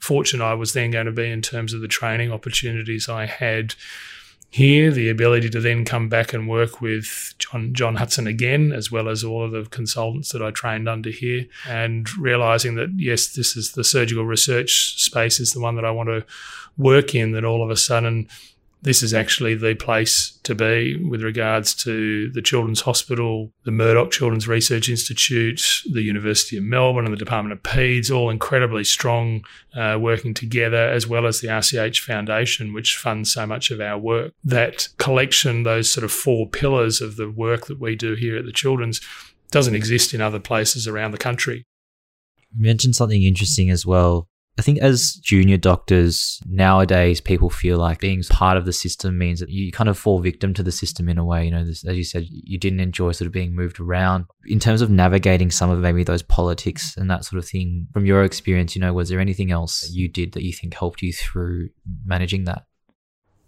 fortunate 0.02 0.44
I 0.44 0.54
was 0.54 0.72
then 0.72 0.90
going 0.90 1.06
to 1.06 1.12
be 1.12 1.30
in 1.30 1.42
terms 1.42 1.72
of 1.72 1.80
the 1.80 1.86
training 1.86 2.32
opportunities 2.32 3.08
I 3.08 3.26
had 3.26 3.76
here, 4.50 4.90
the 4.90 5.08
ability 5.08 5.48
to 5.50 5.60
then 5.60 5.84
come 5.84 6.08
back 6.08 6.34
and 6.34 6.48
work 6.48 6.80
with 6.80 7.34
John, 7.38 7.72
John 7.72 7.96
Hutson 7.96 8.28
again, 8.28 8.72
as 8.72 8.90
well 8.90 9.08
as 9.08 9.22
all 9.22 9.44
of 9.44 9.52
the 9.52 9.62
consultants 9.70 10.32
that 10.32 10.42
I 10.42 10.50
trained 10.50 10.88
under 10.88 11.10
here, 11.10 11.46
and 11.68 12.12
realizing 12.18 12.74
that, 12.74 12.90
yes, 12.96 13.28
this 13.28 13.56
is 13.56 13.72
the 13.72 13.84
surgical 13.84 14.24
research 14.26 15.00
space 15.00 15.38
is 15.38 15.52
the 15.52 15.60
one 15.60 15.76
that 15.76 15.84
I 15.84 15.92
want 15.92 16.08
to 16.08 16.26
work 16.76 17.14
in, 17.14 17.30
that 17.32 17.44
all 17.44 17.62
of 17.62 17.70
a 17.70 17.76
sudden 17.76 18.26
this 18.82 19.02
is 19.02 19.14
actually 19.14 19.54
the 19.54 19.76
place 19.76 20.38
to 20.42 20.56
be 20.56 20.96
with 20.96 21.22
regards 21.22 21.72
to 21.72 22.30
the 22.30 22.42
Children's 22.42 22.80
Hospital, 22.80 23.52
the 23.64 23.70
Murdoch 23.70 24.10
Children's 24.10 24.48
Research 24.48 24.88
Institute, 24.88 25.82
the 25.90 26.02
University 26.02 26.56
of 26.56 26.64
Melbourne, 26.64 27.04
and 27.04 27.14
the 27.14 27.18
Department 27.18 27.52
of 27.52 27.62
PEDS, 27.62 28.10
all 28.10 28.28
incredibly 28.28 28.82
strong, 28.82 29.44
uh, 29.76 29.96
working 30.00 30.34
together, 30.34 30.88
as 30.88 31.06
well 31.06 31.26
as 31.26 31.40
the 31.40 31.48
RCH 31.48 32.00
Foundation, 32.00 32.72
which 32.72 32.96
funds 32.96 33.32
so 33.32 33.46
much 33.46 33.70
of 33.70 33.80
our 33.80 33.96
work. 33.96 34.32
That 34.42 34.88
collection, 34.98 35.62
those 35.62 35.88
sort 35.88 36.04
of 36.04 36.10
four 36.10 36.48
pillars 36.48 37.00
of 37.00 37.16
the 37.16 37.30
work 37.30 37.66
that 37.66 37.78
we 37.78 37.94
do 37.94 38.14
here 38.14 38.36
at 38.36 38.46
the 38.46 38.52
Children's, 38.52 39.00
doesn't 39.52 39.76
exist 39.76 40.12
in 40.12 40.20
other 40.20 40.40
places 40.40 40.88
around 40.88 41.12
the 41.12 41.18
country. 41.18 41.64
You 42.56 42.64
mentioned 42.64 42.96
something 42.96 43.22
interesting 43.22 43.70
as 43.70 43.86
well 43.86 44.28
I 44.58 44.62
think 44.62 44.80
as 44.80 45.14
junior 45.14 45.56
doctors 45.56 46.40
nowadays, 46.46 47.22
people 47.22 47.48
feel 47.48 47.78
like 47.78 48.00
being 48.00 48.22
part 48.24 48.58
of 48.58 48.66
the 48.66 48.72
system 48.72 49.16
means 49.16 49.40
that 49.40 49.48
you 49.48 49.72
kind 49.72 49.88
of 49.88 49.96
fall 49.96 50.20
victim 50.20 50.52
to 50.54 50.62
the 50.62 50.70
system 50.70 51.08
in 51.08 51.16
a 51.16 51.24
way. 51.24 51.46
You 51.46 51.50
know, 51.50 51.64
this, 51.64 51.86
as 51.86 51.96
you 51.96 52.04
said, 52.04 52.26
you 52.28 52.58
didn't 52.58 52.80
enjoy 52.80 53.12
sort 53.12 53.26
of 53.26 53.32
being 53.32 53.54
moved 53.54 53.80
around. 53.80 54.26
In 54.44 54.60
terms 54.60 54.82
of 54.82 54.90
navigating 54.90 55.50
some 55.50 55.70
of 55.70 55.78
maybe 55.78 56.04
those 56.04 56.22
politics 56.22 56.94
and 56.98 57.10
that 57.10 57.24
sort 57.24 57.42
of 57.42 57.48
thing, 57.48 57.86
from 57.94 58.04
your 58.04 58.24
experience, 58.24 58.76
you 58.76 58.80
know, 58.80 58.92
was 58.92 59.08
there 59.08 59.20
anything 59.20 59.50
else 59.50 59.88
you 59.90 60.06
did 60.06 60.32
that 60.32 60.42
you 60.42 60.52
think 60.52 60.74
helped 60.74 61.00
you 61.00 61.14
through 61.14 61.70
managing 62.04 62.44
that? 62.44 62.66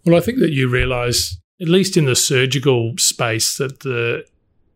Well, 0.05 0.17
I 0.17 0.21
think 0.21 0.39
that 0.39 0.53
you 0.53 0.67
realise, 0.69 1.37
at 1.61 1.69
least 1.69 1.97
in 1.97 2.05
the 2.05 2.15
surgical 2.15 2.93
space, 2.97 3.57
that 3.57 3.81
the 3.81 4.25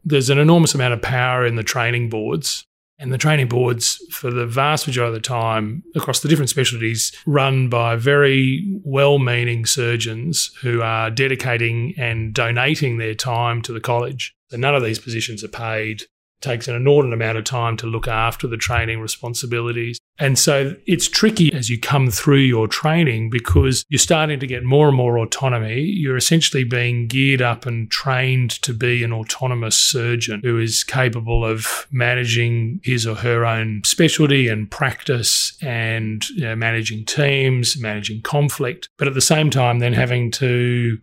there's 0.06 0.30
an 0.30 0.38
enormous 0.40 0.76
amount 0.76 0.94
of 0.94 1.02
power 1.02 1.46
in 1.46 1.56
the 1.56 1.64
training 1.64 2.10
boards 2.10 2.66
and 3.00 3.14
the 3.14 3.18
training 3.18 3.48
boards, 3.48 4.06
for 4.12 4.30
the 4.30 4.46
vast 4.46 4.86
majority 4.86 5.16
of 5.16 5.22
the 5.22 5.28
time, 5.28 5.84
across 5.96 6.20
the 6.20 6.28
different 6.28 6.50
specialties, 6.50 7.12
run 7.26 7.70
by 7.70 7.96
very 7.96 8.80
well 8.84 9.20
meaning 9.20 9.66
surgeons 9.66 10.52
who 10.62 10.82
are 10.82 11.10
dedicating 11.10 11.94
and 11.98 12.34
donating 12.34 12.98
their 12.98 13.16
time 13.16 13.62
to 13.62 13.72
the 13.72 13.80
college. 13.80 14.36
And 14.52 14.62
none 14.62 14.76
of 14.76 14.84
these 14.84 15.00
positions 15.00 15.44
are 15.44 15.50
paid 15.50 16.04
takes 16.42 16.68
an 16.68 16.76
inordinate 16.76 17.14
amount 17.14 17.38
of 17.38 17.44
time 17.44 17.78
to 17.78 17.88
look 17.88 18.08
after 18.08 18.48
the 18.48 18.58
training 18.58 19.00
responsibilities. 19.00 20.00
And 20.18 20.38
so 20.38 20.76
it's 20.86 21.08
tricky 21.08 21.54
as 21.54 21.70
you 21.70 21.80
come 21.80 22.12
through 22.12 22.40
your 22.40 22.68
training 22.68 23.30
because 23.30 23.86
you're 23.88 24.00
starting 24.00 24.40
to 24.40 24.48
get 24.48 24.64
more 24.64 24.90
and 24.90 24.98
more 24.98 25.18
autonomy. 25.18 25.82
You're 25.82 26.18
essentially 26.18 26.64
being 26.64 27.08
geared 27.08 27.42
up 27.42 27.66
and 27.66 27.90
trained 27.90 28.52
to 28.64 28.74
be 28.74 29.04
an 29.04 29.14
autonomous 29.14 29.78
surgeon 29.78 30.42
who 30.44 30.60
is 30.60 30.84
capable 30.84 31.46
of 31.46 31.88
managing 31.92 32.82
his 32.84 33.08
or 33.08 33.16
her 33.16 33.46
own 33.46 33.82
specialty 33.86 34.48
and 34.48 34.70
practice 34.70 35.58
and 35.62 36.28
you 36.30 36.42
know, 36.42 36.56
managing 36.56 37.06
teams, 37.06 37.80
managing 37.80 38.22
conflict, 38.22 38.90
but 38.98 39.08
at 39.08 39.14
the 39.14 39.22
same 39.22 39.50
time, 39.50 39.80
then 39.80 39.94
having 39.94 40.32
to 40.32 41.00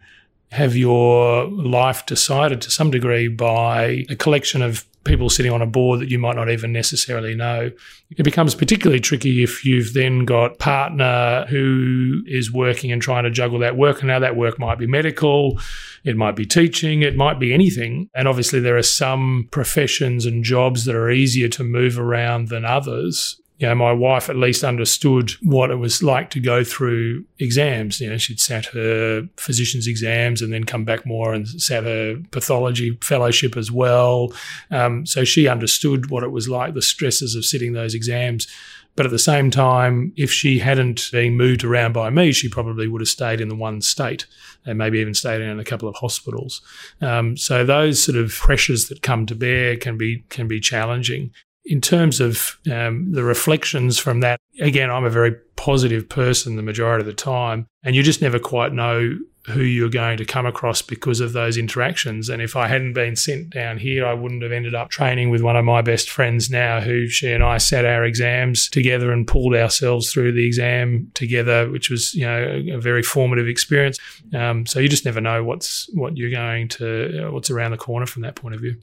have 0.53 0.77
your 0.77 1.47
life 1.49 2.07
decided 2.07 2.61
to 2.63 2.71
some 2.71 2.91
degree 2.91 3.29
by 3.29 4.05
a 4.09 4.17
collection 4.17 4.63
of 4.63 4.85
people 5.07 5.31
sitting 5.31 5.53
on 5.53 5.63
a 5.63 5.67
board 5.67 6.01
that 6.01 6.11
you 6.11 6.19
might 6.19 6.37
not 6.37 6.51
even 6.51 6.73
necessarily 6.73 7.35
know. 7.35 7.71
It 8.11 8.23
becomes 8.23 8.55
particularly 8.55 9.01
tricky 9.01 9.43
if 9.43 9.65
you've 9.65 9.95
then 9.95 10.25
got 10.25 10.59
partner 10.59 11.47
who 11.49 12.23
is 12.27 12.53
working 12.53 12.93
and 12.93 13.01
trying 13.01 13.25
to 13.25 13.31
juggle 13.31 13.59
that 13.61 13.77
work. 13.77 14.01
And 14.01 14.09
now 14.09 14.19
that 14.19 14.37
work 14.37 14.59
might 14.59 14.79
be 14.79 14.87
medical, 14.87 15.59
it 16.05 16.17
might 16.17 16.37
be 16.37 16.45
teaching, 16.45 17.03
it 17.03 17.17
might 17.17 17.41
be 17.41 17.55
anything. 17.55 18.11
And 18.15 18.29
obviously 18.29 18.61
there 18.61 18.77
are 18.77 18.83
some 18.83 19.49
professions 19.51 20.27
and 20.27 20.45
jobs 20.45 20.85
that 20.85 20.95
are 20.95 21.11
easier 21.11 21.49
to 21.49 21.65
move 21.65 21.99
around 21.99 22.49
than 22.49 22.65
others 22.65 23.41
you 23.59 23.67
know, 23.67 23.75
my 23.75 23.93
wife 23.93 24.29
at 24.29 24.37
least 24.37 24.63
understood 24.65 25.31
what 25.43 25.71
it 25.71 25.77
was 25.77 26.03
like 26.03 26.29
to 26.31 26.41
go 26.41 26.63
through 26.63 27.25
exams. 27.39 28.01
You 28.01 28.11
know, 28.11 28.19
she'd 28.19 28.41
sat 28.41 28.67
her 28.67 29.27
physician's 29.39 29.87
exams 29.87 30.43
and 30.43 30.53
then 30.53 30.65
come 30.65 30.85
back 30.85 31.07
more 31.07 31.33
and 31.33 31.49
sat 31.49 31.85
her 31.85 32.21
pathology 32.33 32.99
fellowship 33.01 33.57
as 33.57 33.73
well. 33.73 34.33
Um, 34.71 35.07
so 35.07 35.25
she 35.25 35.49
understood 35.49 36.11
what 36.11 36.23
it 36.23 36.33
was 36.33 36.49
like, 36.49 36.75
the 36.75 36.83
stresses 36.83 37.35
of 37.35 37.47
sitting 37.47 37.73
those 37.73 37.95
exams. 37.95 38.47
But 38.95 39.07
at 39.07 39.13
the 39.13 39.19
same 39.19 39.51
time, 39.51 40.13
if 40.17 40.31
she 40.33 40.59
hadn't 40.59 41.11
been 41.13 41.37
moved 41.37 41.65
around 41.65 41.93
by 41.93 42.09
me, 42.11 42.33
she 42.33 42.49
probably 42.49 42.89
would 42.89 43.03
have 43.03 43.09
stayed 43.09 43.41
in 43.41 43.49
the 43.49 43.55
one 43.55 43.83
state 43.83 44.27
and 44.65 44.79
maybe 44.79 44.99
even 44.99 45.15
stayed 45.15 45.41
in 45.43 45.61
a 45.61 45.65
couple 45.65 45.89
of 45.89 45.97
hospitals. 45.97 46.61
Um, 47.01 47.37
so 47.37 47.65
those 47.65 48.03
sort 48.03 48.17
of 48.17 48.33
pressures 48.33 48.89
that 48.89 49.03
come 49.03 49.27
to 49.27 49.35
bear 49.35 49.77
can 49.77 49.97
be 49.97 50.25
can 50.31 50.49
be 50.49 50.61
challenging 50.61 51.31
in 51.67 51.81
terms 51.81 52.21
of 52.21 52.59
um, 52.71 53.13
the 53.13 53.25
reflections 53.25 53.99
from 53.99 54.21
that, 54.21 54.41
again, 54.61 54.91
I'm 54.91 55.05
a 55.05 55.11
very 55.11 55.35
positive 55.57 56.09
person 56.09 56.57
the 56.57 56.63
majority 56.63 57.03
of 57.03 57.07
the 57.07 57.13
time, 57.13 57.67
and 57.83 57.97
you 57.97 58.03
just 58.03 58.23
never 58.23 58.39
quite 58.39 58.73
know 58.73 59.19
who 59.47 59.61
you're 59.61 59.89
going 59.89 60.17
to 60.19 60.25
come 60.25 60.45
across 60.45 60.83
because 60.83 61.21
of 61.21 61.33
those 61.33 61.57
interactions. 61.57 62.29
And 62.29 62.43
if 62.43 62.57
I 62.57 62.67
hadn't 62.67 62.95
been 62.95 63.15
sent 63.15 63.51
down 63.51 63.79
here, 63.79 64.05
I 64.05 64.13
wouldn't 64.13 64.43
have 64.43 64.51
ended 64.51 64.75
up 64.75 64.91
training 64.91 65.31
with 65.31 65.41
one 65.41 65.57
of 65.57 65.65
my 65.65 65.83
best 65.83 66.11
friends 66.11 66.51
now, 66.51 66.81
who 66.81 67.07
she 67.07 67.31
and 67.31 67.45
I 67.45 67.59
sat 67.59 67.85
our 67.85 68.05
exams 68.05 68.69
together 68.69 69.13
and 69.13 69.27
pulled 69.27 69.55
ourselves 69.55 70.13
through 70.13 70.33
the 70.33 70.47
exam 70.47 71.11
together, 71.15 71.71
which 71.71 71.91
was 71.91 72.15
you 72.15 72.27
know 72.27 72.63
a, 72.75 72.79
very 72.79 73.03
formative 73.03 73.47
experience. 73.47 73.99
Um, 74.35 74.67
so 74.67 74.79
you 74.81 74.89
just 74.89 75.05
never 75.05 75.21
know 75.21 75.45
what's 75.45 75.89
what 75.95 76.17
you're 76.17 76.31
going 76.31 76.69
to 76.69 77.31
what's 77.33 77.51
around 77.51 77.71
the 77.73 77.77
corner 77.77 78.07
from 78.07 78.23
that 78.23 78.37
point 78.37 78.55
of 78.55 78.61
view. 78.61 78.77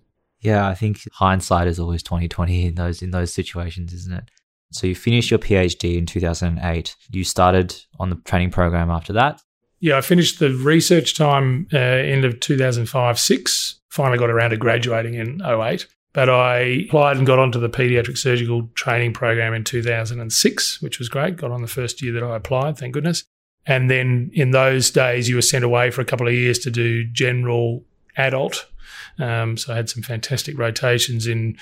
Yeah, 0.44 0.68
I 0.68 0.76
think 0.76 1.00
hindsight 1.14 1.68
is 1.68 1.80
always 1.80 2.04
twenty 2.04 2.28
twenty 2.28 2.66
in 2.66 2.76
those 2.76 3.02
in 3.02 3.12
those 3.12 3.34
situations, 3.34 3.94
isn't 3.94 4.14
it? 4.14 4.30
So 4.72 4.88
you 4.88 4.96
finished 4.96 5.30
your 5.30 5.40
PhD 5.40 5.98
in 5.98 6.06
2008. 6.06 6.96
You 7.12 7.24
started 7.24 7.76
on 8.00 8.10
the 8.10 8.16
training 8.26 8.50
program 8.50 8.90
after 8.90 9.14
that. 9.14 9.42
Yeah, 9.80 9.98
I 9.98 10.02
finished 10.02 10.40
the 10.40 10.50
research 10.50 11.16
time 11.16 11.68
uh, 11.74 11.78
end 11.78 12.26
of 12.26 12.40
2005 12.40 13.20
6. 13.20 13.80
Finally 13.90 14.18
got 14.18 14.30
around 14.30 14.50
to 14.50 14.58
graduating 14.58 15.14
in 15.14 15.42
08. 15.46 15.88
But 16.14 16.30
I 16.30 16.86
applied 16.88 17.18
and 17.18 17.26
got 17.26 17.40
onto 17.40 17.60
the 17.60 17.70
pediatric 17.70 18.18
surgical 18.18 18.70
training 18.76 19.14
program 19.14 19.54
in 19.54 19.64
2006, 19.64 20.82
which 20.82 21.00
was 21.00 21.10
great. 21.10 21.38
Got 21.38 21.52
on 21.52 21.62
the 21.62 21.68
first 21.68 22.02
year 22.02 22.14
that 22.14 22.24
I 22.24 22.36
applied, 22.36 22.78
thank 22.78 22.94
goodness. 22.94 23.24
And 23.66 23.90
then 23.90 24.30
in 24.34 24.52
those 24.52 24.92
days, 24.92 25.28
you 25.28 25.36
were 25.36 25.42
sent 25.42 25.64
away 25.64 25.90
for 25.90 26.02
a 26.02 26.06
couple 26.06 26.28
of 26.28 26.34
years 26.34 26.60
to 26.60 26.72
do 26.72 27.04
general 27.06 27.84
adult 28.16 28.68
um, 29.20 29.58
so 29.58 29.74
I 29.74 29.76
had 29.76 29.90
some 29.90 30.04
fantastic 30.04 30.58
rotations 30.58 31.28
in 31.28 31.58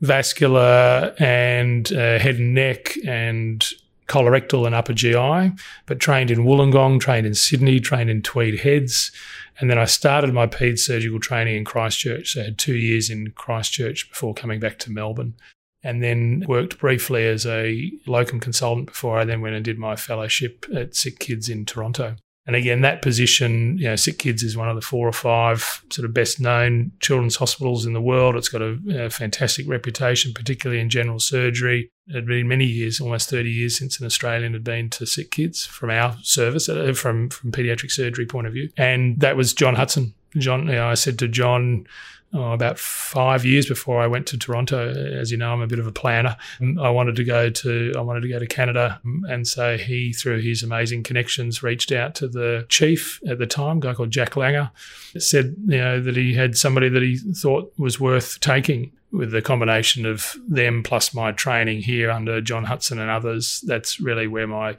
vascular 0.00 1.14
and 1.18 1.92
uh, 1.92 2.18
head 2.18 2.36
and 2.36 2.54
neck 2.54 2.96
and 3.06 3.66
colorectal 4.08 4.66
and 4.66 4.74
upper 4.74 4.92
GI, 4.92 5.52
but 5.86 6.00
trained 6.00 6.30
in 6.30 6.40
Wollongong, 6.40 7.00
trained 7.00 7.26
in 7.26 7.34
Sydney, 7.34 7.78
trained 7.78 8.10
in 8.10 8.22
Tweed 8.22 8.60
Heads. 8.60 9.12
And 9.60 9.70
then 9.70 9.78
I 9.78 9.84
started 9.84 10.34
my 10.34 10.46
ped 10.46 10.78
surgical 10.78 11.20
training 11.20 11.56
in 11.56 11.64
Christchurch. 11.64 12.32
So 12.32 12.40
I 12.40 12.44
had 12.46 12.58
two 12.58 12.76
years 12.76 13.08
in 13.08 13.30
Christchurch 13.32 14.08
before 14.08 14.34
coming 14.34 14.58
back 14.58 14.78
to 14.80 14.90
Melbourne. 14.90 15.34
and 15.82 16.02
then 16.02 16.44
worked 16.46 16.78
briefly 16.78 17.26
as 17.26 17.46
a 17.46 17.90
locum 18.06 18.38
consultant 18.38 18.86
before 18.88 19.18
I 19.18 19.24
then 19.24 19.40
went 19.40 19.54
and 19.54 19.64
did 19.64 19.78
my 19.78 19.96
fellowship 19.96 20.66
at 20.74 20.94
Sick 20.94 21.18
Kids 21.18 21.48
in 21.48 21.64
Toronto. 21.64 22.16
And 22.46 22.56
again, 22.56 22.80
that 22.80 23.02
position, 23.02 23.76
you 23.78 23.84
know, 23.84 23.96
Sick 23.96 24.18
Kids 24.18 24.42
is 24.42 24.56
one 24.56 24.68
of 24.68 24.74
the 24.74 24.80
four 24.80 25.06
or 25.06 25.12
five 25.12 25.84
sort 25.90 26.06
of 26.06 26.14
best 26.14 26.40
known 26.40 26.90
children's 27.00 27.36
hospitals 27.36 27.84
in 27.84 27.92
the 27.92 28.00
world. 28.00 28.34
It's 28.34 28.48
got 28.48 28.62
a, 28.62 28.78
a 28.88 29.10
fantastic 29.10 29.68
reputation, 29.68 30.32
particularly 30.32 30.80
in 30.80 30.88
general 30.88 31.20
surgery. 31.20 31.90
It 32.08 32.14
had 32.14 32.26
been 32.26 32.48
many 32.48 32.64
years, 32.64 33.00
almost 33.00 33.28
30 33.28 33.50
years 33.50 33.78
since 33.78 34.00
an 34.00 34.06
Australian 34.06 34.54
had 34.54 34.64
been 34.64 34.88
to 34.90 35.06
Sick 35.06 35.30
Kids 35.30 35.66
from 35.66 35.90
our 35.90 36.16
service, 36.22 36.68
uh, 36.68 36.92
from, 36.94 37.28
from 37.28 37.52
paediatric 37.52 37.90
surgery 37.90 38.26
point 38.26 38.46
of 38.46 38.54
view. 38.54 38.70
And 38.76 39.20
that 39.20 39.36
was 39.36 39.52
John 39.52 39.76
Hutson. 39.76 40.14
John, 40.36 40.66
you 40.66 40.74
know, 40.74 40.88
I 40.88 40.94
said 40.94 41.18
to 41.18 41.28
John, 41.28 41.86
oh, 42.32 42.52
about 42.52 42.78
five 42.78 43.44
years 43.44 43.66
before 43.66 44.00
I 44.00 44.06
went 44.06 44.26
to 44.28 44.38
Toronto. 44.38 44.88
As 44.88 45.30
you 45.30 45.36
know, 45.36 45.52
I'm 45.52 45.60
a 45.60 45.66
bit 45.66 45.78
of 45.78 45.86
a 45.86 45.92
planner. 45.92 46.36
I 46.80 46.90
wanted 46.90 47.16
to 47.16 47.24
go 47.24 47.50
to 47.50 47.92
I 47.96 48.00
wanted 48.00 48.20
to 48.22 48.28
go 48.28 48.38
to 48.38 48.46
Canada, 48.46 49.00
and 49.28 49.46
so 49.46 49.76
he, 49.76 50.12
through 50.12 50.40
his 50.40 50.62
amazing 50.62 51.02
connections, 51.02 51.62
reached 51.62 51.92
out 51.92 52.14
to 52.16 52.28
the 52.28 52.66
chief 52.68 53.20
at 53.28 53.38
the 53.38 53.46
time, 53.46 53.78
a 53.78 53.80
guy 53.80 53.94
called 53.94 54.10
Jack 54.10 54.32
Langer, 54.32 54.70
said 55.18 55.56
you 55.66 55.78
know 55.78 56.00
that 56.00 56.16
he 56.16 56.34
had 56.34 56.56
somebody 56.56 56.88
that 56.88 57.02
he 57.02 57.16
thought 57.16 57.72
was 57.76 57.98
worth 58.00 58.40
taking. 58.40 58.92
With 59.12 59.32
the 59.32 59.42
combination 59.42 60.06
of 60.06 60.36
them 60.48 60.84
plus 60.84 61.12
my 61.12 61.32
training 61.32 61.82
here 61.82 62.12
under 62.12 62.40
John 62.40 62.66
Hutson 62.66 63.00
and 63.00 63.10
others, 63.10 63.60
that's 63.66 63.98
really 63.98 64.28
where 64.28 64.46
my 64.46 64.76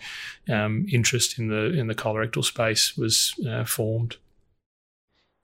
um, 0.47 0.86
interest 0.89 1.38
in 1.38 1.49
the 1.49 1.78
in 1.78 1.88
the 1.88 1.95
colorectal 1.95 2.41
space 2.45 2.95
was 2.95 3.36
uh, 3.45 3.66
formed. 3.66 4.16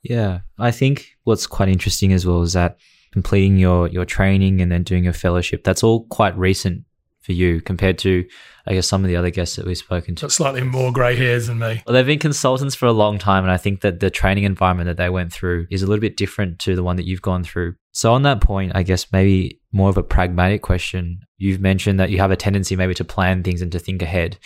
Yeah, 0.04 0.40
I 0.58 0.72
think 0.72 1.18
what's 1.24 1.48
quite 1.48 1.70
interesting 1.70 2.14
as 2.14 2.26
well 2.26 2.42
is 2.42 2.54
that 2.54 2.78
completing 3.12 3.58
your 3.58 3.88
your 3.88 4.06
training 4.06 4.62
and 4.62 4.72
then 4.72 4.84
doing 4.84 5.04
your 5.04 5.14
fellowship 5.14 5.64
that's 5.64 5.82
all 5.82 6.06
quite 6.08 6.38
recent 6.38 6.84
for 7.22 7.32
you 7.32 7.62
compared 7.62 7.98
to 7.98 8.26
I 8.68 8.74
guess 8.74 8.88
some 8.88 9.04
of 9.04 9.08
the 9.08 9.16
other 9.16 9.30
guests 9.30 9.56
that 9.56 9.66
we've 9.66 9.78
spoken 9.78 10.16
to. 10.16 10.24
Got 10.24 10.32
slightly 10.34 10.62
more 10.62 10.92
grey 10.92 11.16
hairs 11.16 11.48
than 11.48 11.60
me. 11.60 11.82
Well, 11.88 11.94
they've 11.94 12.06
been 12.06 12.20
consultants 12.20 12.76
for 12.76 12.86
a 12.86 12.92
long 12.92 13.18
time, 13.18 13.44
and 13.44 13.52
I 13.52 13.56
think 13.56 13.80
that 13.80 14.02
the 14.02 14.10
training 14.10 14.44
environment 14.44 14.88
that 14.88 14.98
they 14.98 15.10
went 15.10 15.32
through 15.32 15.68
is 15.72 15.82
a 15.82 15.88
little 15.88 16.02
bit 16.02 16.18
different 16.18 16.60
to 16.60 16.76
the 16.76 16.84
one 16.84 16.98
that 16.98 17.06
you've 17.06 17.22
gone 17.22 17.46
through. 17.46 17.76
So 17.94 18.14
on 18.14 18.24
that 18.24 18.42
point, 18.42 18.74
I 18.76 18.84
guess 18.84 19.10
maybe 19.12 19.62
more 19.72 19.90
of 19.90 19.98
a 19.98 20.04
pragmatic 20.04 20.62
question. 20.62 21.22
You've 21.38 21.62
mentioned 21.62 21.98
that 22.00 22.10
you 22.10 22.18
have 22.20 22.32
a 22.32 22.36
tendency 22.36 22.76
maybe 22.76 22.94
to 22.96 23.06
plan 23.06 23.42
things 23.42 23.62
and 23.62 23.72
to 23.72 23.80
think 23.80 24.02
ahead. 24.02 24.38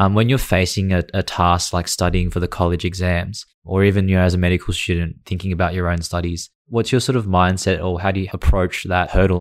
Um, 0.00 0.14
when 0.14 0.30
you're 0.30 0.38
facing 0.38 0.94
a, 0.94 1.04
a 1.12 1.22
task 1.22 1.74
like 1.74 1.86
studying 1.86 2.30
for 2.30 2.40
the 2.40 2.48
college 2.48 2.86
exams, 2.86 3.44
or 3.64 3.84
even 3.84 4.08
you 4.08 4.16
know 4.16 4.22
as 4.22 4.32
a 4.32 4.38
medical 4.38 4.72
student 4.72 5.16
thinking 5.26 5.52
about 5.52 5.74
your 5.74 5.88
own 5.88 6.00
studies, 6.00 6.48
what's 6.68 6.90
your 6.90 7.02
sort 7.02 7.16
of 7.16 7.26
mindset, 7.26 7.84
or 7.84 8.00
how 8.00 8.10
do 8.10 8.20
you 8.20 8.28
approach 8.32 8.84
that 8.84 9.10
hurdle? 9.10 9.40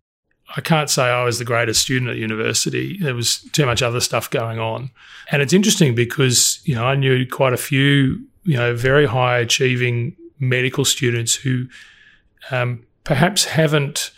I 0.58 0.60
can't 0.60 0.90
say 0.90 1.04
I 1.04 1.24
was 1.24 1.40
the 1.40 1.46
greatest 1.46 1.82
student 1.82 2.12
at 2.12 2.18
university. 2.18 2.98
There 2.98 3.16
was 3.16 3.40
too 3.54 3.66
much 3.66 3.82
other 3.82 4.02
stuff 4.02 4.30
going 4.30 4.60
on. 4.60 4.90
And 5.32 5.42
it's 5.42 5.54
interesting 5.54 5.96
because, 5.96 6.60
you 6.66 6.76
know, 6.76 6.84
I 6.84 6.96
knew 6.96 7.26
quite 7.28 7.54
a 7.54 7.58
few, 7.58 8.26
you 8.44 8.58
know, 8.58 8.76
very 8.76 9.06
high 9.06 9.38
achieving 9.38 10.16
medical 10.40 10.86
students 10.86 11.36
who 11.36 11.68
um, 12.50 12.84
perhaps 13.04 13.46
haven't 13.46 14.12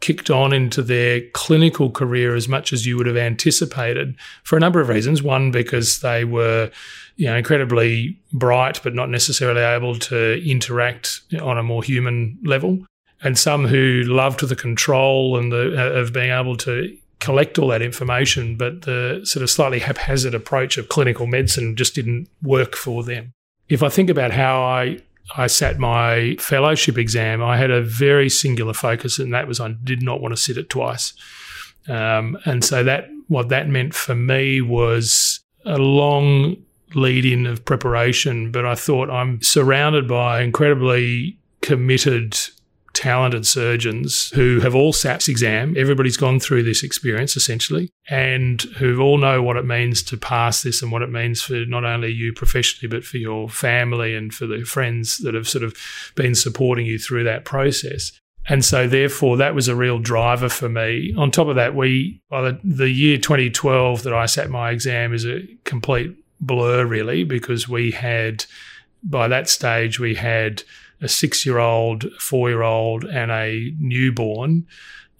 kicked 0.00 0.30
on 0.30 0.52
into 0.52 0.82
their 0.82 1.22
clinical 1.32 1.90
career 1.90 2.34
as 2.34 2.48
much 2.48 2.72
as 2.72 2.86
you 2.86 2.96
would 2.96 3.06
have 3.06 3.16
anticipated 3.16 4.16
for 4.44 4.56
a 4.56 4.60
number 4.60 4.80
of 4.80 4.88
reasons. 4.88 5.22
One, 5.22 5.50
because 5.50 6.00
they 6.00 6.24
were, 6.24 6.70
you 7.16 7.26
know, 7.26 7.36
incredibly 7.36 8.16
bright, 8.32 8.80
but 8.82 8.94
not 8.94 9.10
necessarily 9.10 9.62
able 9.62 9.98
to 9.98 10.42
interact 10.48 11.20
on 11.40 11.58
a 11.58 11.62
more 11.62 11.82
human 11.82 12.38
level. 12.44 12.84
And 13.22 13.36
some 13.36 13.66
who 13.66 14.02
loved 14.06 14.46
the 14.46 14.54
control 14.54 15.36
and 15.36 15.50
the 15.50 15.74
uh, 15.76 16.00
of 16.00 16.12
being 16.12 16.30
able 16.30 16.56
to 16.58 16.96
collect 17.18 17.58
all 17.58 17.68
that 17.68 17.82
information, 17.82 18.56
but 18.56 18.82
the 18.82 19.20
sort 19.24 19.42
of 19.42 19.50
slightly 19.50 19.80
haphazard 19.80 20.34
approach 20.34 20.78
of 20.78 20.88
clinical 20.88 21.26
medicine 21.26 21.74
just 21.74 21.96
didn't 21.96 22.28
work 22.42 22.76
for 22.76 23.02
them. 23.02 23.32
If 23.68 23.82
I 23.82 23.88
think 23.88 24.08
about 24.08 24.30
how 24.30 24.62
I 24.62 25.00
I 25.36 25.46
sat 25.46 25.78
my 25.78 26.36
fellowship 26.38 26.96
exam, 26.96 27.42
I 27.42 27.56
had 27.56 27.70
a 27.70 27.82
very 27.82 28.28
singular 28.28 28.72
focus, 28.72 29.18
and 29.18 29.32
that 29.34 29.46
was 29.46 29.60
I 29.60 29.74
did 29.84 30.02
not 30.02 30.20
want 30.20 30.32
to 30.32 30.40
sit 30.40 30.56
it 30.56 30.70
twice. 30.70 31.12
Um, 31.88 32.38
and 32.44 32.64
so 32.64 32.82
that 32.84 33.08
what 33.28 33.48
that 33.50 33.68
meant 33.68 33.94
for 33.94 34.14
me 34.14 34.60
was 34.60 35.40
a 35.64 35.78
long 35.78 36.56
lead 36.94 37.24
in 37.24 37.46
of 37.46 37.64
preparation. 37.64 38.50
But 38.50 38.64
I 38.64 38.74
thought 38.74 39.10
I'm 39.10 39.42
surrounded 39.42 40.08
by 40.08 40.42
incredibly 40.42 41.38
committed 41.60 42.38
talented 42.98 43.46
surgeons 43.46 44.30
who 44.30 44.58
have 44.58 44.74
all 44.74 44.92
SAPS 44.92 45.28
exam. 45.28 45.76
Everybody's 45.78 46.16
gone 46.16 46.40
through 46.40 46.64
this 46.64 46.82
experience 46.82 47.36
essentially, 47.36 47.92
and 48.10 48.60
who 48.78 49.00
all 49.00 49.18
know 49.18 49.40
what 49.40 49.56
it 49.56 49.64
means 49.64 50.02
to 50.02 50.16
pass 50.16 50.64
this 50.64 50.82
and 50.82 50.90
what 50.90 51.02
it 51.02 51.10
means 51.10 51.40
for 51.40 51.64
not 51.66 51.84
only 51.84 52.10
you 52.10 52.32
professionally, 52.32 52.90
but 52.90 53.04
for 53.04 53.18
your 53.18 53.48
family 53.48 54.16
and 54.16 54.34
for 54.34 54.48
the 54.48 54.64
friends 54.64 55.18
that 55.18 55.34
have 55.34 55.48
sort 55.48 55.62
of 55.62 55.76
been 56.16 56.34
supporting 56.34 56.86
you 56.86 56.98
through 56.98 57.22
that 57.22 57.44
process. 57.44 58.10
And 58.48 58.64
so, 58.64 58.88
therefore, 58.88 59.36
that 59.36 59.54
was 59.54 59.68
a 59.68 59.76
real 59.76 60.00
driver 60.00 60.48
for 60.48 60.68
me. 60.68 61.14
On 61.16 61.30
top 61.30 61.46
of 61.46 61.54
that, 61.54 61.76
we, 61.76 62.20
by 62.28 62.40
the, 62.42 62.60
the 62.64 62.90
year 62.90 63.16
2012 63.18 64.02
that 64.02 64.14
I 64.14 64.26
sat 64.26 64.50
my 64.50 64.70
exam 64.72 65.14
is 65.14 65.24
a 65.24 65.46
complete 65.62 66.16
blur, 66.40 66.84
really, 66.84 67.22
because 67.22 67.68
we 67.68 67.92
had, 67.92 68.44
by 69.04 69.28
that 69.28 69.48
stage, 69.48 70.00
we 70.00 70.16
had 70.16 70.64
a 71.00 71.08
six 71.08 71.44
year 71.46 71.58
old, 71.58 72.10
four 72.18 72.48
year 72.48 72.62
old, 72.62 73.04
and 73.04 73.30
a 73.30 73.72
newborn. 73.78 74.66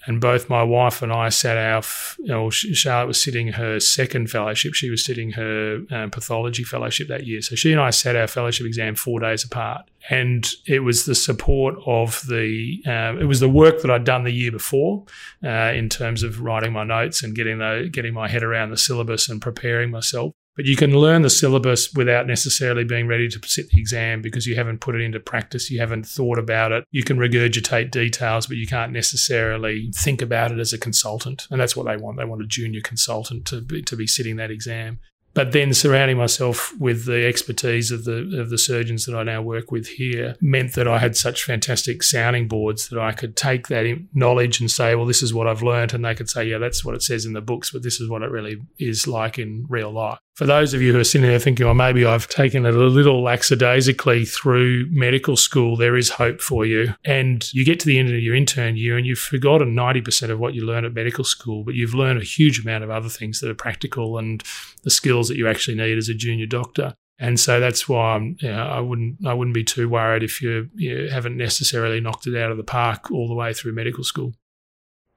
And 0.07 0.23
both 0.23 0.49
my 0.49 0.63
wife 0.63 1.03
and 1.03 1.13
I 1.13 1.29
sat 1.29 1.59
our, 1.59 1.83
you 2.19 2.29
know, 2.29 2.49
Charlotte 2.49 3.09
was 3.09 3.21
sitting 3.21 3.49
her 3.49 3.79
second 3.79 4.31
fellowship. 4.31 4.73
She 4.73 4.89
was 4.89 5.05
sitting 5.05 5.33
her 5.33 5.83
um, 5.91 6.11
pathology 6.11 6.65
fellowship 6.65 7.09
that 7.09 7.27
year. 7.27 7.43
So 7.43 7.57
she 7.57 7.73
and 7.73 7.81
I 7.81 7.91
sat 7.91 8.17
our 8.17 8.27
fellowship 8.27 8.67
exam 8.67 8.95
four 8.95 9.21
days 9.21 9.45
apart. 9.45 9.83
And 10.09 10.51
it 10.67 10.81
was 10.81 11.05
the 11.05 11.15
support 11.15 11.75
of 11.85 12.23
the, 12.27 12.81
um, 12.87 13.19
it 13.21 13.27
was 13.27 13.41
the 13.41 13.51
work 13.51 13.83
that 13.83 13.91
I'd 13.91 14.05
done 14.05 14.25
the 14.25 14.33
year 14.33 14.51
before 14.51 15.05
uh, 15.45 15.73
in 15.75 15.91
terms 15.91 16.23
of 16.23 16.41
writing 16.41 16.73
my 16.73 16.85
notes 16.85 17.23
and 17.23 17.35
getting 17.35 17.59
the, 17.59 17.91
getting 17.93 18.15
my 18.15 18.29
head 18.29 18.43
around 18.43 18.71
the 18.71 18.79
syllabus 18.79 19.29
and 19.29 19.43
preparing 19.43 19.91
myself. 19.91 20.33
But 20.59 20.67
you 20.67 20.75
can 20.75 20.93
learn 20.93 21.23
the 21.23 21.31
syllabus 21.31 21.95
without 21.95 22.27
necessarily 22.27 22.83
being 22.83 23.07
ready 23.07 23.29
to 23.29 23.41
sit 23.49 23.71
the 23.71 23.81
exam 23.81 24.21
because 24.21 24.45
you 24.45 24.57
haven't 24.57 24.81
put 24.81 24.97
it 24.97 25.03
into 25.03 25.21
practice. 25.21 25.71
You 25.71 25.79
haven't 25.79 26.05
thought 26.05 26.37
about 26.37 26.73
it. 26.73 26.85
You 26.91 27.05
can 27.05 27.17
regurgitate 27.17 27.93
details, 27.93 28.49
but 28.49 28.57
you 28.57 28.67
can't 28.67 28.91
necessarily 28.91 29.93
think 29.95 30.21
about 30.21 30.51
it 30.51 30.59
as 30.59 30.73
a 30.73 30.79
consultant. 30.79 31.47
And 31.53 31.61
that's 31.61 31.77
what 31.77 31.87
they 31.87 31.97
want. 31.97 32.19
They 32.19 32.25
want 32.25 32.43
a 32.43 32.47
junior 32.47 32.81
consultant 32.81 33.47
to 33.47 33.61
be, 33.61 33.83
to 33.83 33.95
be 33.95 34.09
sitting 34.09 34.35
that 34.37 34.51
exam 34.51 34.99
but 35.39 35.53
then 35.53 35.73
surrounding 35.73 36.17
myself 36.17 36.73
with 36.81 37.05
the 37.05 37.25
expertise 37.25 37.93
of 37.93 38.05
the 38.05 38.41
of 38.41 38.51
the 38.51 38.59
surgeons 38.59 39.07
that 39.07 39.17
I 39.17 39.23
now 39.23 39.41
work 39.41 39.71
with 39.71 39.87
here 39.87 40.35
meant 40.41 40.73
that 40.73 40.89
I 40.89 40.99
had 40.99 41.17
such 41.17 41.45
fantastic 41.45 42.03
sounding 42.03 42.49
boards 42.49 42.89
that 42.89 42.99
I 42.99 43.13
could 43.13 43.37
take 43.37 43.69
that 43.69 43.87
knowledge 44.13 44.61
and 44.61 44.69
say, 44.69 44.97
well, 44.97 45.07
this 45.07 45.23
is 45.23 45.33
what 45.33 45.47
I've 45.47 45.63
learned, 45.63 45.95
and 45.95 46.05
they 46.05 46.17
could 46.17 46.29
say, 46.29 46.45
yeah, 46.47 46.59
that's 46.59 46.85
what 46.85 46.97
it 46.97 47.03
says 47.03 47.25
in 47.25 47.35
the 47.35 47.41
books, 47.41 47.71
but 47.71 47.85
this 47.85 48.01
is 48.01 48.09
what 48.09 48.23
it 48.23 48.33
really 48.33 48.61
is 48.81 49.07
like 49.07 49.39
in 49.39 49.67
real 49.69 49.93
life. 49.93 50.19
For 50.39 50.47
those 50.47 50.73
of 50.73 50.81
you 50.81 50.93
who 50.93 51.01
are 51.01 51.05
sitting 51.05 51.27
there 51.27 51.41
thinking, 51.41 51.67
well, 51.67 51.75
maybe 51.75 52.07
I've 52.07 52.29
taken 52.29 52.65
it 52.65 52.73
a 52.73 52.79
little 52.79 53.25
lackadaisically 53.25 54.25
through 54.25 54.87
medical 54.89 55.37
school, 55.37 55.77
there 55.77 55.97
is 55.97 56.11
hope 56.11 56.41
for 56.41 56.65
you. 56.65 56.95
And 57.05 57.53
you 57.53 57.65
get 57.65 57.81
to 57.81 57.87
the 57.87 57.99
end 57.99 58.11
of 58.11 58.21
your 58.21 58.37
intern 58.37 58.77
year 58.77 58.97
and 58.97 59.05
you've 59.05 59.19
forgotten 59.19 59.75
90% 59.75 60.31
of 60.31 60.39
what 60.39 60.55
you 60.55 60.65
learn 60.65 60.85
at 60.85 60.95
medical 60.95 61.25
school, 61.25 61.65
but 61.65 61.75
you've 61.75 61.93
learned 61.93 62.21
a 62.21 62.25
huge 62.25 62.61
amount 62.61 62.85
of 62.85 62.91
other 62.91 63.09
things 63.09 63.41
that 63.41 63.51
are 63.51 63.55
practical 63.55 64.17
and 64.17 64.45
the 64.85 64.91
skills 64.91 65.27
that 65.27 65.37
you 65.37 65.49
actually 65.49 65.77
need 65.77 65.99
as 65.99 66.09
a 66.09 66.15
junior 66.15 66.47
doctor. 66.47 66.95
And 67.19 67.41
so 67.41 67.59
that's 67.59 67.89
why 67.89 68.15
I'm, 68.15 68.37
you 68.39 68.53
know, 68.53 68.65
I 68.65 68.79
wouldn't 68.79 69.27
I 69.27 69.35
wouldn't 69.35 69.57
be 69.57 69.65
too 69.65 69.89
worried 69.89 70.23
if 70.23 70.41
you, 70.41 70.71
you 70.77 71.09
haven't 71.11 71.37
necessarily 71.37 71.99
knocked 71.99 72.29
it 72.29 72.41
out 72.41 72.53
of 72.53 72.59
the 72.59 72.63
park 72.63 73.11
all 73.11 73.27
the 73.27 73.35
way 73.35 73.53
through 73.53 73.73
medical 73.73 74.05
school. 74.05 74.35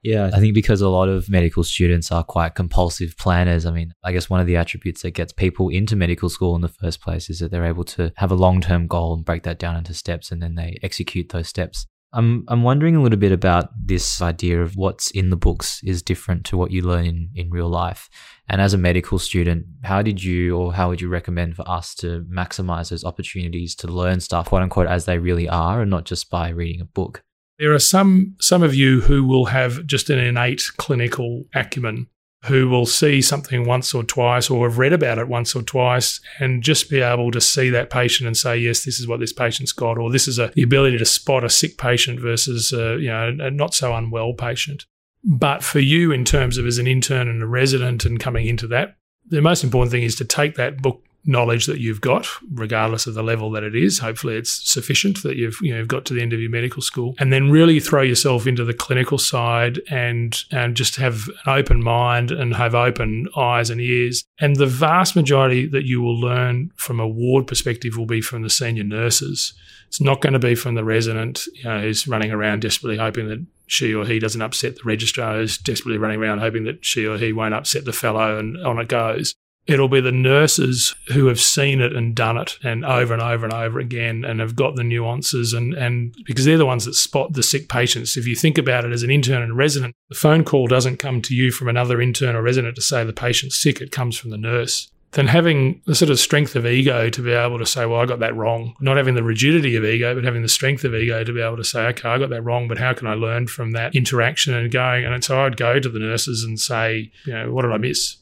Yeah, 0.03 0.31
I 0.33 0.39
think 0.39 0.55
because 0.55 0.81
a 0.81 0.89
lot 0.89 1.09
of 1.09 1.29
medical 1.29 1.63
students 1.63 2.11
are 2.11 2.23
quite 2.23 2.55
compulsive 2.55 3.15
planners. 3.17 3.65
I 3.65 3.71
mean, 3.71 3.93
I 4.03 4.11
guess 4.11 4.29
one 4.29 4.39
of 4.39 4.47
the 4.47 4.57
attributes 4.57 5.03
that 5.03 5.11
gets 5.11 5.31
people 5.31 5.69
into 5.69 5.95
medical 5.95 6.29
school 6.29 6.55
in 6.55 6.61
the 6.61 6.67
first 6.67 7.01
place 7.01 7.29
is 7.29 7.39
that 7.39 7.51
they're 7.51 7.65
able 7.65 7.83
to 7.85 8.11
have 8.17 8.31
a 8.31 8.35
long 8.35 8.61
term 8.61 8.87
goal 8.87 9.13
and 9.13 9.23
break 9.23 9.43
that 9.43 9.59
down 9.59 9.77
into 9.77 9.93
steps 9.93 10.31
and 10.31 10.41
then 10.41 10.55
they 10.55 10.79
execute 10.81 11.29
those 11.29 11.47
steps. 11.47 11.85
I'm, 12.13 12.43
I'm 12.49 12.63
wondering 12.63 12.95
a 12.95 13.01
little 13.01 13.19
bit 13.19 13.31
about 13.31 13.69
this 13.79 14.21
idea 14.21 14.61
of 14.61 14.75
what's 14.75 15.11
in 15.11 15.29
the 15.29 15.37
books 15.37 15.81
is 15.83 16.01
different 16.01 16.45
to 16.47 16.57
what 16.57 16.71
you 16.71 16.81
learn 16.81 17.05
in, 17.05 17.29
in 17.35 17.49
real 17.49 17.69
life. 17.69 18.09
And 18.49 18.59
as 18.59 18.73
a 18.73 18.77
medical 18.77 19.17
student, 19.17 19.65
how 19.83 20.01
did 20.01 20.21
you 20.21 20.57
or 20.57 20.73
how 20.73 20.89
would 20.89 20.99
you 20.99 21.07
recommend 21.07 21.55
for 21.55 21.67
us 21.69 21.95
to 21.95 22.25
maximize 22.29 22.89
those 22.89 23.05
opportunities 23.05 23.75
to 23.75 23.87
learn 23.87 24.19
stuff, 24.19 24.49
quote 24.49 24.61
unquote, 24.63 24.87
as 24.87 25.05
they 25.05 25.19
really 25.19 25.47
are 25.47 25.81
and 25.81 25.91
not 25.91 26.05
just 26.05 26.29
by 26.29 26.49
reading 26.49 26.81
a 26.81 26.85
book? 26.85 27.23
There 27.61 27.75
are 27.75 27.79
some 27.79 28.35
some 28.39 28.63
of 28.63 28.73
you 28.73 29.01
who 29.01 29.23
will 29.23 29.45
have 29.45 29.85
just 29.85 30.09
an 30.09 30.17
innate 30.17 30.63
clinical 30.77 31.45
acumen 31.53 32.07
who 32.45 32.67
will 32.67 32.87
see 32.87 33.21
something 33.21 33.65
once 33.65 33.93
or 33.93 34.03
twice 34.03 34.49
or 34.49 34.67
have 34.67 34.79
read 34.79 34.93
about 34.93 35.19
it 35.19 35.27
once 35.27 35.55
or 35.55 35.61
twice 35.61 36.19
and 36.39 36.63
just 36.63 36.89
be 36.89 37.01
able 37.01 37.29
to 37.29 37.39
see 37.39 37.69
that 37.69 37.91
patient 37.91 38.25
and 38.25 38.35
say, 38.35 38.57
yes, 38.57 38.83
this 38.83 38.99
is 38.99 39.07
what 39.07 39.19
this 39.19 39.31
patient's 39.31 39.73
got, 39.73 39.99
or 39.99 40.09
this 40.11 40.27
is 40.27 40.39
a, 40.39 40.51
the 40.55 40.63
ability 40.63 40.97
to 40.97 41.05
spot 41.05 41.43
a 41.43 41.51
sick 41.51 41.77
patient 41.77 42.19
versus 42.19 42.73
a, 42.73 42.97
you 42.97 43.09
know, 43.09 43.37
a 43.39 43.51
not 43.51 43.75
so 43.75 43.93
unwell 43.93 44.33
patient. 44.33 44.87
But 45.23 45.61
for 45.61 45.77
you, 45.79 46.11
in 46.11 46.25
terms 46.25 46.57
of 46.57 46.65
as 46.65 46.79
an 46.79 46.87
intern 46.87 47.27
and 47.27 47.43
a 47.43 47.47
resident 47.47 48.05
and 48.05 48.19
coming 48.19 48.47
into 48.47 48.65
that, 48.69 48.97
the 49.27 49.39
most 49.39 49.63
important 49.63 49.91
thing 49.91 50.01
is 50.01 50.15
to 50.15 50.25
take 50.25 50.55
that 50.55 50.81
book 50.81 51.03
knowledge 51.25 51.65
that 51.67 51.79
you've 51.79 52.01
got, 52.01 52.27
regardless 52.53 53.07
of 53.07 53.13
the 53.13 53.23
level 53.23 53.51
that 53.51 53.63
it 53.63 53.75
is. 53.75 53.99
Hopefully, 53.99 54.35
it's 54.35 54.69
sufficient 54.69 55.21
that 55.23 55.35
you've 55.35 55.57
you 55.61 55.73
know 55.73 55.85
got 55.85 56.05
to 56.05 56.13
the 56.13 56.21
end 56.21 56.33
of 56.33 56.39
your 56.39 56.49
medical 56.49 56.81
school, 56.81 57.15
and 57.19 57.31
then 57.31 57.51
really 57.51 57.79
throw 57.79 58.01
yourself 58.01 58.47
into 58.47 58.65
the 58.65 58.73
clinical 58.73 59.17
side 59.17 59.79
and 59.89 60.43
and 60.51 60.75
just 60.75 60.95
have 60.95 61.27
an 61.45 61.53
open 61.53 61.83
mind 61.83 62.31
and 62.31 62.55
have 62.55 62.75
open 62.75 63.27
eyes 63.35 63.69
and 63.69 63.81
ears. 63.81 64.23
And 64.39 64.55
the 64.55 64.65
vast 64.65 65.15
majority 65.15 65.67
that 65.67 65.85
you 65.85 66.01
will 66.01 66.19
learn 66.19 66.71
from 66.75 66.99
a 66.99 67.07
ward 67.07 67.47
perspective 67.47 67.97
will 67.97 68.05
be 68.05 68.21
from 68.21 68.41
the 68.41 68.49
senior 68.49 68.83
nurses. 68.83 69.53
It's 69.87 70.01
not 70.01 70.21
going 70.21 70.33
to 70.33 70.39
be 70.39 70.55
from 70.55 70.75
the 70.75 70.85
resident 70.85 71.47
you 71.53 71.65
know, 71.65 71.81
who's 71.81 72.07
running 72.07 72.31
around 72.31 72.61
desperately 72.61 72.97
hoping 72.97 73.27
that 73.27 73.45
she 73.67 73.93
or 73.93 74.05
he 74.05 74.19
doesn't 74.19 74.41
upset 74.41 74.75
the 74.75 74.83
registrar 74.85 75.35
who's 75.35 75.57
desperately 75.57 75.97
running 75.97 76.19
around 76.19 76.39
hoping 76.39 76.63
that 76.63 76.83
she 76.83 77.05
or 77.05 77.17
he 77.17 77.33
won't 77.33 77.53
upset 77.53 77.83
the 77.83 77.93
fellow 77.93 78.37
and 78.37 78.57
on 78.65 78.79
it 78.79 78.87
goes. 78.87 79.35
It'll 79.71 79.87
be 79.87 80.01
the 80.01 80.11
nurses 80.11 80.93
who 81.07 81.27
have 81.27 81.39
seen 81.39 81.81
it 81.81 81.95
and 81.95 82.15
done 82.15 82.37
it 82.37 82.57
and 82.63 82.85
over 82.85 83.13
and 83.13 83.21
over 83.21 83.45
and 83.45 83.53
over 83.53 83.79
again 83.79 84.25
and 84.25 84.39
have 84.39 84.55
got 84.55 84.75
the 84.75 84.83
nuances 84.83 85.53
and, 85.53 85.73
and 85.73 86.15
because 86.25 86.45
they're 86.45 86.57
the 86.57 86.65
ones 86.65 86.85
that 86.85 86.93
spot 86.93 87.33
the 87.33 87.43
sick 87.43 87.69
patients. 87.69 88.17
If 88.17 88.27
you 88.27 88.35
think 88.35 88.57
about 88.57 88.85
it 88.85 88.91
as 88.91 89.03
an 89.03 89.11
intern 89.11 89.41
and 89.41 89.57
resident, 89.57 89.95
the 90.09 90.15
phone 90.15 90.43
call 90.43 90.67
doesn't 90.67 90.97
come 90.97 91.21
to 91.23 91.35
you 91.35 91.51
from 91.51 91.67
another 91.67 92.01
intern 92.01 92.35
or 92.35 92.41
resident 92.41 92.75
to 92.75 92.81
say 92.81 93.03
the 93.03 93.13
patient's 93.13 93.61
sick, 93.61 93.81
it 93.81 93.91
comes 93.91 94.17
from 94.17 94.29
the 94.29 94.37
nurse. 94.37 94.91
Then 95.11 95.27
having 95.27 95.81
the 95.85 95.95
sort 95.95 96.09
of 96.09 96.19
strength 96.19 96.55
of 96.55 96.65
ego 96.65 97.09
to 97.09 97.21
be 97.21 97.31
able 97.31 97.59
to 97.59 97.65
say, 97.65 97.85
well, 97.85 97.99
I 97.99 98.05
got 98.05 98.19
that 98.19 98.35
wrong. 98.35 98.75
Not 98.79 98.95
having 98.95 99.15
the 99.15 99.23
rigidity 99.23 99.75
of 99.75 99.83
ego, 99.83 100.15
but 100.15 100.23
having 100.23 100.41
the 100.41 100.47
strength 100.47 100.85
of 100.85 100.95
ego 100.95 101.23
to 101.25 101.33
be 101.33 101.41
able 101.41 101.57
to 101.57 101.65
say, 101.65 101.81
okay, 101.87 102.07
I 102.07 102.17
got 102.17 102.29
that 102.29 102.43
wrong, 102.43 102.69
but 102.69 102.77
how 102.77 102.93
can 102.93 103.07
I 103.07 103.15
learn 103.15 103.47
from 103.47 103.71
that 103.71 103.93
interaction 103.93 104.53
and 104.53 104.71
going? 104.71 105.03
And 105.03 105.21
so 105.21 105.41
I'd 105.41 105.57
go 105.57 105.79
to 105.79 105.89
the 105.89 105.99
nurses 105.99 106.45
and 106.45 106.57
say, 106.57 107.11
you 107.25 107.33
know, 107.33 107.51
what 107.51 107.63
did 107.63 107.73
I 107.73 107.77
miss? 107.77 108.15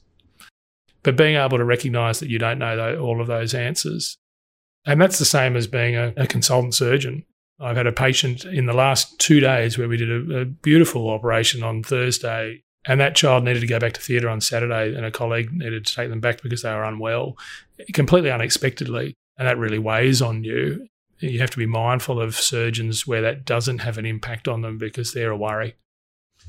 But 1.09 1.17
being 1.17 1.37
able 1.37 1.57
to 1.57 1.65
recognize 1.65 2.19
that 2.19 2.29
you 2.29 2.37
don't 2.37 2.59
know 2.59 2.99
all 2.99 3.19
of 3.19 3.25
those 3.25 3.55
answers. 3.55 4.15
And 4.85 5.01
that's 5.01 5.17
the 5.17 5.25
same 5.25 5.55
as 5.55 5.65
being 5.65 5.95
a, 5.95 6.13
a 6.15 6.27
consultant 6.27 6.75
surgeon. 6.75 7.25
I've 7.59 7.77
had 7.77 7.87
a 7.87 7.91
patient 7.91 8.45
in 8.45 8.67
the 8.67 8.73
last 8.73 9.17
two 9.17 9.39
days 9.39 9.75
where 9.75 9.89
we 9.89 9.97
did 9.97 10.11
a, 10.11 10.41
a 10.41 10.45
beautiful 10.45 11.09
operation 11.09 11.63
on 11.63 11.81
Thursday, 11.81 12.61
and 12.85 13.01
that 13.01 13.15
child 13.15 13.43
needed 13.43 13.61
to 13.61 13.67
go 13.67 13.79
back 13.79 13.93
to 13.93 14.01
theatre 14.01 14.29
on 14.29 14.39
Saturday, 14.39 14.95
and 14.95 15.03
a 15.03 15.09
colleague 15.09 15.51
needed 15.51 15.83
to 15.83 15.95
take 15.95 16.11
them 16.11 16.19
back 16.19 16.43
because 16.43 16.61
they 16.61 16.71
were 16.71 16.83
unwell, 16.83 17.35
completely 17.91 18.29
unexpectedly. 18.29 19.15
And 19.39 19.47
that 19.47 19.57
really 19.57 19.79
weighs 19.79 20.21
on 20.21 20.43
you. 20.43 20.87
You 21.17 21.39
have 21.39 21.49
to 21.49 21.57
be 21.57 21.65
mindful 21.65 22.21
of 22.21 22.35
surgeons 22.35 23.07
where 23.07 23.23
that 23.23 23.45
doesn't 23.45 23.79
have 23.79 23.97
an 23.97 24.05
impact 24.05 24.47
on 24.47 24.61
them 24.61 24.77
because 24.77 25.13
they're 25.13 25.31
a 25.31 25.37
worry. 25.37 25.75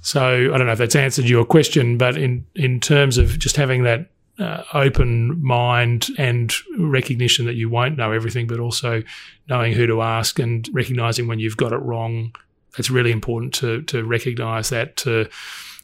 So 0.02 0.52
I 0.52 0.58
don't 0.58 0.66
know 0.66 0.72
if 0.72 0.78
that's 0.78 0.96
answered 0.96 1.28
your 1.28 1.46
question, 1.46 1.96
but 1.96 2.18
in, 2.18 2.44
in 2.54 2.78
terms 2.78 3.16
of 3.16 3.38
just 3.38 3.56
having 3.56 3.84
that 3.84 4.10
uh, 4.40 4.64
open 4.72 5.42
mind 5.44 6.08
and 6.18 6.52
recognition 6.78 7.44
that 7.46 7.54
you 7.54 7.68
won't 7.68 7.96
know 7.96 8.12
everything, 8.12 8.46
but 8.46 8.58
also 8.58 9.02
knowing 9.48 9.72
who 9.72 9.86
to 9.86 10.02
ask 10.02 10.38
and 10.38 10.68
recognizing 10.72 11.26
when 11.26 11.38
you've 11.38 11.56
got 11.56 11.72
it 11.72 11.78
wrong. 11.78 12.34
It's 12.78 12.90
really 12.90 13.12
important 13.12 13.52
to 13.54 13.82
to 13.82 14.04
recognize 14.04 14.70
that, 14.70 14.96
to 14.98 15.28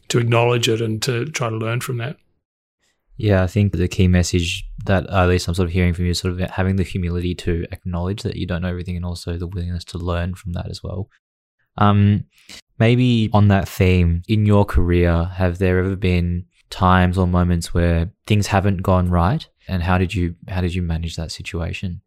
to 0.08 0.18
acknowledge 0.18 0.68
it, 0.68 0.80
and 0.80 1.02
to 1.02 1.26
try 1.26 1.50
to 1.50 1.56
learn 1.56 1.80
from 1.80 1.98
that. 1.98 2.16
Yeah, 3.16 3.42
I 3.42 3.46
think 3.46 3.72
the 3.72 3.88
key 3.88 4.08
message 4.08 4.64
that 4.84 5.08
at 5.08 5.28
least 5.28 5.48
I'm 5.48 5.54
sort 5.54 5.68
of 5.68 5.72
hearing 5.72 5.94
from 5.94 6.04
you 6.04 6.10
is 6.12 6.18
sort 6.18 6.38
of 6.38 6.50
having 6.50 6.76
the 6.76 6.82
humility 6.82 7.34
to 7.36 7.66
acknowledge 7.72 8.22
that 8.22 8.36
you 8.36 8.46
don't 8.46 8.62
know 8.62 8.68
everything, 8.68 8.96
and 8.96 9.04
also 9.04 9.36
the 9.36 9.46
willingness 9.46 9.84
to 9.84 9.98
learn 9.98 10.34
from 10.34 10.52
that 10.52 10.70
as 10.70 10.82
well. 10.82 11.08
Um, 11.78 12.24
maybe 12.78 13.30
on 13.32 13.48
that 13.48 13.68
theme, 13.68 14.22
in 14.28 14.46
your 14.46 14.64
career, 14.64 15.24
have 15.24 15.58
there 15.58 15.78
ever 15.78 15.96
been 15.96 16.46
times 16.70 17.18
or 17.18 17.26
moments 17.26 17.72
where 17.72 18.10
things 18.26 18.48
haven't 18.48 18.82
gone 18.82 19.10
right? 19.10 19.48
And 19.68 19.82
how 19.82 19.98
did 19.98 20.14
you 20.14 20.36
how 20.48 20.60
did 20.60 20.74
you 20.74 20.82
manage 20.82 21.16
that 21.16 21.32
situation? 21.32 22.00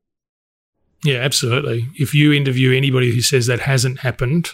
Yeah 1.03 1.19
absolutely. 1.19 1.87
If 1.95 2.13
you 2.13 2.33
interview 2.33 2.75
anybody 2.75 3.13
who 3.13 3.21
says 3.21 3.47
that 3.47 3.61
hasn't 3.61 3.99
happened 3.99 4.51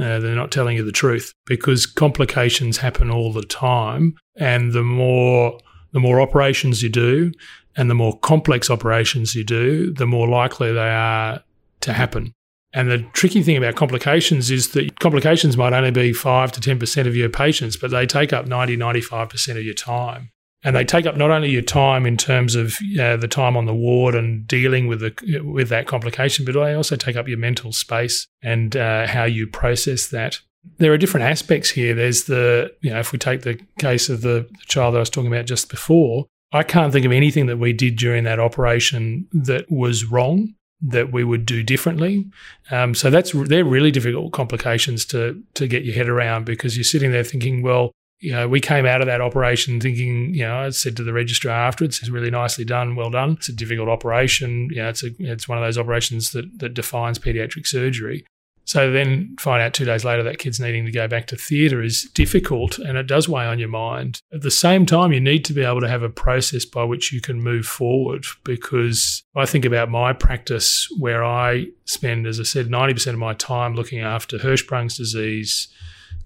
uh, 0.00 0.20
they're 0.20 0.36
not 0.36 0.52
telling 0.52 0.76
you 0.76 0.84
the 0.84 0.92
truth 0.92 1.32
because 1.46 1.84
complications 1.84 2.78
happen 2.78 3.10
all 3.10 3.32
the 3.32 3.42
time. 3.42 4.16
And 4.36 4.72
the 4.72 4.84
more 4.84 5.58
the 5.92 6.00
more 6.00 6.20
operations 6.20 6.82
you 6.82 6.88
do 6.88 7.32
and 7.76 7.90
the 7.90 7.94
more 7.94 8.18
complex 8.18 8.70
operations 8.70 9.34
you 9.34 9.44
do 9.44 9.92
the 9.92 10.06
more 10.06 10.28
likely 10.28 10.72
they 10.72 10.90
are 10.90 11.42
to 11.80 11.92
happen 11.92 12.32
and 12.72 12.90
the 12.90 12.98
tricky 13.12 13.42
thing 13.42 13.56
about 13.56 13.74
complications 13.74 14.50
is 14.50 14.70
that 14.70 15.00
complications 15.00 15.56
might 15.56 15.72
only 15.72 15.90
be 15.90 16.12
5 16.12 16.52
to 16.52 16.60
10% 16.60 17.06
of 17.06 17.16
your 17.16 17.28
patients, 17.28 17.76
but 17.76 17.90
they 17.90 18.06
take 18.06 18.32
up 18.32 18.46
90, 18.46 18.76
95% 18.76 19.56
of 19.56 19.64
your 19.64 19.74
time. 19.74 20.30
And 20.62 20.76
they 20.76 20.84
take 20.84 21.06
up 21.06 21.16
not 21.16 21.30
only 21.30 21.48
your 21.48 21.62
time 21.62 22.04
in 22.04 22.18
terms 22.18 22.54
of 22.54 22.76
uh, 23.00 23.16
the 23.16 23.28
time 23.28 23.56
on 23.56 23.64
the 23.64 23.74
ward 23.74 24.14
and 24.14 24.46
dealing 24.46 24.86
with 24.86 25.00
the, 25.00 25.40
with 25.42 25.70
that 25.70 25.86
complication, 25.86 26.44
but 26.44 26.52
they 26.52 26.74
also 26.74 26.96
take 26.96 27.16
up 27.16 27.26
your 27.26 27.38
mental 27.38 27.72
space 27.72 28.26
and 28.42 28.76
uh, 28.76 29.06
how 29.06 29.24
you 29.24 29.46
process 29.46 30.08
that. 30.08 30.38
There 30.76 30.92
are 30.92 30.98
different 30.98 31.24
aspects 31.24 31.70
here. 31.70 31.94
There's 31.94 32.24
the, 32.24 32.70
you 32.82 32.90
know, 32.90 33.00
if 33.00 33.10
we 33.10 33.18
take 33.18 33.40
the 33.40 33.58
case 33.78 34.10
of 34.10 34.20
the 34.20 34.46
child 34.66 34.94
that 34.94 34.98
I 34.98 35.00
was 35.00 35.10
talking 35.10 35.32
about 35.32 35.46
just 35.46 35.70
before, 35.70 36.26
I 36.52 36.62
can't 36.62 36.92
think 36.92 37.06
of 37.06 37.12
anything 37.12 37.46
that 37.46 37.56
we 37.56 37.72
did 37.72 37.96
during 37.96 38.24
that 38.24 38.38
operation 38.38 39.28
that 39.32 39.64
was 39.70 40.04
wrong 40.04 40.54
that 40.82 41.12
we 41.12 41.24
would 41.24 41.44
do 41.44 41.62
differently. 41.62 42.26
Um, 42.70 42.94
so 42.94 43.10
that's 43.10 43.32
they're 43.32 43.64
really 43.64 43.90
difficult 43.90 44.32
complications 44.32 45.04
to 45.06 45.42
to 45.54 45.66
get 45.66 45.84
your 45.84 45.94
head 45.94 46.08
around 46.08 46.44
because 46.44 46.76
you're 46.76 46.84
sitting 46.84 47.12
there 47.12 47.24
thinking, 47.24 47.62
well, 47.62 47.92
you 48.20 48.32
know, 48.32 48.48
we 48.48 48.60
came 48.60 48.86
out 48.86 49.00
of 49.00 49.06
that 49.06 49.20
operation 49.20 49.80
thinking, 49.80 50.34
you 50.34 50.42
know, 50.42 50.58
I 50.58 50.70
said 50.70 50.96
to 50.96 51.04
the 51.04 51.12
registrar 51.12 51.54
afterwards, 51.54 51.98
it's 51.98 52.10
really 52.10 52.30
nicely 52.30 52.64
done, 52.64 52.94
well 52.94 53.10
done. 53.10 53.32
It's 53.32 53.48
a 53.48 53.52
difficult 53.52 53.88
operation. 53.88 54.68
You 54.70 54.82
know, 54.82 54.88
it's 54.90 55.02
a, 55.02 55.10
it's 55.18 55.48
one 55.48 55.58
of 55.58 55.64
those 55.64 55.78
operations 55.78 56.32
that 56.32 56.58
that 56.58 56.74
defines 56.74 57.18
pediatric 57.18 57.66
surgery. 57.66 58.24
So 58.64 58.92
then 58.92 59.34
find 59.40 59.62
out 59.62 59.74
two 59.74 59.84
days 59.84 60.04
later 60.04 60.22
that 60.22 60.38
kid's 60.38 60.60
needing 60.60 60.84
to 60.84 60.92
go 60.92 61.08
back 61.08 61.26
to 61.28 61.36
theatre 61.36 61.82
is 61.82 62.08
difficult 62.14 62.78
and 62.78 62.96
it 62.96 63.06
does 63.06 63.28
weigh 63.28 63.46
on 63.46 63.58
your 63.58 63.68
mind. 63.68 64.20
At 64.32 64.42
the 64.42 64.50
same 64.50 64.86
time, 64.86 65.12
you 65.12 65.20
need 65.20 65.44
to 65.46 65.52
be 65.52 65.64
able 65.64 65.80
to 65.80 65.88
have 65.88 66.02
a 66.04 66.08
process 66.08 66.64
by 66.64 66.84
which 66.84 67.12
you 67.12 67.20
can 67.20 67.42
move 67.42 67.66
forward 67.66 68.24
because 68.44 69.24
I 69.34 69.46
think 69.46 69.64
about 69.64 69.90
my 69.90 70.12
practice 70.12 70.86
where 70.98 71.24
I 71.24 71.66
spend, 71.84 72.26
as 72.26 72.38
I 72.38 72.44
said, 72.44 72.68
90% 72.68 73.08
of 73.08 73.18
my 73.18 73.34
time 73.34 73.74
looking 73.74 74.00
after 74.00 74.38
Hirschsprung's 74.38 74.96
disease, 74.96 75.66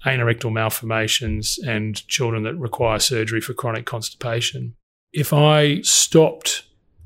anorectal 0.04 0.52
malformations, 0.52 1.58
and 1.66 2.06
children 2.08 2.42
that 2.42 2.56
require 2.56 2.98
surgery 2.98 3.40
for 3.40 3.54
chronic 3.54 3.86
constipation. 3.86 4.74
If 5.12 5.32
I 5.32 5.80
stopped 5.82 6.64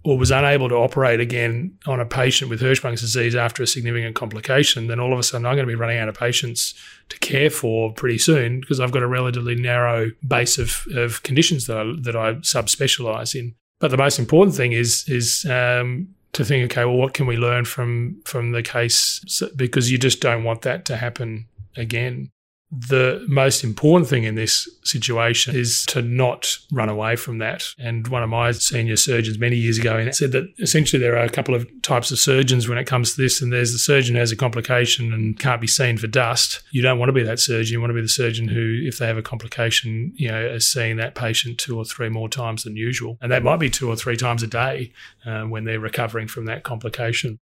or 0.08 0.16
was 0.16 0.30
unable 0.30 0.70
to 0.70 0.74
operate 0.74 1.20
again 1.20 1.70
on 1.86 2.00
a 2.00 2.06
patient 2.06 2.48
with 2.48 2.62
Hirschsprung's 2.62 3.02
disease 3.02 3.36
after 3.36 3.62
a 3.62 3.66
significant 3.66 4.16
complication, 4.16 4.86
then 4.86 4.98
all 4.98 5.12
of 5.12 5.18
a 5.18 5.22
sudden 5.22 5.44
I'm 5.44 5.54
going 5.54 5.66
to 5.66 5.70
be 5.70 5.74
running 5.74 5.98
out 5.98 6.08
of 6.08 6.18
patients 6.18 6.72
to 7.10 7.18
care 7.18 7.50
for 7.50 7.92
pretty 7.92 8.16
soon 8.16 8.60
because 8.60 8.80
I've 8.80 8.90
got 8.90 9.02
a 9.02 9.06
relatively 9.06 9.54
narrow 9.54 10.10
base 10.26 10.56
of, 10.56 10.86
of 10.96 11.22
conditions 11.24 11.66
that 11.66 11.76
I, 11.76 11.92
that 12.04 12.16
I 12.16 12.32
subspecialize 12.36 13.38
in. 13.38 13.54
But 13.80 13.90
the 13.90 13.98
most 13.98 14.18
important 14.18 14.56
thing 14.56 14.72
is 14.72 15.04
is 15.08 15.44
um, 15.44 16.08
to 16.32 16.42
think, 16.42 16.72
okay, 16.72 16.86
well, 16.86 16.96
what 16.96 17.12
can 17.12 17.26
we 17.26 17.36
learn 17.36 17.66
from 17.66 18.22
from 18.24 18.52
the 18.52 18.62
case? 18.62 19.20
Because 19.56 19.90
you 19.90 19.98
just 19.98 20.22
don't 20.22 20.42
want 20.42 20.62
that 20.62 20.86
to 20.86 20.96
happen 20.96 21.48
again 21.76 22.30
the 22.70 23.24
most 23.28 23.64
important 23.64 24.08
thing 24.10 24.24
in 24.24 24.34
this 24.34 24.68
situation 24.84 25.56
is 25.56 25.84
to 25.86 26.02
not 26.02 26.58
run 26.70 26.90
away 26.90 27.16
from 27.16 27.38
that. 27.38 27.64
And 27.78 28.06
one 28.08 28.22
of 28.22 28.28
my 28.28 28.52
senior 28.52 28.96
surgeons 28.96 29.38
many 29.38 29.56
years 29.56 29.78
ago 29.78 30.10
said 30.10 30.32
that 30.32 30.52
essentially 30.58 31.00
there 31.00 31.16
are 31.16 31.24
a 31.24 31.30
couple 31.30 31.54
of 31.54 31.66
types 31.82 32.10
of 32.10 32.18
surgeons 32.18 32.68
when 32.68 32.76
it 32.76 32.86
comes 32.86 33.14
to 33.14 33.22
this. 33.22 33.40
And 33.40 33.52
there's 33.52 33.72
the 33.72 33.78
surgeon 33.78 34.16
who 34.16 34.20
has 34.20 34.32
a 34.32 34.36
complication 34.36 35.14
and 35.14 35.38
can't 35.38 35.62
be 35.62 35.66
seen 35.66 35.96
for 35.96 36.08
dust. 36.08 36.62
You 36.70 36.82
don't 36.82 36.98
want 36.98 37.08
to 37.08 37.14
be 37.14 37.22
that 37.22 37.40
surgeon. 37.40 37.72
You 37.72 37.80
want 37.80 37.90
to 37.90 37.94
be 37.94 38.02
the 38.02 38.08
surgeon 38.08 38.48
who, 38.48 38.80
if 38.84 38.98
they 38.98 39.06
have 39.06 39.18
a 39.18 39.22
complication, 39.22 40.12
you 40.16 40.28
know, 40.28 40.46
is 40.46 40.70
seeing 40.70 40.96
that 40.98 41.14
patient 41.14 41.58
two 41.58 41.78
or 41.78 41.86
three 41.86 42.10
more 42.10 42.28
times 42.28 42.64
than 42.64 42.76
usual. 42.76 43.16
And 43.22 43.32
that 43.32 43.42
might 43.42 43.60
be 43.60 43.70
two 43.70 43.88
or 43.88 43.96
three 43.96 44.16
times 44.16 44.42
a 44.42 44.46
day 44.46 44.92
uh, 45.24 45.44
when 45.44 45.64
they're 45.64 45.80
recovering 45.80 46.28
from 46.28 46.44
that 46.46 46.64
complication. 46.64 47.38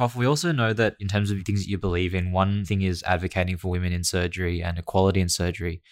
Prof, 0.00 0.16
we 0.16 0.24
also 0.24 0.50
know 0.50 0.72
that 0.72 0.96
in 0.98 1.08
terms 1.08 1.30
of 1.30 1.42
things 1.42 1.62
that 1.62 1.68
you 1.68 1.76
believe 1.76 2.14
in, 2.14 2.32
one 2.32 2.64
thing 2.64 2.80
is 2.80 3.02
advocating 3.02 3.58
for 3.58 3.68
women 3.68 3.92
in 3.92 4.02
surgery 4.02 4.62
and 4.62 4.78
equality 4.78 5.20
in 5.20 5.28
surgery. 5.28 5.82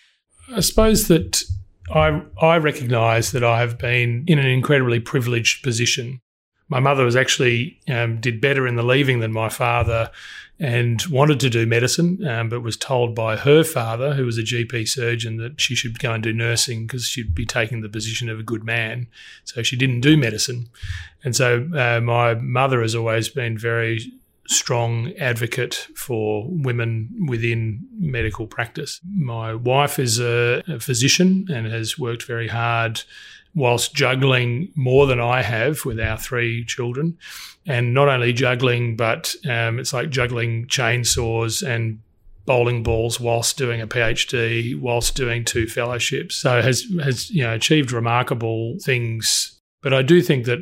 I 0.50 0.61
suppose 0.61 1.09
that 1.09 1.42
I 1.90 2.22
I 2.40 2.56
recognise 2.56 3.32
that 3.32 3.44
I 3.44 3.61
have 3.61 3.76
been 3.76 4.24
in 4.26 4.38
an 4.38 4.46
incredibly 4.46 4.98
privileged 4.98 5.62
position. 5.62 6.22
My 6.70 6.80
mother 6.80 7.04
was 7.04 7.16
actually 7.16 7.80
um, 7.86 8.18
did 8.18 8.40
better 8.40 8.66
in 8.66 8.76
the 8.76 8.82
leaving 8.82 9.20
than 9.20 9.30
my 9.30 9.50
father, 9.50 10.11
and 10.61 11.04
wanted 11.06 11.38
to 11.40 11.50
do 11.50 11.66
medicine, 11.66 12.26
um, 12.26 12.48
but 12.48 12.62
was 12.62 12.76
told 12.76 13.14
by 13.14 13.36
her 13.36 13.62
father, 13.62 14.14
who 14.14 14.26
was 14.26 14.38
a 14.38 14.42
GP 14.42 14.88
surgeon, 14.88 15.36
that 15.36 15.61
she 15.61 15.74
should 15.74 15.98
go 15.98 16.12
and 16.12 16.22
do 16.22 16.32
nursing 16.32 16.86
because 16.86 17.06
she'd 17.06 17.34
be 17.34 17.46
taking 17.46 17.80
the 17.80 17.88
position 17.88 18.28
of 18.28 18.40
a 18.40 18.42
good 18.42 18.64
man. 18.64 19.06
So 19.44 19.62
she 19.62 19.76
didn't 19.76 20.00
do 20.00 20.16
medicine. 20.16 20.68
And 21.22 21.36
so 21.36 21.68
uh, 21.76 22.00
my 22.00 22.34
mother 22.34 22.82
has 22.82 22.94
always 22.94 23.28
been 23.28 23.56
very 23.56 24.12
strong 24.48 25.12
advocate 25.18 25.88
for 25.94 26.46
women 26.48 27.26
within 27.28 27.86
medical 27.98 28.46
practice. 28.46 28.98
My 29.14 29.54
wife 29.54 29.98
is 29.98 30.18
a, 30.18 30.62
a 30.66 30.80
physician 30.80 31.46
and 31.52 31.66
has 31.66 31.98
worked 31.98 32.24
very 32.24 32.48
hard 32.48 33.02
whilst 33.55 33.94
juggling 33.94 34.70
more 34.74 35.07
than 35.07 35.20
I 35.20 35.42
have 35.42 35.84
with 35.84 35.99
our 36.01 36.16
three 36.16 36.64
children. 36.64 37.18
And 37.66 37.92
not 37.92 38.09
only 38.09 38.32
juggling, 38.32 38.96
but 38.96 39.34
um, 39.49 39.78
it's 39.78 39.92
like 39.92 40.11
juggling 40.11 40.66
chainsaws 40.66 41.66
and 41.66 42.01
bowling 42.46 42.82
balls 42.82 43.20
whilst 43.20 43.59
doing 43.59 43.80
a 43.80 43.86
PhD, 43.86 44.78
whilst 44.80 45.14
doing 45.14 45.44
two 45.44 45.66
fellowships. 45.66 46.34
So 46.34 46.62
has 46.62 46.84
has 47.03 47.30
you 47.30 47.42
know 47.42 47.55
achieved 47.55 47.92
remarkable 47.92 48.78
things. 48.80 49.59
But 49.82 49.92
I 49.92 50.03
do 50.03 50.22
think 50.22 50.46
that 50.46 50.61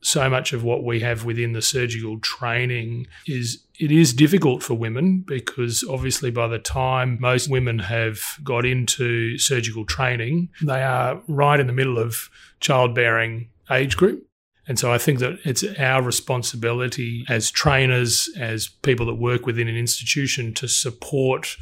so 0.00 0.28
much 0.30 0.52
of 0.52 0.62
what 0.62 0.84
we 0.84 1.00
have 1.00 1.24
within 1.24 1.52
the 1.52 1.62
surgical 1.62 2.18
training 2.20 3.06
is 3.26 3.64
it 3.80 3.90
is 3.90 4.12
difficult 4.12 4.62
for 4.62 4.74
women 4.74 5.24
because 5.26 5.84
obviously 5.88 6.30
by 6.30 6.46
the 6.46 6.58
time 6.58 7.18
most 7.20 7.50
women 7.50 7.80
have 7.80 8.20
got 8.44 8.64
into 8.64 9.36
surgical 9.38 9.84
training, 9.84 10.48
they 10.62 10.82
are 10.82 11.20
right 11.26 11.58
in 11.58 11.66
the 11.66 11.72
middle 11.72 11.98
of 11.98 12.30
childbearing 12.60 13.48
age 13.70 13.96
group. 13.96 14.24
And 14.68 14.78
so 14.78 14.92
I 14.92 14.98
think 14.98 15.18
that 15.20 15.38
it's 15.44 15.64
our 15.78 16.02
responsibility 16.02 17.24
as 17.28 17.50
trainers, 17.50 18.28
as 18.38 18.68
people 18.68 19.06
that 19.06 19.14
work 19.14 19.46
within 19.46 19.66
an 19.66 19.76
institution 19.76 20.52
to 20.54 20.68
support 20.68 21.56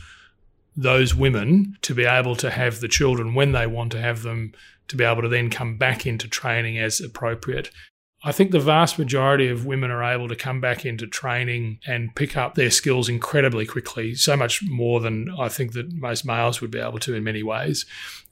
those 0.76 1.14
women 1.14 1.76
to 1.82 1.95
be 1.95 2.05
able 2.05 2.37
to 2.37 2.51
have 2.51 2.80
the 2.80 2.89
children 2.89 3.34
when 3.34 3.53
they 3.53 3.66
want 3.66 3.93
to 3.93 4.01
have 4.01 4.22
them, 4.22 4.53
to 4.89 4.97
be 4.97 5.05
able 5.05 5.22
to 5.22 5.28
then 5.28 5.51
come 5.51 5.78
back 5.78 6.05
into 6.07 6.28
training 6.28 6.78
as 6.78 7.01
appropriate. 7.01 7.70
I 8.27 8.33
think 8.33 8.51
the 8.51 8.59
vast 8.59 8.99
majority 8.99 9.47
of 9.47 9.66
women 9.66 9.93
are 9.93 10.03
able 10.03 10.27
to 10.27 10.35
come 10.35 10.61
back 10.61 10.85
into 10.85 11.07
training 11.07 11.79
and 11.87 12.12
pick 12.16 12.37
up 12.37 12.57
their 12.57 12.72
skills 12.72 13.09
incredibly 13.09 13.64
quickly, 13.64 14.16
so 14.16 14.37
much 14.37 14.64
more 14.64 14.99
than 14.99 15.29
I 15.39 15.49
think 15.49 15.74
that 15.74 15.93
most 15.93 16.27
males 16.27 16.61
would 16.61 16.72
be 16.72 16.81
able 16.81 16.99
to 16.99 17.14
in 17.14 17.22
many 17.22 17.45
ways. 17.45 17.87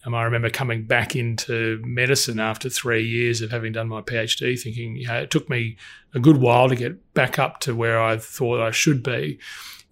Um, 0.04 0.12
I 0.12 0.24
remember 0.24 0.50
coming 0.50 0.82
back 0.82 1.14
into 1.14 1.80
medicine 1.84 2.40
after 2.40 2.68
three 2.68 3.06
years 3.06 3.40
of 3.40 3.52
having 3.52 3.70
done 3.70 3.86
my 3.86 4.00
PhD, 4.00 4.60
thinking, 4.60 4.96
you 4.96 5.06
know, 5.06 5.20
it 5.20 5.30
took 5.30 5.48
me 5.48 5.76
a 6.12 6.18
good 6.18 6.38
while 6.38 6.68
to 6.68 6.74
get 6.74 7.14
back 7.14 7.38
up 7.38 7.60
to 7.60 7.76
where 7.76 8.02
I 8.02 8.16
thought 8.16 8.60
I 8.60 8.72
should 8.72 9.00
be. 9.00 9.38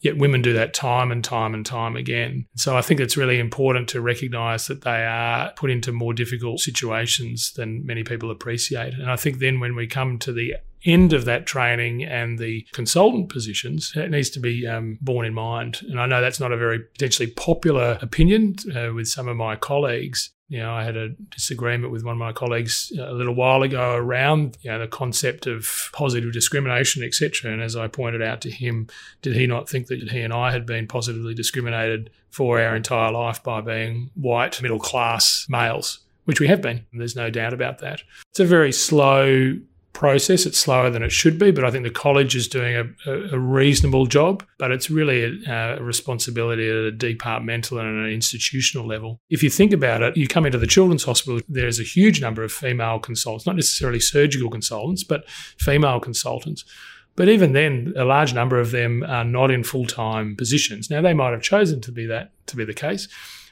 Yet 0.03 0.18
women 0.18 0.42
do 0.42 0.53
that 0.53 0.74
time 0.74 1.11
and 1.11 1.24
time 1.24 1.55
and 1.55 1.64
time 1.64 1.96
again. 1.96 2.46
So 2.57 2.76
I 2.76 2.82
think 2.82 3.00
it's 3.00 3.16
really 3.16 3.38
important 3.38 3.88
to 3.90 4.00
recognize 4.00 4.66
that 4.66 4.82
they 4.82 5.07
are 5.07 5.53
put 5.53 5.70
into 5.70 5.92
more 5.92 6.12
difficult 6.12 6.61
situations 6.61 7.53
than 7.53 7.86
many 7.86 8.03
people 8.03 8.30
appreciate. 8.30 8.94
And 8.94 9.11
I 9.11 9.16
think 9.16 9.38
then 9.38 9.61
when 9.61 9.76
we 9.76 9.86
come 9.86 10.18
to 10.18 10.32
the 10.32 10.57
end 10.84 11.12
of 11.12 11.24
that 11.24 11.46
training 11.46 12.04
and 12.04 12.38
the 12.38 12.66
consultant 12.72 13.28
positions, 13.28 13.92
it 13.94 14.10
needs 14.10 14.30
to 14.30 14.40
be 14.40 14.66
um, 14.66 14.98
borne 15.00 15.26
in 15.26 15.34
mind. 15.34 15.80
And 15.88 16.00
I 16.00 16.06
know 16.06 16.20
that's 16.20 16.40
not 16.40 16.52
a 16.52 16.56
very 16.56 16.80
potentially 16.80 17.30
popular 17.30 17.98
opinion 18.02 18.56
uh, 18.74 18.92
with 18.92 19.08
some 19.08 19.28
of 19.28 19.36
my 19.36 19.56
colleagues, 19.56 20.30
you 20.52 20.58
know, 20.58 20.70
I 20.70 20.84
had 20.84 20.98
a 20.98 21.08
disagreement 21.30 21.94
with 21.94 22.04
one 22.04 22.12
of 22.12 22.18
my 22.18 22.32
colleagues 22.32 22.92
a 22.98 23.14
little 23.14 23.34
while 23.34 23.62
ago 23.62 23.94
around 23.94 24.58
you 24.60 24.70
know 24.70 24.80
the 24.80 24.86
concept 24.86 25.46
of 25.46 25.88
positive 25.94 26.30
discrimination, 26.30 27.02
etc. 27.02 27.50
And 27.50 27.62
as 27.62 27.74
I 27.74 27.88
pointed 27.88 28.20
out 28.20 28.42
to 28.42 28.50
him, 28.50 28.88
did 29.22 29.34
he 29.34 29.46
not 29.46 29.66
think 29.66 29.86
that 29.86 30.10
he 30.10 30.20
and 30.20 30.30
I 30.30 30.52
had 30.52 30.66
been 30.66 30.86
positively 30.86 31.32
discriminated 31.32 32.10
for 32.28 32.60
our 32.60 32.76
entire 32.76 33.10
life 33.12 33.42
by 33.42 33.62
being 33.62 34.10
white 34.12 34.60
middle 34.60 34.78
class 34.78 35.46
males? 35.48 36.00
Which 36.24 36.38
we 36.38 36.48
have 36.48 36.60
been. 36.60 36.84
There's 36.92 37.16
no 37.16 37.30
doubt 37.30 37.54
about 37.54 37.78
that. 37.78 38.02
It's 38.30 38.40
a 38.40 38.44
very 38.44 38.72
slow 38.72 39.56
process. 39.93 40.47
It's 40.47 40.59
slower 40.59 40.90
than 40.90 41.03
it 41.03 41.12
should 41.12 41.38
be, 41.38 41.51
but 41.51 41.64
I 41.64 41.70
think 41.70 41.84
the 41.84 41.90
college 41.90 42.34
is 42.34 42.49
doing 42.49 42.76
a, 42.76 43.12
a 43.32 43.38
reasonable 43.38 44.07
job. 44.07 44.45
But 44.59 44.70
it's 44.70 44.90
really 44.90 45.24
a, 45.47 45.76
a, 45.78 45.82
responsibility 45.82 46.68
at 46.68 46.76
a 46.76 46.90
departmental 46.90 47.78
and 47.78 47.88
an 47.88 48.11
institutional 48.11 48.86
level. 48.86 49.20
If 49.30 49.43
you 49.43 49.51
think 49.51 49.72
about 49.72 50.03
it, 50.03 50.16
you 50.16 50.28
come 50.28 50.47
into 50.47 50.59
the 50.59 50.66
children's 50.66 51.05
hospital, 51.05 51.40
there's 51.49 51.80
a 51.80 51.84
huge 51.84 52.20
number 52.20 52.43
of 52.43 52.53
female 52.53 52.99
consultants, 52.99 53.47
not 53.47 53.57
necessarily 53.57 54.01
surgical 54.01 54.51
consultants, 54.51 55.05
but 55.05 55.28
female 55.59 56.01
consultants. 56.01 56.64
But 57.14 57.28
even 57.28 57.53
then, 57.53 57.93
a 57.97 58.05
large 58.05 58.32
number 58.32 58.59
of 58.59 58.70
them 58.70 59.05
are 59.07 59.24
not 59.24 59.51
in 59.51 59.64
full 59.64 59.86
time 59.86 60.34
positions. 60.36 60.90
Now, 60.90 61.03
they 61.03 61.12
might 61.12 61.32
have 61.32 61.43
chosen 61.43 61.80
to 61.82 61.93
be 61.93 62.07
that 62.07 62.32
to 62.47 62.57
be 62.57 62.64
the 62.64 62.72
case, 62.72 63.07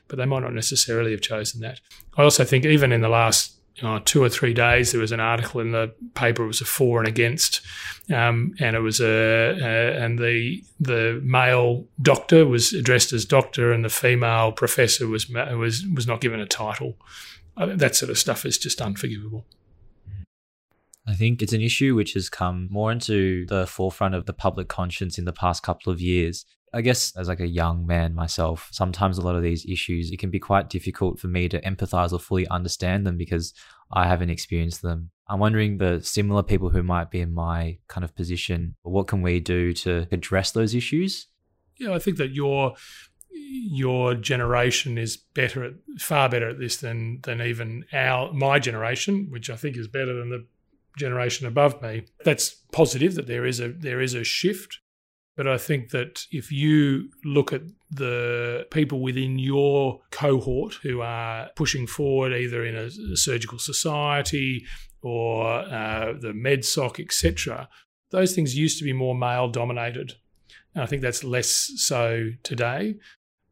but 0.09 0.17
they 0.17 0.25
might 0.25 0.41
not 0.41 0.55
necessarily 0.55 1.11
have 1.11 1.21
chosen 1.21 1.61
that. 1.61 1.81
I 2.17 2.23
also 2.23 2.45
think 2.45 2.65
even 2.65 2.91
in 2.91 3.03
the 3.03 3.09
last 3.09 3.60
uh, 3.83 4.01
two 4.05 4.23
or 4.23 4.29
three 4.29 4.53
days, 4.53 4.93
there 4.93 5.01
was 5.01 5.13
an 5.13 5.21
article 5.21 5.61
in 5.61 5.73
the 5.73 5.93
paper. 6.15 6.45
It 6.45 6.49
was 6.49 6.61
a 6.61 6.65
for 6.65 6.99
and 6.99 7.09
against, 7.09 7.61
um, 8.13 8.55
and 8.61 8.77
it 8.77 8.81
was 8.81 9.01
a, 9.01 9.07
a, 9.07 10.05
and 10.05 10.19
the 10.19 10.63
the 10.79 11.21
male 11.25 11.87
doctor 12.03 12.47
was 12.47 12.73
addressed 12.73 13.13
as 13.13 13.25
doctor, 13.25 13.73
and 13.73 13.85
the 13.85 13.89
female 13.89 14.53
professor 14.53 15.07
was 15.07 15.29
was 15.29 15.85
was 15.95 16.07
not 16.07 16.21
given 16.21 16.41
a 16.41 16.47
title. 16.47 16.97
That 17.57 17.97
sort 17.97 18.11
of 18.11 18.19
stuff 18.19 18.45
is 18.45 18.59
just 18.59 18.81
unforgivable. 18.81 19.47
I 21.07 21.15
think 21.15 21.43
it's 21.43 21.53
an 21.53 21.61
issue 21.61 21.95
which 21.95 22.13
has 22.13 22.29
come 22.29 22.69
more 22.71 22.93
into 22.93 23.45
the 23.47 23.67
forefront 23.67 24.15
of 24.15 24.27
the 24.27 24.33
public 24.33 24.69
conscience 24.69 25.19
in 25.19 25.25
the 25.25 25.33
past 25.33 25.63
couple 25.63 25.93
of 25.93 26.01
years. 26.01 26.45
I 26.73 26.83
guess 26.83 27.17
as 27.17 27.29
like 27.29 27.41
a 27.41 27.47
young 27.47 27.87
man 27.87 28.15
myself, 28.15 28.69
sometimes 28.71 29.19
a 29.19 29.23
lot 29.23 29.35
of 29.35 29.43
these 29.43 29.67
issues, 29.67 30.11
it 30.11 30.19
can 30.19 30.31
be 30.31 30.39
quite 30.39 30.71
difficult 30.71 31.19
for 31.19 31.27
me 31.27 31.49
to 31.49 31.61
empathize 31.63 32.13
or 32.13 32.19
fully 32.19 32.47
understand 32.49 33.07
them 33.07 33.17
because 33.17 33.53
I 33.93 34.07
haven't 34.07 34.31
experienced 34.31 34.83
them. 34.83 35.11
I'm 35.29 35.41
wondering 35.41 35.79
the 35.79 36.01
similar 36.01 36.43
people 36.43 36.71
who 36.71 36.83
might 36.83 37.11
be 37.11 37.21
in 37.21 37.35
my 37.35 37.79
kind 37.89 38.05
of 38.05 38.15
position, 38.15 38.77
what 38.83 39.09
can 39.09 39.23
we 39.23 39.41
do 39.41 39.73
to 39.75 40.07
address 40.13 40.53
those 40.53 40.75
issues? 40.75 41.27
Yeah, 41.79 41.93
I 41.95 41.99
think 41.99 42.19
that 42.19 42.31
your 42.31 42.75
your 43.33 44.15
generation 44.15 44.99
is 44.99 45.17
better 45.17 45.65
at 45.65 45.73
far 45.99 46.29
better 46.29 46.51
at 46.51 46.59
this 46.59 46.77
than 46.77 47.21
than 47.23 47.41
even 47.41 47.85
our 47.93 48.33
my 48.33 48.59
generation, 48.59 49.29
which 49.31 49.51
I 49.51 49.57
think 49.57 49.77
is 49.77 49.89
better 49.89 50.15
than 50.15 50.31
the 50.31 50.47
generation 50.99 51.47
above 51.47 51.81
me. 51.81 52.05
That's 52.25 52.51
positive 52.73 53.15
that 53.15 53.27
there 53.27 53.47
is 53.47 53.61
a 53.61 53.69
there 53.69 54.01
is 54.01 54.15
a 54.15 54.25
shift 54.25 54.81
but 55.37 55.47
I 55.47 55.59
think 55.59 55.91
that 55.91 56.25
if 56.31 56.53
you 56.53 57.11
look 57.25 57.53
at 57.53 57.63
the 57.91 58.67
people 58.71 59.01
within 59.01 59.39
your 59.39 60.01
cohort 60.11 60.75
who 60.83 61.01
are 61.01 61.49
pushing 61.57 61.87
forward 61.87 62.33
either 62.33 62.65
in 62.65 62.77
a, 62.77 63.17
surgical 63.17 63.59
society 63.59 64.65
or 65.03 65.47
uh, 65.51 66.13
the 66.21 66.33
MedSoc, 66.33 67.01
etc., 67.01 67.69
those 68.11 68.35
things 68.35 68.57
used 68.57 68.79
to 68.79 68.85
be 68.85 68.93
more 68.93 69.15
male 69.15 69.49
dominated. 69.49 70.15
And 70.75 70.83
I 70.83 70.87
think 70.87 71.03
that's 71.03 71.25
less 71.25 71.73
so 71.77 72.31
today. 72.43 72.97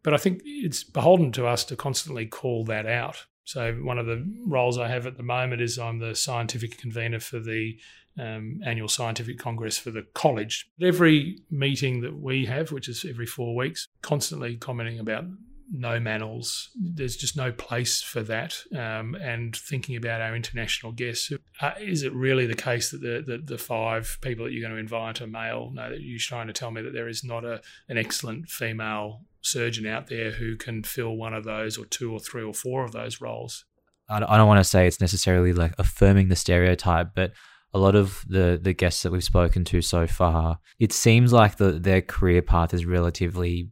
But 0.02 0.14
I 0.14 0.16
think 0.16 0.42
it's 0.44 0.84
beholden 0.84 1.32
to 1.32 1.46
us 1.46 1.64
to 1.66 1.76
constantly 1.76 2.26
call 2.26 2.64
that 2.64 2.86
out. 2.86 3.26
So, 3.44 3.72
one 3.74 3.98
of 3.98 4.06
the 4.06 4.30
roles 4.46 4.78
I 4.78 4.88
have 4.88 5.06
at 5.06 5.16
the 5.16 5.22
moment 5.22 5.62
is 5.62 5.78
I'm 5.78 5.98
the 5.98 6.14
scientific 6.14 6.76
convener 6.76 7.18
for 7.18 7.40
the 7.40 7.78
um, 8.18 8.60
annual 8.64 8.88
scientific 8.88 9.38
congress 9.38 9.78
for 9.78 9.90
the 9.90 10.06
college. 10.14 10.68
Every 10.80 11.38
meeting 11.50 12.00
that 12.02 12.18
we 12.18 12.46
have, 12.46 12.72
which 12.72 12.88
is 12.88 13.04
every 13.08 13.26
four 13.26 13.54
weeks, 13.54 13.88
constantly 14.02 14.56
commenting 14.56 14.98
about 14.98 15.24
no 15.70 16.00
manels. 16.00 16.68
There's 16.74 17.16
just 17.16 17.36
no 17.36 17.52
place 17.52 18.00
for 18.00 18.22
that. 18.22 18.56
Um, 18.74 19.14
and 19.14 19.54
thinking 19.54 19.96
about 19.96 20.20
our 20.20 20.34
international 20.34 20.92
guests, 20.92 21.30
uh, 21.60 21.72
is 21.80 22.02
it 22.02 22.12
really 22.14 22.46
the 22.46 22.54
case 22.54 22.90
that 22.90 23.00
the, 23.00 23.22
the, 23.24 23.38
the, 23.38 23.58
five 23.58 24.18
people 24.22 24.44
that 24.44 24.52
you're 24.52 24.62
going 24.62 24.74
to 24.74 24.80
invite 24.80 25.20
are 25.20 25.26
male? 25.26 25.70
No, 25.72 25.90
that 25.90 26.00
you're 26.00 26.18
trying 26.18 26.46
to 26.46 26.52
tell 26.52 26.70
me 26.70 26.82
that 26.82 26.92
there 26.92 27.08
is 27.08 27.22
not 27.22 27.44
a, 27.44 27.60
an 27.88 27.98
excellent 27.98 28.48
female 28.48 29.22
surgeon 29.42 29.86
out 29.86 30.08
there 30.08 30.30
who 30.30 30.56
can 30.56 30.82
fill 30.82 31.16
one 31.16 31.34
of 31.34 31.44
those 31.44 31.78
or 31.78 31.84
two 31.84 32.12
or 32.12 32.20
three 32.20 32.42
or 32.42 32.54
four 32.54 32.84
of 32.84 32.92
those 32.92 33.20
roles. 33.20 33.64
I 34.10 34.20
don't 34.20 34.48
want 34.48 34.58
to 34.58 34.64
say 34.64 34.86
it's 34.86 35.02
necessarily 35.02 35.52
like 35.52 35.74
affirming 35.76 36.28
the 36.28 36.36
stereotype, 36.36 37.10
but 37.14 37.32
a 37.74 37.78
lot 37.78 37.94
of 37.94 38.24
the 38.28 38.58
the 38.60 38.72
guests 38.72 39.02
that 39.02 39.12
we've 39.12 39.24
spoken 39.24 39.64
to 39.64 39.82
so 39.82 40.06
far, 40.06 40.58
it 40.78 40.92
seems 40.92 41.32
like 41.32 41.56
the 41.56 41.72
their 41.72 42.02
career 42.02 42.42
path 42.42 42.70
has 42.70 42.86
relatively 42.86 43.70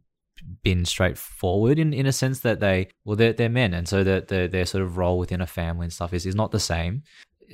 been 0.63 0.85
straightforward 0.85 1.79
in, 1.79 1.93
in 1.93 2.05
a 2.05 2.11
sense 2.11 2.39
that 2.39 2.59
they 2.59 2.87
well 3.05 3.15
they're, 3.15 3.33
they're 3.33 3.49
men 3.49 3.73
and 3.73 3.87
so 3.87 4.03
that 4.03 4.27
their, 4.27 4.47
their 4.47 4.65
sort 4.65 4.83
of 4.83 4.97
role 4.97 5.17
within 5.17 5.41
a 5.41 5.47
family 5.47 5.85
and 5.85 5.93
stuff 5.93 6.13
is, 6.13 6.25
is 6.25 6.35
not 6.35 6.51
the 6.51 6.59
same. 6.59 7.03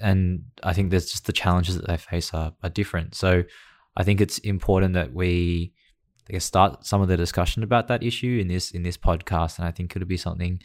And 0.01 0.43
I 0.63 0.73
think 0.73 0.89
there's 0.89 1.11
just 1.11 1.25
the 1.25 1.33
challenges 1.33 1.77
that 1.77 1.87
they 1.87 1.97
face 1.97 2.33
are, 2.33 2.53
are 2.63 2.69
different. 2.69 3.15
So 3.15 3.43
I 3.95 4.03
think 4.03 4.21
it's 4.21 4.39
important 4.39 4.95
that 4.95 5.13
we 5.13 5.73
I 6.29 6.33
guess 6.33 6.45
start 6.45 6.85
some 6.85 7.01
of 7.01 7.07
the 7.07 7.17
discussion 7.17 7.63
about 7.63 7.87
that 7.87 8.03
issue 8.03 8.39
in 8.41 8.47
this 8.47 8.71
in 8.71 8.83
this 8.83 8.97
podcast 8.97 9.59
and 9.59 9.67
I 9.67 9.71
think 9.71 9.95
it'll 9.95 10.07
be 10.07 10.17
something 10.17 10.59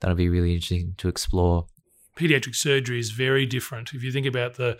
that'll 0.00 0.16
be 0.16 0.28
really 0.28 0.54
interesting 0.54 0.94
to 0.98 1.08
explore 1.08 1.66
pediatric 2.20 2.54
surgery 2.54 2.98
is 2.98 3.10
very 3.10 3.46
different 3.46 3.92
if 3.94 4.02
you 4.02 4.12
think 4.12 4.26
about 4.26 4.54
the 4.54 4.78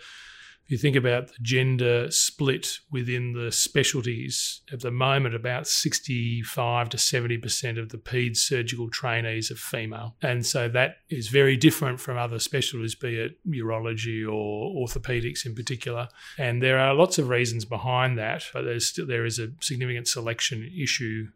if 0.65 0.71
you 0.71 0.77
think 0.77 0.95
about 0.95 1.27
the 1.27 1.33
gender 1.41 2.09
split 2.11 2.79
within 2.91 3.33
the 3.33 3.51
specialties, 3.51 4.61
at 4.71 4.79
the 4.79 4.91
moment, 4.91 5.35
about 5.35 5.67
65 5.67 6.89
to 6.89 6.97
70% 6.97 7.79
of 7.79 7.89
the 7.89 7.97
PEDS 7.97 8.37
surgical 8.37 8.89
trainees 8.89 9.51
are 9.51 9.55
female. 9.55 10.15
And 10.21 10.45
so 10.45 10.69
that 10.69 10.97
is 11.09 11.27
very 11.27 11.57
different 11.57 11.99
from 11.99 12.17
other 12.17 12.39
specialties, 12.39 12.95
be 12.95 13.19
it 13.19 13.37
urology 13.45 14.23
or 14.23 14.87
orthopedics 14.87 15.45
in 15.45 15.55
particular. 15.55 16.07
And 16.37 16.61
there 16.61 16.79
are 16.79 16.93
lots 16.93 17.17
of 17.17 17.27
reasons 17.27 17.65
behind 17.65 18.17
that, 18.19 18.43
but 18.53 18.61
there's 18.61 18.87
still, 18.87 19.07
there 19.07 19.25
is 19.25 19.39
a 19.39 19.49
significant 19.59 20.07
selection 20.07 20.71
issue 20.73 21.27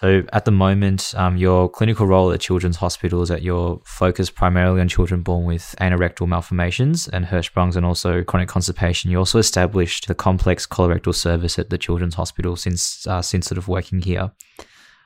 so 0.00 0.22
at 0.32 0.44
the 0.44 0.52
moment, 0.52 1.12
um, 1.16 1.36
your 1.36 1.68
clinical 1.68 2.06
role 2.06 2.30
at 2.30 2.38
children's 2.38 2.76
Hospital 2.76 3.20
is 3.20 3.30
that 3.30 3.42
you're 3.42 3.80
focused 3.84 4.36
primarily 4.36 4.80
on 4.80 4.86
children 4.86 5.22
born 5.22 5.44
with 5.44 5.74
anorectal 5.80 6.28
malformations 6.28 7.08
and 7.08 7.24
Hirschsprungs 7.24 7.74
and 7.74 7.84
also 7.84 8.22
chronic 8.22 8.48
constipation. 8.48 9.10
You 9.10 9.18
also 9.18 9.40
established 9.40 10.06
the 10.06 10.14
complex 10.14 10.68
colorectal 10.68 11.12
service 11.12 11.58
at 11.58 11.70
the 11.70 11.78
children's 11.78 12.14
hospital 12.14 12.54
since 12.54 13.08
uh, 13.08 13.22
since 13.22 13.48
sort 13.48 13.58
of 13.58 13.66
working 13.66 14.00
here. 14.00 14.30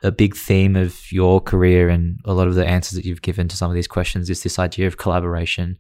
A 0.03 0.13
big 0.13 0.37
theme 0.37 0.77
of 0.77 1.11
your 1.11 1.41
career 1.41 1.89
and 1.89 2.19
a 2.27 2.35
lot 2.35 2.47
of 2.47 2.55
the 2.55 2.67
answers 2.67 2.97
that 2.97 3.07
you've 3.07 3.23
given 3.23 3.49
to 3.49 3.57
some 3.57 3.71
of 3.71 3.75
these 3.75 3.89
questions 3.89 4.29
is 4.29 4.43
this 4.43 4.59
idea 4.59 4.87
of 4.87 4.99
collaboration 4.99 5.79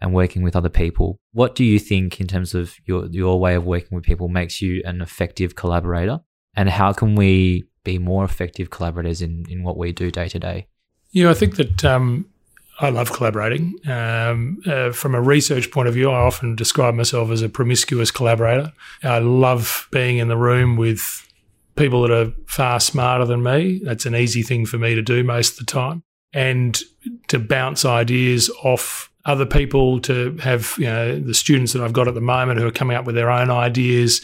and 0.00 0.14
working 0.14 0.42
with 0.42 0.56
other 0.56 0.70
people. 0.70 1.18
What 1.32 1.54
do 1.54 1.64
you 1.64 1.78
think, 1.78 2.18
in 2.18 2.26
terms 2.26 2.54
of 2.54 2.76
your 2.86 3.08
your 3.08 3.38
way 3.38 3.56
of 3.56 3.66
working 3.66 3.94
with 3.94 4.04
people, 4.04 4.28
makes 4.28 4.62
you 4.62 4.80
an 4.86 5.02
effective 5.02 5.54
collaborator? 5.54 6.20
And 6.56 6.70
how 6.70 6.94
can 6.94 7.14
we 7.14 7.64
be 7.84 7.98
more 7.98 8.24
effective 8.24 8.70
collaborators 8.70 9.22
in, 9.22 9.46
in 9.48 9.62
what 9.62 9.76
we 9.76 9.92
do 9.92 10.10
day 10.10 10.28
to 10.28 10.38
day? 10.38 10.66
Yeah, 11.12 11.30
I 11.30 11.34
think 11.34 11.56
that 11.56 11.84
um, 11.84 12.26
I 12.80 12.90
love 12.90 13.12
collaborating. 13.12 13.78
Um, 13.86 14.60
uh, 14.66 14.90
from 14.90 15.14
a 15.14 15.20
research 15.20 15.70
point 15.70 15.86
of 15.86 15.94
view, 15.94 16.10
I 16.10 16.20
often 16.20 16.56
describe 16.56 16.94
myself 16.94 17.30
as 17.30 17.42
a 17.42 17.48
promiscuous 17.48 18.10
collaborator. 18.10 18.72
I 19.02 19.18
love 19.18 19.88
being 19.92 20.18
in 20.18 20.28
the 20.28 20.36
room 20.36 20.76
with 20.76 21.20
people 21.76 22.02
that 22.02 22.10
are 22.10 22.32
far 22.46 22.80
smarter 22.80 23.24
than 23.24 23.42
me. 23.42 23.80
That's 23.84 24.06
an 24.06 24.16
easy 24.16 24.42
thing 24.42 24.66
for 24.66 24.78
me 24.78 24.94
to 24.94 25.02
do 25.02 25.22
most 25.22 25.52
of 25.52 25.66
the 25.66 25.72
time. 25.72 26.02
And 26.32 26.80
to 27.28 27.38
bounce 27.38 27.84
ideas 27.84 28.50
off 28.64 29.10
other 29.24 29.46
people, 29.46 30.00
to 30.00 30.36
have 30.38 30.74
you 30.76 30.86
know 30.86 31.18
the 31.18 31.32
students 31.32 31.72
that 31.72 31.82
I've 31.82 31.92
got 31.92 32.08
at 32.08 32.14
the 32.14 32.20
moment 32.20 32.58
who 32.58 32.66
are 32.66 32.72
coming 32.72 32.96
up 32.96 33.04
with 33.04 33.14
their 33.14 33.30
own 33.30 33.50
ideas 33.50 34.20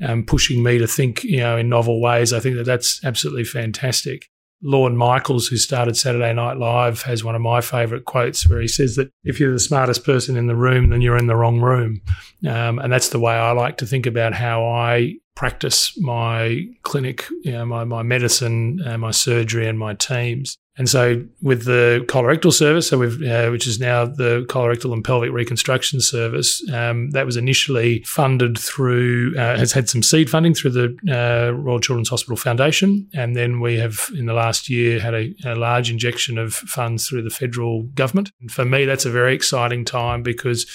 um, 0.00 0.24
pushing 0.24 0.62
me 0.62 0.78
to 0.78 0.86
think, 0.86 1.24
you 1.24 1.38
know, 1.38 1.56
in 1.56 1.68
novel 1.68 2.00
ways. 2.00 2.32
I 2.32 2.40
think 2.40 2.56
that 2.56 2.64
that's 2.64 3.04
absolutely 3.04 3.44
fantastic. 3.44 4.28
Lorne 4.64 4.96
Michaels, 4.96 5.48
who 5.48 5.56
started 5.56 5.96
Saturday 5.96 6.32
Night 6.32 6.56
Live, 6.56 7.02
has 7.02 7.24
one 7.24 7.34
of 7.34 7.42
my 7.42 7.60
favourite 7.60 8.04
quotes 8.04 8.48
where 8.48 8.60
he 8.60 8.68
says 8.68 8.94
that 8.94 9.10
if 9.24 9.40
you're 9.40 9.52
the 9.52 9.58
smartest 9.58 10.04
person 10.04 10.36
in 10.36 10.46
the 10.46 10.54
room, 10.54 10.90
then 10.90 11.00
you're 11.00 11.16
in 11.16 11.26
the 11.26 11.34
wrong 11.34 11.60
room. 11.60 12.00
Um, 12.48 12.78
and 12.78 12.92
that's 12.92 13.08
the 13.08 13.18
way 13.18 13.34
I 13.34 13.50
like 13.52 13.76
to 13.78 13.86
think 13.86 14.06
about 14.06 14.34
how 14.34 14.64
I 14.64 15.16
practice 15.34 15.98
my 15.98 16.66
clinic, 16.82 17.24
you 17.42 17.52
know, 17.52 17.66
my, 17.66 17.84
my 17.84 18.02
medicine, 18.02 18.80
uh, 18.86 18.98
my 18.98 19.10
surgery, 19.10 19.66
and 19.66 19.78
my 19.78 19.94
teams. 19.94 20.56
And 20.78 20.88
so, 20.88 21.22
with 21.42 21.66
the 21.66 22.02
colorectal 22.08 22.50
service, 22.50 22.88
so 22.88 22.98
we've, 22.98 23.22
uh, 23.22 23.50
which 23.50 23.66
is 23.66 23.78
now 23.78 24.06
the 24.06 24.46
colorectal 24.48 24.94
and 24.94 25.04
pelvic 25.04 25.30
reconstruction 25.30 26.00
service, 26.00 26.66
um, 26.72 27.10
that 27.10 27.26
was 27.26 27.36
initially 27.36 28.02
funded 28.04 28.56
through, 28.56 29.34
uh, 29.36 29.58
has 29.58 29.72
had 29.72 29.90
some 29.90 30.02
seed 30.02 30.30
funding 30.30 30.54
through 30.54 30.70
the 30.70 30.96
uh, 31.10 31.52
Royal 31.52 31.78
Children's 31.78 32.08
Hospital 32.08 32.36
Foundation, 32.36 33.06
and 33.12 33.36
then 33.36 33.60
we 33.60 33.76
have 33.76 34.08
in 34.16 34.24
the 34.24 34.32
last 34.32 34.70
year 34.70 34.98
had 34.98 35.14
a, 35.14 35.34
a 35.44 35.56
large 35.56 35.90
injection 35.90 36.38
of 36.38 36.54
funds 36.54 37.06
through 37.06 37.22
the 37.22 37.30
federal 37.30 37.82
government. 37.94 38.30
And 38.40 38.50
for 38.50 38.64
me, 38.64 38.86
that's 38.86 39.04
a 39.04 39.10
very 39.10 39.34
exciting 39.34 39.84
time 39.84 40.22
because 40.22 40.66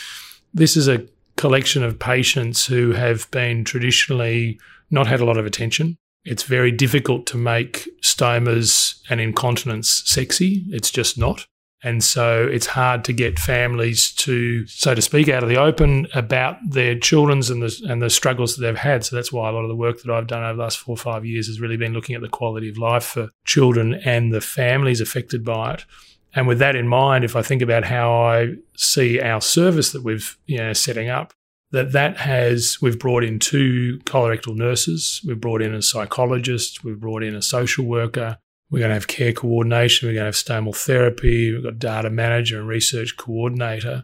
this 0.53 0.77
is 0.77 0.87
a 0.87 1.07
collection 1.37 1.83
of 1.83 1.97
patients 1.97 2.67
who 2.67 2.91
have 2.91 3.29
been 3.31 3.63
traditionally 3.63 4.59
not 4.91 5.07
had 5.07 5.21
a 5.21 5.25
lot 5.25 5.37
of 5.37 5.47
attention. 5.47 5.97
It's 6.27 6.43
very 6.43 6.71
difficult 6.71 7.25
to 7.27 7.37
make 7.37 7.87
stomas 8.01 8.99
and 9.09 9.21
incontinence 9.21 10.03
sexy. 10.05 10.65
It's 10.69 10.91
just 10.91 11.17
not. 11.17 11.47
And 11.83 12.03
so 12.03 12.45
it's 12.45 12.65
hard 12.65 13.05
to 13.05 13.13
get 13.13 13.37
families 13.37 14.11
to, 14.13 14.65
so 14.67 14.95
to 14.95 15.01
speak, 15.01 15.29
out 15.29 15.43
of 15.43 15.49
the 15.49 15.57
open 15.57 16.07
about 16.13 16.57
their 16.67 16.97
children's 16.97 17.49
and 17.49 17.61
the 17.61 17.81
and 17.87 18.01
the 18.01 18.09
struggles 18.09 18.55
that 18.55 18.65
they've 18.65 18.75
had. 18.75 19.05
So 19.05 19.15
that's 19.15 19.31
why 19.31 19.47
a 19.47 19.51
lot 19.53 19.61
of 19.63 19.69
the 19.69 19.75
work 19.75 20.01
that 20.01 20.11
I've 20.11 20.27
done 20.27 20.43
over 20.43 20.55
the 20.55 20.63
last 20.63 20.79
four 20.79 20.93
or 20.93 20.97
five 20.97 21.23
years 21.23 21.47
has 21.47 21.61
really 21.61 21.77
been 21.77 21.93
looking 21.93 22.15
at 22.15 22.21
the 22.21 22.29
quality 22.29 22.69
of 22.69 22.77
life 22.77 23.05
for 23.05 23.29
children 23.45 23.93
and 23.93 24.33
the 24.33 24.41
families 24.41 25.01
affected 25.01 25.45
by 25.45 25.75
it. 25.75 25.85
And 26.33 26.47
with 26.47 26.59
that 26.59 26.75
in 26.75 26.87
mind, 26.87 27.23
if 27.23 27.35
I 27.35 27.41
think 27.41 27.61
about 27.61 27.85
how 27.85 28.11
I 28.11 28.55
see 28.75 29.21
our 29.21 29.39
service 29.39 29.91
that 29.91 30.03
we've 30.03 30.37
you 30.47 30.57
know 30.57 30.73
setting 30.73 31.09
up, 31.09 31.33
that 31.71 31.91
that 31.91 32.17
has 32.17 32.77
we've 32.81 32.99
brought 32.99 33.23
in 33.23 33.39
two 33.39 33.99
colorectal 34.05 34.55
nurses 34.55 35.21
we've 35.25 35.41
brought 35.41 35.61
in 35.61 35.73
a 35.73 35.81
psychologist 35.81 36.83
we've 36.83 36.99
brought 36.99 37.23
in 37.23 37.35
a 37.35 37.41
social 37.41 37.85
worker 37.85 38.37
we're 38.69 38.79
going 38.79 38.89
to 38.89 38.95
have 38.95 39.07
care 39.07 39.33
coordination 39.33 40.07
we're 40.07 40.13
going 40.13 40.21
to 40.21 40.25
have 40.25 40.33
stomal 40.33 40.75
therapy 40.75 41.53
we've 41.53 41.63
got 41.63 41.79
data 41.79 42.09
manager 42.09 42.59
and 42.59 42.67
research 42.67 43.17
coordinator. 43.17 44.03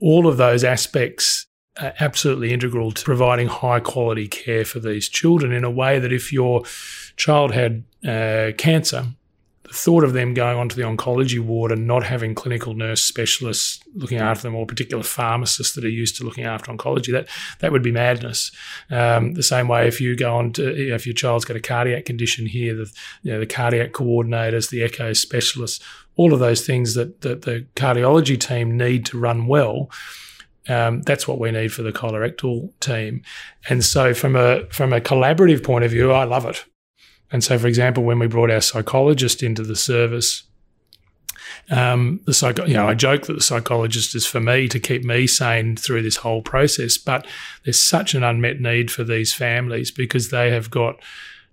All 0.00 0.26
of 0.26 0.36
those 0.36 0.64
aspects 0.64 1.46
are 1.80 1.94
absolutely 2.00 2.52
integral 2.52 2.92
to 2.92 3.04
providing 3.04 3.48
high 3.48 3.80
quality 3.80 4.28
care 4.28 4.64
for 4.64 4.80
these 4.80 5.08
children 5.08 5.52
in 5.52 5.64
a 5.64 5.70
way 5.70 5.98
that 5.98 6.12
if 6.12 6.32
your 6.32 6.64
child 7.16 7.52
had 7.52 7.84
uh, 8.06 8.52
cancer 8.56 9.06
the 9.66 9.74
thought 9.74 10.04
of 10.04 10.12
them 10.12 10.34
going 10.34 10.56
onto 10.56 10.76
the 10.76 10.82
oncology 10.82 11.40
ward 11.40 11.72
and 11.72 11.86
not 11.86 12.04
having 12.04 12.34
clinical 12.34 12.74
nurse 12.74 13.02
specialists 13.02 13.80
looking 13.94 14.18
after 14.18 14.42
them 14.42 14.54
or 14.54 14.66
particular 14.66 15.02
pharmacists 15.02 15.74
that 15.74 15.84
are 15.84 15.88
used 15.88 16.16
to 16.16 16.24
looking 16.24 16.44
after 16.44 16.70
oncology 16.72 17.12
that 17.12 17.28
that 17.60 17.72
would 17.72 17.82
be 17.82 17.90
madness 17.90 18.52
um, 18.90 19.34
the 19.34 19.42
same 19.42 19.68
way 19.68 19.88
if 19.88 20.00
you 20.00 20.16
go 20.16 20.36
on 20.36 20.52
to 20.52 20.94
if 20.94 21.06
your 21.06 21.14
child's 21.14 21.44
got 21.44 21.56
a 21.56 21.60
cardiac 21.60 22.04
condition 22.04 22.46
here 22.46 22.74
the 22.74 22.90
you 23.22 23.32
know 23.32 23.40
the 23.40 23.46
cardiac 23.46 23.92
coordinators 23.92 24.70
the 24.70 24.82
echo 24.82 25.12
specialists 25.12 25.84
all 26.16 26.32
of 26.32 26.40
those 26.40 26.64
things 26.64 26.94
that, 26.94 27.20
that 27.20 27.42
the 27.42 27.66
cardiology 27.74 28.38
team 28.38 28.76
need 28.76 29.04
to 29.04 29.18
run 29.18 29.46
well 29.46 29.90
um, 30.68 31.02
that's 31.02 31.28
what 31.28 31.38
we 31.38 31.50
need 31.50 31.72
for 31.72 31.82
the 31.82 31.92
colorectal 31.92 32.72
team, 32.80 33.22
and 33.68 33.84
so 33.84 34.12
from 34.14 34.34
a 34.34 34.64
from 34.70 34.92
a 34.92 35.00
collaborative 35.00 35.62
point 35.62 35.84
of 35.84 35.92
view, 35.92 36.10
I 36.10 36.24
love 36.24 36.44
it. 36.44 36.64
And 37.32 37.42
so, 37.42 37.58
for 37.58 37.66
example, 37.66 38.04
when 38.04 38.18
we 38.18 38.26
brought 38.26 38.50
our 38.50 38.60
psychologist 38.60 39.42
into 39.42 39.62
the 39.62 39.76
service, 39.76 40.44
um, 41.70 42.20
the 42.26 42.34
psycho, 42.34 42.64
you 42.64 42.74
know, 42.74 42.88
I 42.88 42.94
joke 42.94 43.26
that 43.26 43.32
the 43.32 43.40
psychologist 43.40 44.14
is 44.14 44.26
for 44.26 44.40
me 44.40 44.68
to 44.68 44.78
keep 44.78 45.04
me 45.04 45.26
sane 45.26 45.76
through 45.76 46.02
this 46.02 46.16
whole 46.16 46.42
process. 46.42 46.96
But 46.96 47.26
there's 47.64 47.82
such 47.82 48.14
an 48.14 48.22
unmet 48.22 48.60
need 48.60 48.90
for 48.90 49.04
these 49.04 49.34
families 49.34 49.90
because 49.90 50.30
they 50.30 50.50
have 50.50 50.70
got 50.70 50.96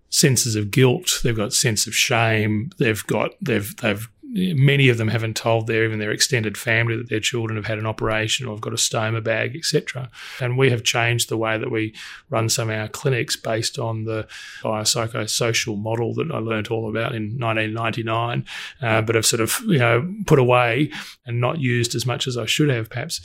senses 0.10 0.56
of 0.56 0.70
guilt, 0.70 1.20
they've 1.24 1.36
got 1.36 1.54
sense 1.54 1.88
of 1.88 1.96
shame, 1.96 2.72
they've 2.78 3.06
got 3.08 3.32
they've 3.42 3.76
they've 3.78 4.08
many 4.34 4.90
of 4.90 4.98
them 4.98 5.10
haven't 5.10 5.36
told 5.36 5.68
their 5.68 5.84
even 5.86 6.00
their 6.00 6.12
extended 6.12 6.58
family 6.58 6.98
that 6.98 7.10
their 7.10 7.20
children 7.20 7.56
have 7.56 7.68
had 7.68 7.78
an 7.78 7.86
operation 7.86 8.48
or 8.48 8.56
have 8.56 8.62
got 8.62 8.74
a 8.74 8.78
stoma 8.78 9.24
bag, 9.24 9.56
etc. 9.56 10.10
And 10.40 10.58
we 10.58 10.72
have 10.72 10.84
changed 10.84 11.30
the 11.30 11.38
way 11.38 11.58
that 11.58 11.70
we 11.70 11.94
run 12.32 12.50
some 12.50 12.70
of 12.70 12.78
our 12.78 12.88
clinics 12.88 13.36
based 13.36 13.78
on 13.78 14.06
the 14.06 14.28
biopsychosocial 14.64 15.78
model 15.78 16.16
that 16.16 16.32
I 16.32 16.40
learnt 16.40 16.72
all 16.72 16.90
about 16.90 17.14
in 17.14 17.38
1999, 17.38 18.46
uh, 18.82 19.02
but 19.04 19.16
have 19.16 19.26
sort 19.26 19.42
of 19.42 19.60
you 19.68 19.80
know 19.80 20.12
put 20.26 20.40
away 20.40 20.92
and 21.26 21.40
not 21.40 21.60
used 21.60 21.94
as 21.94 22.06
much 22.06 22.26
as 22.28 22.38
I 22.38 22.46
should 22.46 22.70
have, 22.70 22.90
perhaps. 22.90 23.22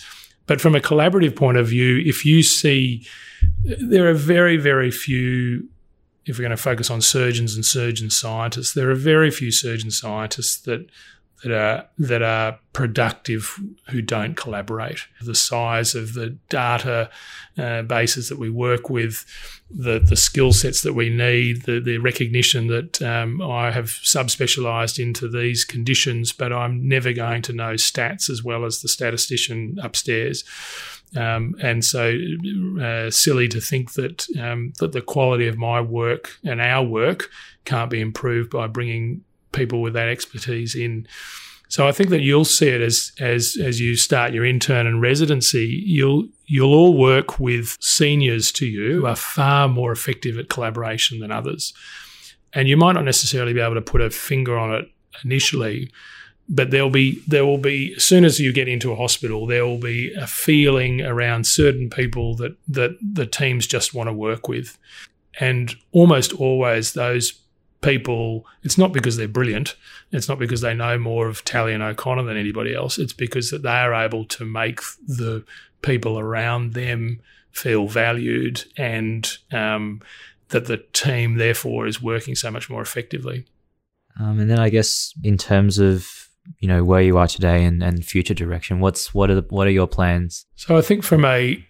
But 0.46 0.60
from 0.60 0.74
a 0.74 0.80
collaborative 0.80 1.36
point 1.36 1.58
of 1.58 1.68
view, 1.68 2.02
if 2.04 2.24
you 2.24 2.42
see, 2.42 3.06
there 3.64 4.08
are 4.08 4.14
very, 4.14 4.56
very 4.56 4.90
few 4.90 5.68
if 6.28 6.38
we're 6.38 6.42
going 6.42 6.50
to 6.50 6.62
focus 6.62 6.90
on 6.90 7.00
surgeons 7.00 7.54
and 7.54 7.64
surgeon 7.64 8.10
scientists, 8.10 8.74
there 8.74 8.90
are 8.90 8.94
very 8.94 9.30
few 9.30 9.50
surgeon 9.50 9.90
scientists 9.90 10.58
that 10.60 10.86
that 11.44 11.52
are 11.52 11.86
that 11.98 12.22
are 12.22 12.58
productive 12.72 13.58
who 13.90 14.02
don't 14.02 14.36
collaborate. 14.36 15.06
The 15.20 15.34
size 15.34 15.94
of 15.94 16.14
the 16.14 16.36
data 16.48 17.10
uh, 17.56 17.82
bases 17.82 18.28
that 18.28 18.38
we 18.38 18.50
work 18.50 18.90
with, 18.90 19.24
the 19.70 19.98
the 19.98 20.16
skill 20.16 20.52
sets 20.52 20.82
that 20.82 20.94
we 20.94 21.10
need, 21.10 21.62
the 21.62 21.80
the 21.80 21.98
recognition 21.98 22.66
that 22.68 23.00
um, 23.02 23.40
I 23.40 23.70
have 23.70 23.86
subspecialised 23.86 25.02
into 25.02 25.28
these 25.28 25.64
conditions, 25.64 26.32
but 26.32 26.52
I'm 26.52 26.88
never 26.88 27.12
going 27.12 27.42
to 27.42 27.52
know 27.52 27.74
stats 27.74 28.28
as 28.28 28.42
well 28.42 28.64
as 28.64 28.80
the 28.80 28.88
statistician 28.88 29.78
upstairs. 29.82 30.44
Um, 31.16 31.54
and 31.62 31.84
so, 31.84 32.18
uh, 32.82 33.10
silly 33.10 33.48
to 33.48 33.60
think 33.60 33.92
that 33.94 34.26
um, 34.38 34.72
that 34.78 34.92
the 34.92 35.00
quality 35.00 35.46
of 35.46 35.56
my 35.56 35.80
work 35.80 36.36
and 36.44 36.60
our 36.60 36.84
work 36.84 37.30
can't 37.64 37.90
be 37.90 38.00
improved 38.00 38.50
by 38.50 38.66
bringing 38.66 39.22
people 39.58 39.82
with 39.82 39.94
that 39.94 40.08
expertise 40.08 40.74
in. 40.74 41.06
So 41.68 41.86
I 41.86 41.92
think 41.92 42.08
that 42.10 42.22
you'll 42.22 42.46
see 42.46 42.68
it 42.68 42.80
as 42.80 43.12
as 43.20 43.58
as 43.62 43.78
you 43.80 43.96
start 43.96 44.32
your 44.32 44.44
intern 44.44 44.86
and 44.86 45.02
residency, 45.02 45.82
you'll 45.84 46.28
you'll 46.46 46.72
all 46.72 46.96
work 46.96 47.38
with 47.38 47.76
seniors 47.80 48.50
to 48.52 48.66
you 48.66 49.00
who 49.00 49.06
are 49.06 49.16
far 49.16 49.68
more 49.68 49.92
effective 49.92 50.38
at 50.38 50.48
collaboration 50.48 51.20
than 51.20 51.30
others. 51.30 51.74
And 52.54 52.68
you 52.68 52.78
might 52.78 52.92
not 52.92 53.04
necessarily 53.04 53.52
be 53.52 53.60
able 53.60 53.74
to 53.74 53.82
put 53.82 54.00
a 54.00 54.08
finger 54.08 54.56
on 54.56 54.74
it 54.74 54.90
initially, 55.22 55.92
but 56.48 56.70
there'll 56.70 56.90
be 56.90 57.22
there 57.26 57.44
will 57.44 57.58
be 57.58 57.94
as 57.96 58.04
soon 58.04 58.24
as 58.24 58.40
you 58.40 58.52
get 58.52 58.68
into 58.68 58.92
a 58.92 58.96
hospital, 58.96 59.46
there 59.46 59.66
will 59.66 59.78
be 59.78 60.12
a 60.14 60.26
feeling 60.26 61.02
around 61.02 61.46
certain 61.46 61.90
people 61.90 62.34
that 62.36 62.56
that 62.68 62.96
the 63.02 63.26
teams 63.26 63.66
just 63.66 63.92
want 63.92 64.08
to 64.08 64.12
work 64.12 64.48
with, 64.48 64.78
and 65.38 65.74
almost 65.92 66.32
always 66.32 66.94
those 66.94 67.34
people. 67.80 68.46
It's 68.62 68.78
not 68.78 68.92
because 68.92 69.16
they're 69.16 69.28
brilliant. 69.28 69.76
It's 70.12 70.28
not 70.28 70.38
because 70.38 70.60
they 70.60 70.74
know 70.74 70.98
more 70.98 71.28
of 71.28 71.44
Talley 71.44 71.74
and 71.74 71.82
O'Connor 71.82 72.24
than 72.24 72.36
anybody 72.36 72.74
else. 72.74 72.98
It's 72.98 73.12
because 73.12 73.50
that 73.50 73.62
they 73.62 73.70
are 73.70 73.94
able 73.94 74.24
to 74.26 74.44
make 74.44 74.80
the 75.06 75.44
people 75.82 76.18
around 76.18 76.74
them 76.74 77.20
feel 77.50 77.86
valued 77.86 78.64
and 78.76 79.36
um, 79.52 80.00
that 80.48 80.66
the 80.66 80.78
team 80.92 81.36
therefore 81.36 81.86
is 81.86 82.02
working 82.02 82.34
so 82.34 82.50
much 82.50 82.68
more 82.68 82.82
effectively. 82.82 83.46
Um, 84.18 84.40
and 84.40 84.50
then 84.50 84.58
I 84.58 84.68
guess 84.68 85.14
in 85.22 85.36
terms 85.36 85.78
of 85.78 86.28
you 86.60 86.68
know 86.68 86.82
where 86.82 87.02
you 87.02 87.18
are 87.18 87.28
today 87.28 87.64
and, 87.64 87.82
and 87.82 88.04
future 88.04 88.34
direction, 88.34 88.80
what's 88.80 89.14
what 89.14 89.30
are 89.30 89.36
the, 89.36 89.46
what 89.50 89.66
are 89.66 89.70
your 89.70 89.86
plans? 89.86 90.46
So 90.56 90.76
I 90.76 90.80
think 90.80 91.04
from 91.04 91.24
a 91.24 91.64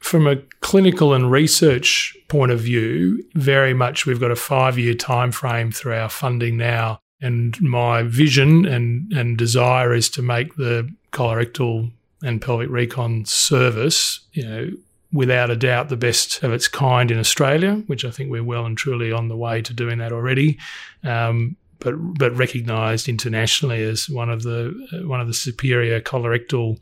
from 0.00 0.26
a 0.26 0.36
clinical 0.60 1.14
and 1.14 1.30
research 1.30 2.16
point 2.28 2.50
of 2.50 2.60
view, 2.60 3.22
very 3.34 3.74
much 3.74 4.06
we've 4.06 4.20
got 4.20 4.30
a 4.30 4.36
five 4.36 4.78
year 4.78 4.94
time 4.94 5.30
frame 5.30 5.70
through 5.70 5.94
our 5.94 6.08
funding 6.08 6.56
now. 6.56 7.00
And 7.22 7.60
my 7.60 8.02
vision 8.02 8.64
and, 8.64 9.12
and 9.12 9.36
desire 9.36 9.92
is 9.92 10.08
to 10.10 10.22
make 10.22 10.56
the 10.56 10.90
colorectal 11.12 11.92
and 12.22 12.40
pelvic 12.40 12.70
recon 12.70 13.24
service, 13.26 14.20
you 14.32 14.42
know, 14.42 14.70
without 15.12 15.50
a 15.50 15.56
doubt 15.56 15.88
the 15.88 15.96
best 15.96 16.42
of 16.42 16.52
its 16.52 16.68
kind 16.68 17.10
in 17.10 17.18
Australia, 17.18 17.82
which 17.86 18.04
I 18.04 18.10
think 18.10 18.30
we're 18.30 18.44
well 18.44 18.64
and 18.64 18.76
truly 18.76 19.12
on 19.12 19.28
the 19.28 19.36
way 19.36 19.60
to 19.62 19.74
doing 19.74 19.98
that 19.98 20.12
already. 20.12 20.58
Um, 21.04 21.56
but 21.78 21.94
but 22.18 22.36
recognised 22.36 23.08
internationally 23.08 23.82
as 23.82 24.08
one 24.08 24.30
of 24.30 24.42
the 24.42 25.02
one 25.06 25.20
of 25.20 25.26
the 25.26 25.34
superior 25.34 26.00
colorectal 26.00 26.78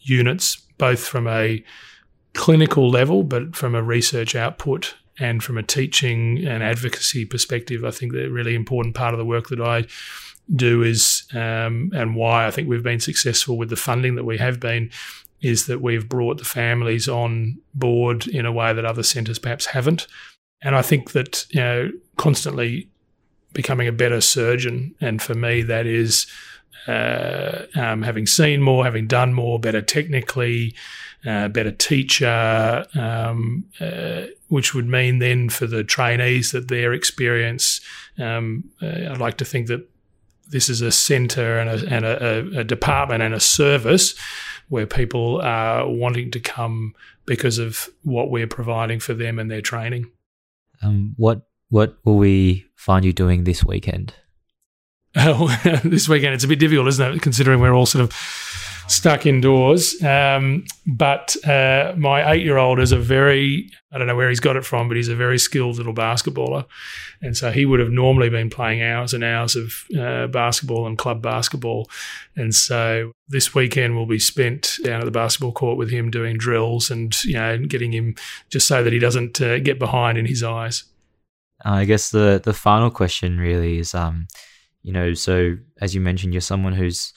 units, 0.00 0.56
both 0.78 1.00
from 1.00 1.26
a 1.28 1.62
clinical 2.34 2.90
level, 2.90 3.22
but 3.22 3.54
from 3.54 3.74
a 3.74 3.82
research 3.82 4.34
output 4.34 4.94
and 5.18 5.42
from 5.42 5.58
a 5.58 5.62
teaching 5.62 6.44
and 6.46 6.62
advocacy 6.62 7.24
perspective. 7.24 7.84
I 7.84 7.90
think 7.90 8.12
the 8.12 8.28
really 8.28 8.54
important 8.54 8.94
part 8.94 9.14
of 9.14 9.18
the 9.18 9.24
work 9.24 9.48
that 9.48 9.60
I 9.60 9.84
do 10.54 10.82
is, 10.82 11.24
um, 11.34 11.90
and 11.94 12.16
why 12.16 12.46
I 12.46 12.50
think 12.50 12.68
we've 12.68 12.82
been 12.82 13.00
successful 13.00 13.56
with 13.56 13.68
the 13.68 13.76
funding 13.76 14.14
that 14.16 14.24
we 14.24 14.38
have 14.38 14.58
been, 14.58 14.90
is 15.40 15.66
that 15.66 15.82
we've 15.82 16.08
brought 16.08 16.38
the 16.38 16.44
families 16.44 17.08
on 17.08 17.58
board 17.74 18.26
in 18.26 18.46
a 18.46 18.52
way 18.52 18.72
that 18.72 18.84
other 18.84 19.02
centres 19.02 19.38
perhaps 19.38 19.66
haven't. 19.66 20.06
And 20.62 20.76
I 20.76 20.82
think 20.82 21.12
that, 21.12 21.46
you 21.50 21.60
know, 21.60 21.90
constantly 22.16 22.88
becoming 23.52 23.88
a 23.88 23.92
better 23.92 24.20
surgeon. 24.20 24.94
And 25.00 25.20
for 25.20 25.34
me, 25.34 25.62
that 25.62 25.86
is 25.86 26.26
uh, 26.86 27.66
um, 27.74 28.02
having 28.02 28.26
seen 28.26 28.62
more, 28.62 28.84
having 28.84 29.06
done 29.06 29.34
more, 29.34 29.58
better 29.58 29.82
technically, 29.82 30.74
uh, 31.26 31.48
better 31.48 31.70
teacher, 31.70 32.84
um, 32.94 33.64
uh, 33.80 34.22
which 34.48 34.74
would 34.74 34.88
mean 34.88 35.18
then 35.18 35.48
for 35.48 35.66
the 35.66 35.84
trainees 35.84 36.52
that 36.52 36.68
their 36.68 36.92
experience, 36.92 37.80
um, 38.18 38.64
uh, 38.82 39.10
I'd 39.10 39.18
like 39.18 39.36
to 39.38 39.44
think 39.44 39.68
that 39.68 39.88
this 40.48 40.68
is 40.68 40.80
a 40.80 40.92
centre 40.92 41.58
and, 41.58 41.70
a, 41.70 41.94
and 41.94 42.04
a, 42.04 42.60
a, 42.60 42.64
department 42.64 43.22
and 43.22 43.32
a 43.32 43.40
service 43.40 44.14
where 44.68 44.86
people 44.86 45.40
are 45.40 45.88
wanting 45.88 46.30
to 46.30 46.40
come 46.40 46.94
because 47.24 47.58
of 47.58 47.88
what 48.02 48.30
we're 48.30 48.46
providing 48.46 49.00
for 49.00 49.14
them 49.14 49.38
and 49.38 49.50
their 49.50 49.62
training. 49.62 50.10
Um, 50.82 51.14
what 51.16 51.42
what 51.68 51.96
will 52.04 52.18
we 52.18 52.66
find 52.74 53.04
you 53.04 53.12
doing 53.12 53.44
this 53.44 53.64
weekend? 53.64 54.14
Oh, 55.14 55.54
this 55.84 56.08
weekend 56.08 56.32
it's 56.32 56.44
a 56.44 56.48
bit 56.48 56.58
difficult, 56.58 56.88
isn't 56.88 57.16
it? 57.16 57.20
Considering 57.20 57.60
we're 57.60 57.74
all 57.74 57.84
sort 57.84 58.02
of 58.02 58.12
stuck 58.92 59.26
indoors. 59.26 60.00
Um, 60.02 60.64
but 60.86 61.34
uh, 61.46 61.94
my 61.96 62.32
eight 62.32 62.42
year 62.42 62.58
old 62.58 62.78
is 62.78 62.92
a 62.92 62.98
very, 62.98 63.70
I 63.90 63.98
don't 63.98 64.06
know 64.06 64.16
where 64.16 64.28
he's 64.28 64.40
got 64.40 64.56
it 64.56 64.64
from, 64.64 64.88
but 64.88 64.96
he's 64.96 65.08
a 65.08 65.16
very 65.16 65.38
skilled 65.38 65.76
little 65.78 65.94
basketballer. 65.94 66.66
And 67.22 67.36
so 67.36 67.50
he 67.50 67.64
would 67.64 67.80
have 67.80 67.90
normally 67.90 68.28
been 68.28 68.50
playing 68.50 68.82
hours 68.82 69.14
and 69.14 69.24
hours 69.24 69.56
of 69.56 69.84
uh, 69.98 70.26
basketball 70.26 70.86
and 70.86 70.98
club 70.98 71.22
basketball. 71.22 71.88
And 72.36 72.54
so 72.54 73.12
this 73.28 73.54
weekend 73.54 73.96
will 73.96 74.06
be 74.06 74.18
spent 74.18 74.78
down 74.84 75.00
at 75.00 75.04
the 75.04 75.10
basketball 75.10 75.52
court 75.52 75.78
with 75.78 75.90
him 75.90 76.10
doing 76.10 76.36
drills 76.36 76.90
and, 76.90 77.24
you 77.24 77.34
know, 77.34 77.58
getting 77.58 77.92
him 77.92 78.14
just 78.50 78.66
so 78.66 78.84
that 78.84 78.92
he 78.92 78.98
doesn't 78.98 79.40
uh, 79.40 79.58
get 79.58 79.78
behind 79.78 80.18
in 80.18 80.26
his 80.26 80.42
eyes. 80.42 80.84
I 81.64 81.84
guess 81.84 82.10
the, 82.10 82.40
the 82.42 82.52
final 82.52 82.90
question 82.90 83.38
really 83.38 83.78
is, 83.78 83.94
um, 83.94 84.26
you 84.82 84.92
know, 84.92 85.14
so 85.14 85.56
as 85.80 85.94
you 85.94 86.00
mentioned, 86.00 86.34
you're 86.34 86.40
someone 86.40 86.72
who's 86.72 87.12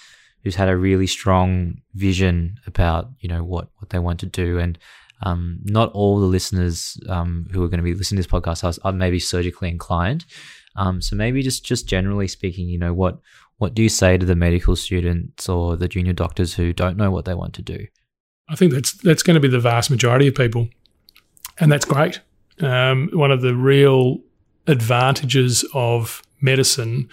who's 0.46 0.56
had 0.56 0.70
a 0.70 0.78
really 0.78 1.08
strong 1.08 1.76
vision 1.96 2.58
about 2.68 3.10
you 3.20 3.28
know 3.28 3.44
what 3.44 3.68
what 3.80 3.90
they 3.90 4.00
want 4.00 4.22
to 4.22 4.28
do. 4.28 4.60
And 4.60 4.78
um, 5.24 5.60
not 5.64 5.92
all 5.94 6.20
the 6.20 6.28
listeners 6.28 6.98
um, 7.10 7.48
who 7.52 7.64
are 7.64 7.68
going 7.68 7.80
to 7.80 7.84
be 7.84 7.96
listening 7.96 8.22
to 8.22 8.28
this 8.28 8.32
podcast 8.32 8.80
are, 8.84 8.92
maybe 8.94 9.20
surgically 9.20 9.70
inclined. 9.70 10.24
Um, 10.76 11.02
so 11.02 11.16
maybe 11.16 11.42
just 11.42 11.66
just 11.66 11.88
generally 11.88 12.28
speaking 12.28 12.70
you 12.70 12.78
know 12.78 12.94
what 12.94 13.20
what 13.58 13.74
do 13.74 13.82
you 13.82 13.90
say 13.90 14.18
to 14.18 14.26
the 14.26 14.36
medical 14.36 14.76
students 14.76 15.50
or 15.50 15.76
the 15.76 15.88
junior 15.88 16.14
doctors 16.14 16.54
who 16.54 16.74
don't 16.74 16.98
know 16.98 17.10
what 17.10 17.26
they 17.26 17.34
want 17.34 17.54
to 17.56 17.62
do? 17.62 17.88
I 18.48 18.56
think 18.56 18.72
that's 18.72 18.92
that's 18.92 19.24
going 19.24 19.36
to 19.36 19.42
be 19.42 19.48
the 19.48 19.60
vast 19.60 19.90
majority 19.90 20.28
of 20.28 20.36
people. 20.36 20.70
And 21.60 21.72
that's 21.72 21.86
great. 21.86 22.20
Um, 22.60 23.10
one 23.14 23.32
of 23.32 23.42
the 23.42 23.56
real 23.56 24.20
advantages 24.68 25.66
of 25.74 26.22
medicine 26.42 27.10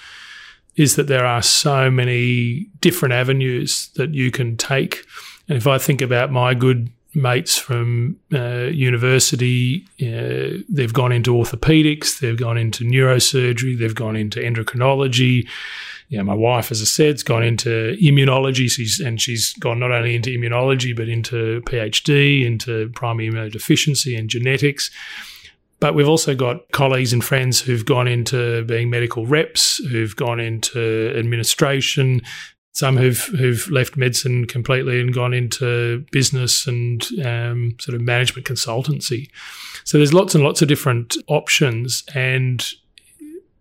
is 0.76 0.96
that 0.96 1.06
there 1.06 1.24
are 1.24 1.42
so 1.42 1.90
many 1.90 2.66
different 2.80 3.12
avenues 3.12 3.90
that 3.96 4.14
you 4.14 4.30
can 4.30 4.56
take. 4.56 5.04
And 5.48 5.58
if 5.58 5.66
I 5.66 5.78
think 5.78 6.00
about 6.00 6.30
my 6.30 6.54
good 6.54 6.90
mates 7.14 7.58
from 7.58 8.16
uh, 8.32 8.70
university, 8.72 9.84
uh, 10.00 10.62
they've 10.68 10.92
gone 10.92 11.12
into 11.12 11.34
orthopedics, 11.34 12.20
they've 12.20 12.38
gone 12.38 12.56
into 12.56 12.84
neurosurgery, 12.84 13.78
they've 13.78 13.94
gone 13.94 14.16
into 14.16 14.40
endocrinology. 14.40 15.46
Know, 16.10 16.24
my 16.24 16.34
wife, 16.34 16.70
as 16.70 16.82
I 16.82 16.84
said, 16.84 17.12
has 17.12 17.22
gone 17.22 17.42
into 17.42 17.96
immunology, 18.02 18.70
she's, 18.70 19.00
and 19.00 19.18
she's 19.18 19.54
gone 19.54 19.78
not 19.78 19.92
only 19.92 20.14
into 20.14 20.28
immunology 20.28 20.94
but 20.94 21.08
into 21.08 21.62
PhD, 21.62 22.44
into 22.44 22.90
primary 22.90 23.30
immunodeficiency 23.30 24.18
and 24.18 24.28
genetics. 24.28 24.90
But 25.82 25.96
we've 25.96 26.08
also 26.08 26.36
got 26.36 26.70
colleagues 26.70 27.12
and 27.12 27.24
friends 27.24 27.60
who've 27.60 27.84
gone 27.84 28.06
into 28.06 28.62
being 28.66 28.88
medical 28.88 29.26
reps, 29.26 29.78
who've 29.78 30.14
gone 30.14 30.38
into 30.38 31.12
administration, 31.16 32.20
some 32.70 32.96
who've 32.96 33.24
who've 33.24 33.68
left 33.68 33.96
medicine 33.96 34.46
completely 34.46 35.00
and 35.00 35.12
gone 35.12 35.34
into 35.34 36.06
business 36.12 36.68
and 36.68 37.04
um, 37.24 37.74
sort 37.80 37.96
of 37.96 38.00
management 38.00 38.46
consultancy. 38.46 39.28
So 39.82 39.98
there's 39.98 40.14
lots 40.14 40.36
and 40.36 40.44
lots 40.44 40.62
of 40.62 40.68
different 40.68 41.16
options, 41.26 42.04
and 42.14 42.64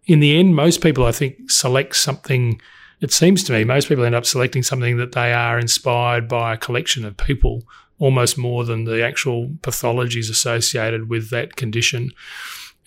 in 0.05 0.19
the 0.19 0.37
end, 0.37 0.55
most 0.55 0.83
people 0.83 1.07
I 1.07 1.11
think 1.11 1.49
select 1.49 1.95
something. 1.95 2.61
It 2.99 3.11
seems 3.11 3.43
to 3.45 3.51
me 3.51 3.63
most 3.63 3.89
people 3.89 4.05
end 4.05 4.13
up 4.13 4.27
selecting 4.27 4.61
something 4.61 4.97
that 4.97 5.13
they 5.13 5.33
are 5.33 5.57
inspired 5.57 6.27
by 6.27 6.53
a 6.53 6.57
collection 6.57 7.03
of 7.03 7.17
people 7.17 7.63
almost 8.01 8.35
more 8.35 8.65
than 8.65 8.85
the 8.85 9.05
actual 9.05 9.49
pathologies 9.61 10.29
associated 10.29 11.07
with 11.07 11.29
that 11.29 11.55
condition. 11.55 12.11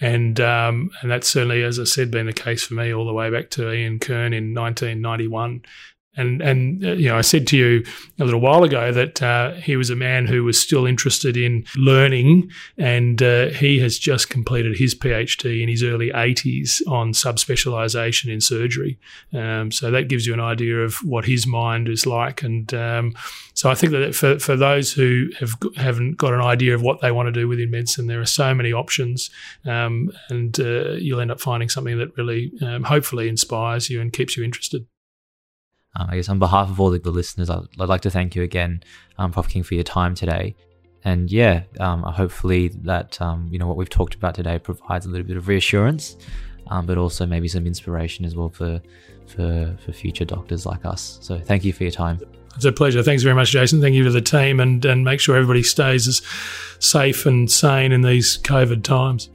And 0.01 0.41
um, 0.41 0.91
and 1.01 1.11
that's 1.11 1.29
certainly, 1.29 1.63
as 1.63 1.79
I 1.79 1.85
said, 1.85 2.11
been 2.11 2.27
the 2.27 2.33
case 2.33 2.65
for 2.65 2.75
me 2.75 2.93
all 2.93 3.07
the 3.07 3.13
way 3.13 3.31
back 3.31 3.49
to 3.51 3.73
Ian 3.73 4.01
Kern 4.01 4.33
in 4.33 4.53
1991. 4.53 5.63
And 6.17 6.41
and 6.43 6.85
uh, 6.85 6.93
you 6.93 7.09
know, 7.09 7.17
I 7.17 7.23
said 7.23 7.47
to 7.49 7.57
you 7.57 7.85
a 8.21 8.25
little 8.25 8.41
while 8.41 8.63
ago 8.63 8.93
that 8.93 9.23
uh, 9.23 9.53
he 9.53 9.77
was 9.77 9.91
a 9.91 9.97
man 9.97 10.27
who 10.27 10.45
was 10.45 10.61
still 10.61 10.87
interested 10.87 11.37
in 11.37 11.65
learning, 11.77 12.51
and 12.79 13.23
uh, 13.23 13.49
he 13.49 13.79
has 13.81 13.99
just 13.99 14.31
completed 14.31 14.77
his 14.77 14.95
PhD 14.95 15.63
in 15.63 15.69
his 15.69 15.83
early 15.83 16.11
80s 16.11 16.87
on 16.87 17.13
subspecialization 17.13 18.33
in 18.33 18.41
surgery. 18.41 18.99
Um, 19.33 19.71
so 19.71 19.91
that 19.91 20.09
gives 20.09 20.27
you 20.27 20.35
an 20.35 20.41
idea 20.41 20.79
of 20.79 20.97
what 21.05 21.25
his 21.25 21.47
mind 21.47 21.89
is 21.89 22.07
like. 22.07 22.43
And 22.43 22.73
um, 22.75 23.15
so 23.55 23.71
I 23.71 23.75
think 23.75 23.93
that 23.93 24.15
for, 24.15 24.39
for 24.39 24.57
those 24.57 24.93
who 24.93 25.31
have 25.41 25.55
haven't 25.77 26.17
got 26.17 26.33
an 26.33 26.41
idea 26.41 26.75
of 26.75 26.83
what 26.83 27.01
they 27.01 27.11
want 27.11 27.27
to 27.27 27.33
do 27.33 27.49
within 27.49 27.71
medicine, 27.71 28.07
there 28.07 28.21
are 28.21 28.27
so 28.27 28.55
many 28.55 28.73
options, 28.73 29.31
um, 29.65 30.13
and 30.29 30.59
uh, 30.61 30.93
you'll 30.93 31.21
end 31.21 31.31
up 31.31 31.41
finding 31.41 31.69
something 31.69 31.99
that 31.99 32.17
really, 32.17 32.53
um, 32.63 32.85
hopefully, 32.85 33.29
inspires 33.29 33.91
you 33.91 34.01
and 34.01 34.13
keeps 34.13 34.37
you 34.37 34.45
interested. 34.45 34.87
Um, 35.97 36.09
I 36.11 36.17
guess 36.17 36.29
on 36.29 36.39
behalf 36.39 36.69
of 36.71 36.81
all 36.81 36.91
the, 36.91 36.99
the 36.99 37.11
listeners, 37.11 37.51
I'd, 37.51 37.63
I'd, 37.79 37.89
like 37.89 38.01
to 38.03 38.11
thank 38.11 38.35
you 38.35 38.43
again, 38.43 38.83
um, 39.19 39.33
Prof 39.33 39.49
King, 39.49 39.63
for 39.63 39.75
your 39.75 39.85
time 39.85 40.15
today. 40.15 40.57
And 41.05 41.31
yeah, 41.31 41.65
um, 41.81 42.03
hopefully 42.03 42.69
that 42.83 43.21
um, 43.21 43.49
you 43.51 43.59
know 43.59 43.67
what 43.67 43.77
we've 43.77 43.91
talked 43.91 44.15
about 44.15 44.35
today 44.35 44.59
provides 44.59 45.07
a 45.07 45.11
little 45.11 45.27
bit 45.27 45.37
of 45.37 45.49
reassurance, 45.49 46.17
um, 46.69 46.87
but 46.87 46.97
also 46.97 47.27
maybe 47.27 47.47
some 47.47 47.67
inspiration 47.67 48.25
as 48.25 48.35
well 48.35 48.49
for 48.49 48.81
for 49.27 49.77
for 49.85 49.93
future 49.93 50.25
doctors 50.25 50.65
like 50.65 50.85
us. 50.87 51.19
So 51.21 51.39
thank 51.39 51.65
you 51.65 51.75
for 51.75 51.83
your 51.85 51.93
time. 51.93 52.21
It's 52.57 52.65
a 52.65 52.73
pleasure. 52.73 53.03
Thanks 53.03 53.23
very 53.23 53.35
much, 53.35 53.51
Jason. 53.51 53.81
Thank 53.83 53.95
you 53.95 54.05
to 54.05 54.11
the 54.11 54.23
team, 54.23 54.61
and 54.61 54.83
and 54.85 55.05
make 55.05 55.21
sure 55.21 55.37
everybody 55.37 55.63
stays 55.63 56.09
as 56.09 56.23
safe 56.79 57.27
and 57.27 57.51
sane 57.51 57.93
in 57.93 58.01
these 58.01 58.39
COVID 58.39 58.83
times. 58.83 59.29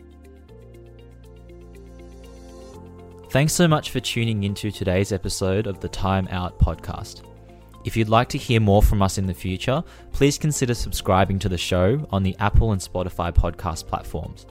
Thanks 3.29 3.53
so 3.53 3.67
much 3.67 3.91
for 3.91 3.99
tuning 3.99 4.43
into 4.43 4.71
today's 4.71 5.11
episode 5.11 5.67
of 5.67 5.79
the 5.79 5.87
Time 5.87 6.27
Out 6.31 6.57
podcast. 6.57 7.21
If 7.85 7.95
you'd 7.95 8.09
like 8.09 8.27
to 8.29 8.39
hear 8.39 8.59
more 8.59 8.81
from 8.81 9.03
us 9.03 9.19
in 9.19 9.27
the 9.27 9.35
future, 9.35 9.83
please 10.13 10.39
consider 10.39 10.73
subscribing 10.73 11.37
to 11.39 11.47
the 11.47 11.55
show 11.55 12.07
on 12.09 12.23
the 12.23 12.35
Apple 12.39 12.71
and 12.71 12.81
Spotify 12.81 13.31
podcast 13.31 13.85
platforms. 13.85 14.47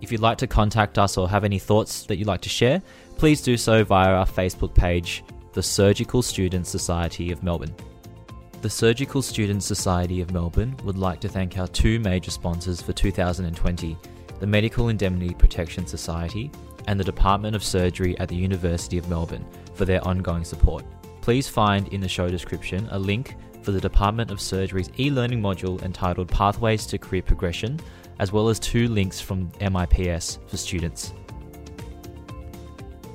If 0.00 0.10
you'd 0.10 0.22
like 0.22 0.38
to 0.38 0.46
contact 0.46 0.98
us 0.98 1.18
or 1.18 1.28
have 1.28 1.44
any 1.44 1.58
thoughts 1.58 2.06
that 2.06 2.16
you'd 2.16 2.26
like 2.26 2.40
to 2.40 2.48
share, 2.48 2.80
please 3.18 3.42
do 3.42 3.58
so 3.58 3.84
via 3.84 4.14
our 4.14 4.26
Facebook 4.26 4.74
page, 4.74 5.22
the 5.52 5.62
Surgical 5.62 6.22
Students 6.22 6.70
Society 6.70 7.32
of 7.32 7.42
Melbourne. 7.42 7.74
The 8.62 8.70
Surgical 8.70 9.20
Students 9.20 9.66
Society 9.66 10.22
of 10.22 10.32
Melbourne 10.32 10.74
would 10.84 10.96
like 10.96 11.20
to 11.20 11.28
thank 11.28 11.58
our 11.58 11.68
two 11.68 12.00
major 12.00 12.30
sponsors 12.30 12.80
for 12.80 12.94
2020 12.94 13.98
the 14.40 14.46
Medical 14.46 14.88
Indemnity 14.88 15.32
Protection 15.32 15.86
Society 15.86 16.50
and 16.86 16.98
the 16.98 17.04
Department 17.04 17.56
of 17.56 17.64
Surgery 17.64 18.18
at 18.18 18.28
the 18.28 18.36
University 18.36 18.98
of 18.98 19.08
Melbourne 19.08 19.44
for 19.74 19.84
their 19.84 20.06
ongoing 20.06 20.44
support. 20.44 20.84
Please 21.20 21.48
find 21.48 21.88
in 21.88 22.00
the 22.00 22.08
show 22.08 22.28
description 22.28 22.88
a 22.90 22.98
link 22.98 23.36
for 23.62 23.72
the 23.72 23.80
Department 23.80 24.30
of 24.30 24.40
Surgery's 24.40 24.90
e 24.98 25.10
learning 25.10 25.40
module 25.40 25.82
entitled 25.82 26.28
Pathways 26.28 26.86
to 26.86 26.98
Career 26.98 27.22
Progression, 27.22 27.80
as 28.18 28.32
well 28.32 28.48
as 28.48 28.58
two 28.58 28.88
links 28.88 29.20
from 29.20 29.50
MIPS 29.60 30.38
for 30.46 30.56
students. 30.56 31.14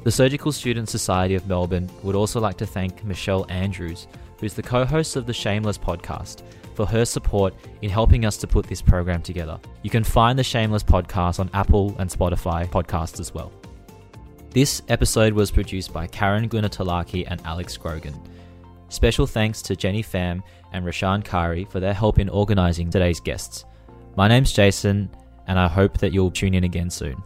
The 0.03 0.11
Surgical 0.11 0.51
Students 0.51 0.91
Society 0.91 1.35
of 1.35 1.47
Melbourne 1.47 1.89
would 2.03 2.15
also 2.15 2.39
like 2.39 2.57
to 2.57 2.65
thank 2.65 3.03
Michelle 3.03 3.45
Andrews, 3.49 4.07
who's 4.39 4.53
the 4.53 4.63
co 4.63 4.85
host 4.85 5.15
of 5.15 5.25
the 5.25 5.33
Shameless 5.33 5.77
podcast, 5.77 6.41
for 6.73 6.85
her 6.85 7.03
support 7.03 7.53
in 7.81 7.89
helping 7.89 8.25
us 8.25 8.37
to 8.37 8.47
put 8.47 8.65
this 8.65 8.81
program 8.81 9.21
together. 9.21 9.59
You 9.83 9.89
can 9.89 10.03
find 10.03 10.39
the 10.39 10.43
Shameless 10.43 10.83
podcast 10.83 11.39
on 11.39 11.49
Apple 11.53 11.95
and 11.99 12.09
Spotify 12.09 12.65
podcasts 12.67 13.19
as 13.19 13.33
well. 13.33 13.51
This 14.51 14.81
episode 14.87 15.33
was 15.33 15.51
produced 15.51 15.93
by 15.93 16.07
Karen 16.07 16.49
Gunatalaki 16.49 17.23
and 17.27 17.39
Alex 17.45 17.77
Grogan. 17.77 18.19
Special 18.89 19.27
thanks 19.27 19.61
to 19.61 19.75
Jenny 19.75 20.01
Pham 20.01 20.41
and 20.73 20.83
Rashan 20.83 21.23
Kari 21.23 21.65
for 21.65 21.79
their 21.79 21.93
help 21.93 22.17
in 22.17 22.29
organising 22.29 22.89
today's 22.89 23.19
guests. 23.19 23.65
My 24.17 24.27
name's 24.27 24.51
Jason, 24.51 25.07
and 25.45 25.59
I 25.59 25.67
hope 25.67 25.99
that 25.99 26.13
you'll 26.13 26.31
tune 26.31 26.55
in 26.55 26.63
again 26.63 26.89
soon. 26.89 27.21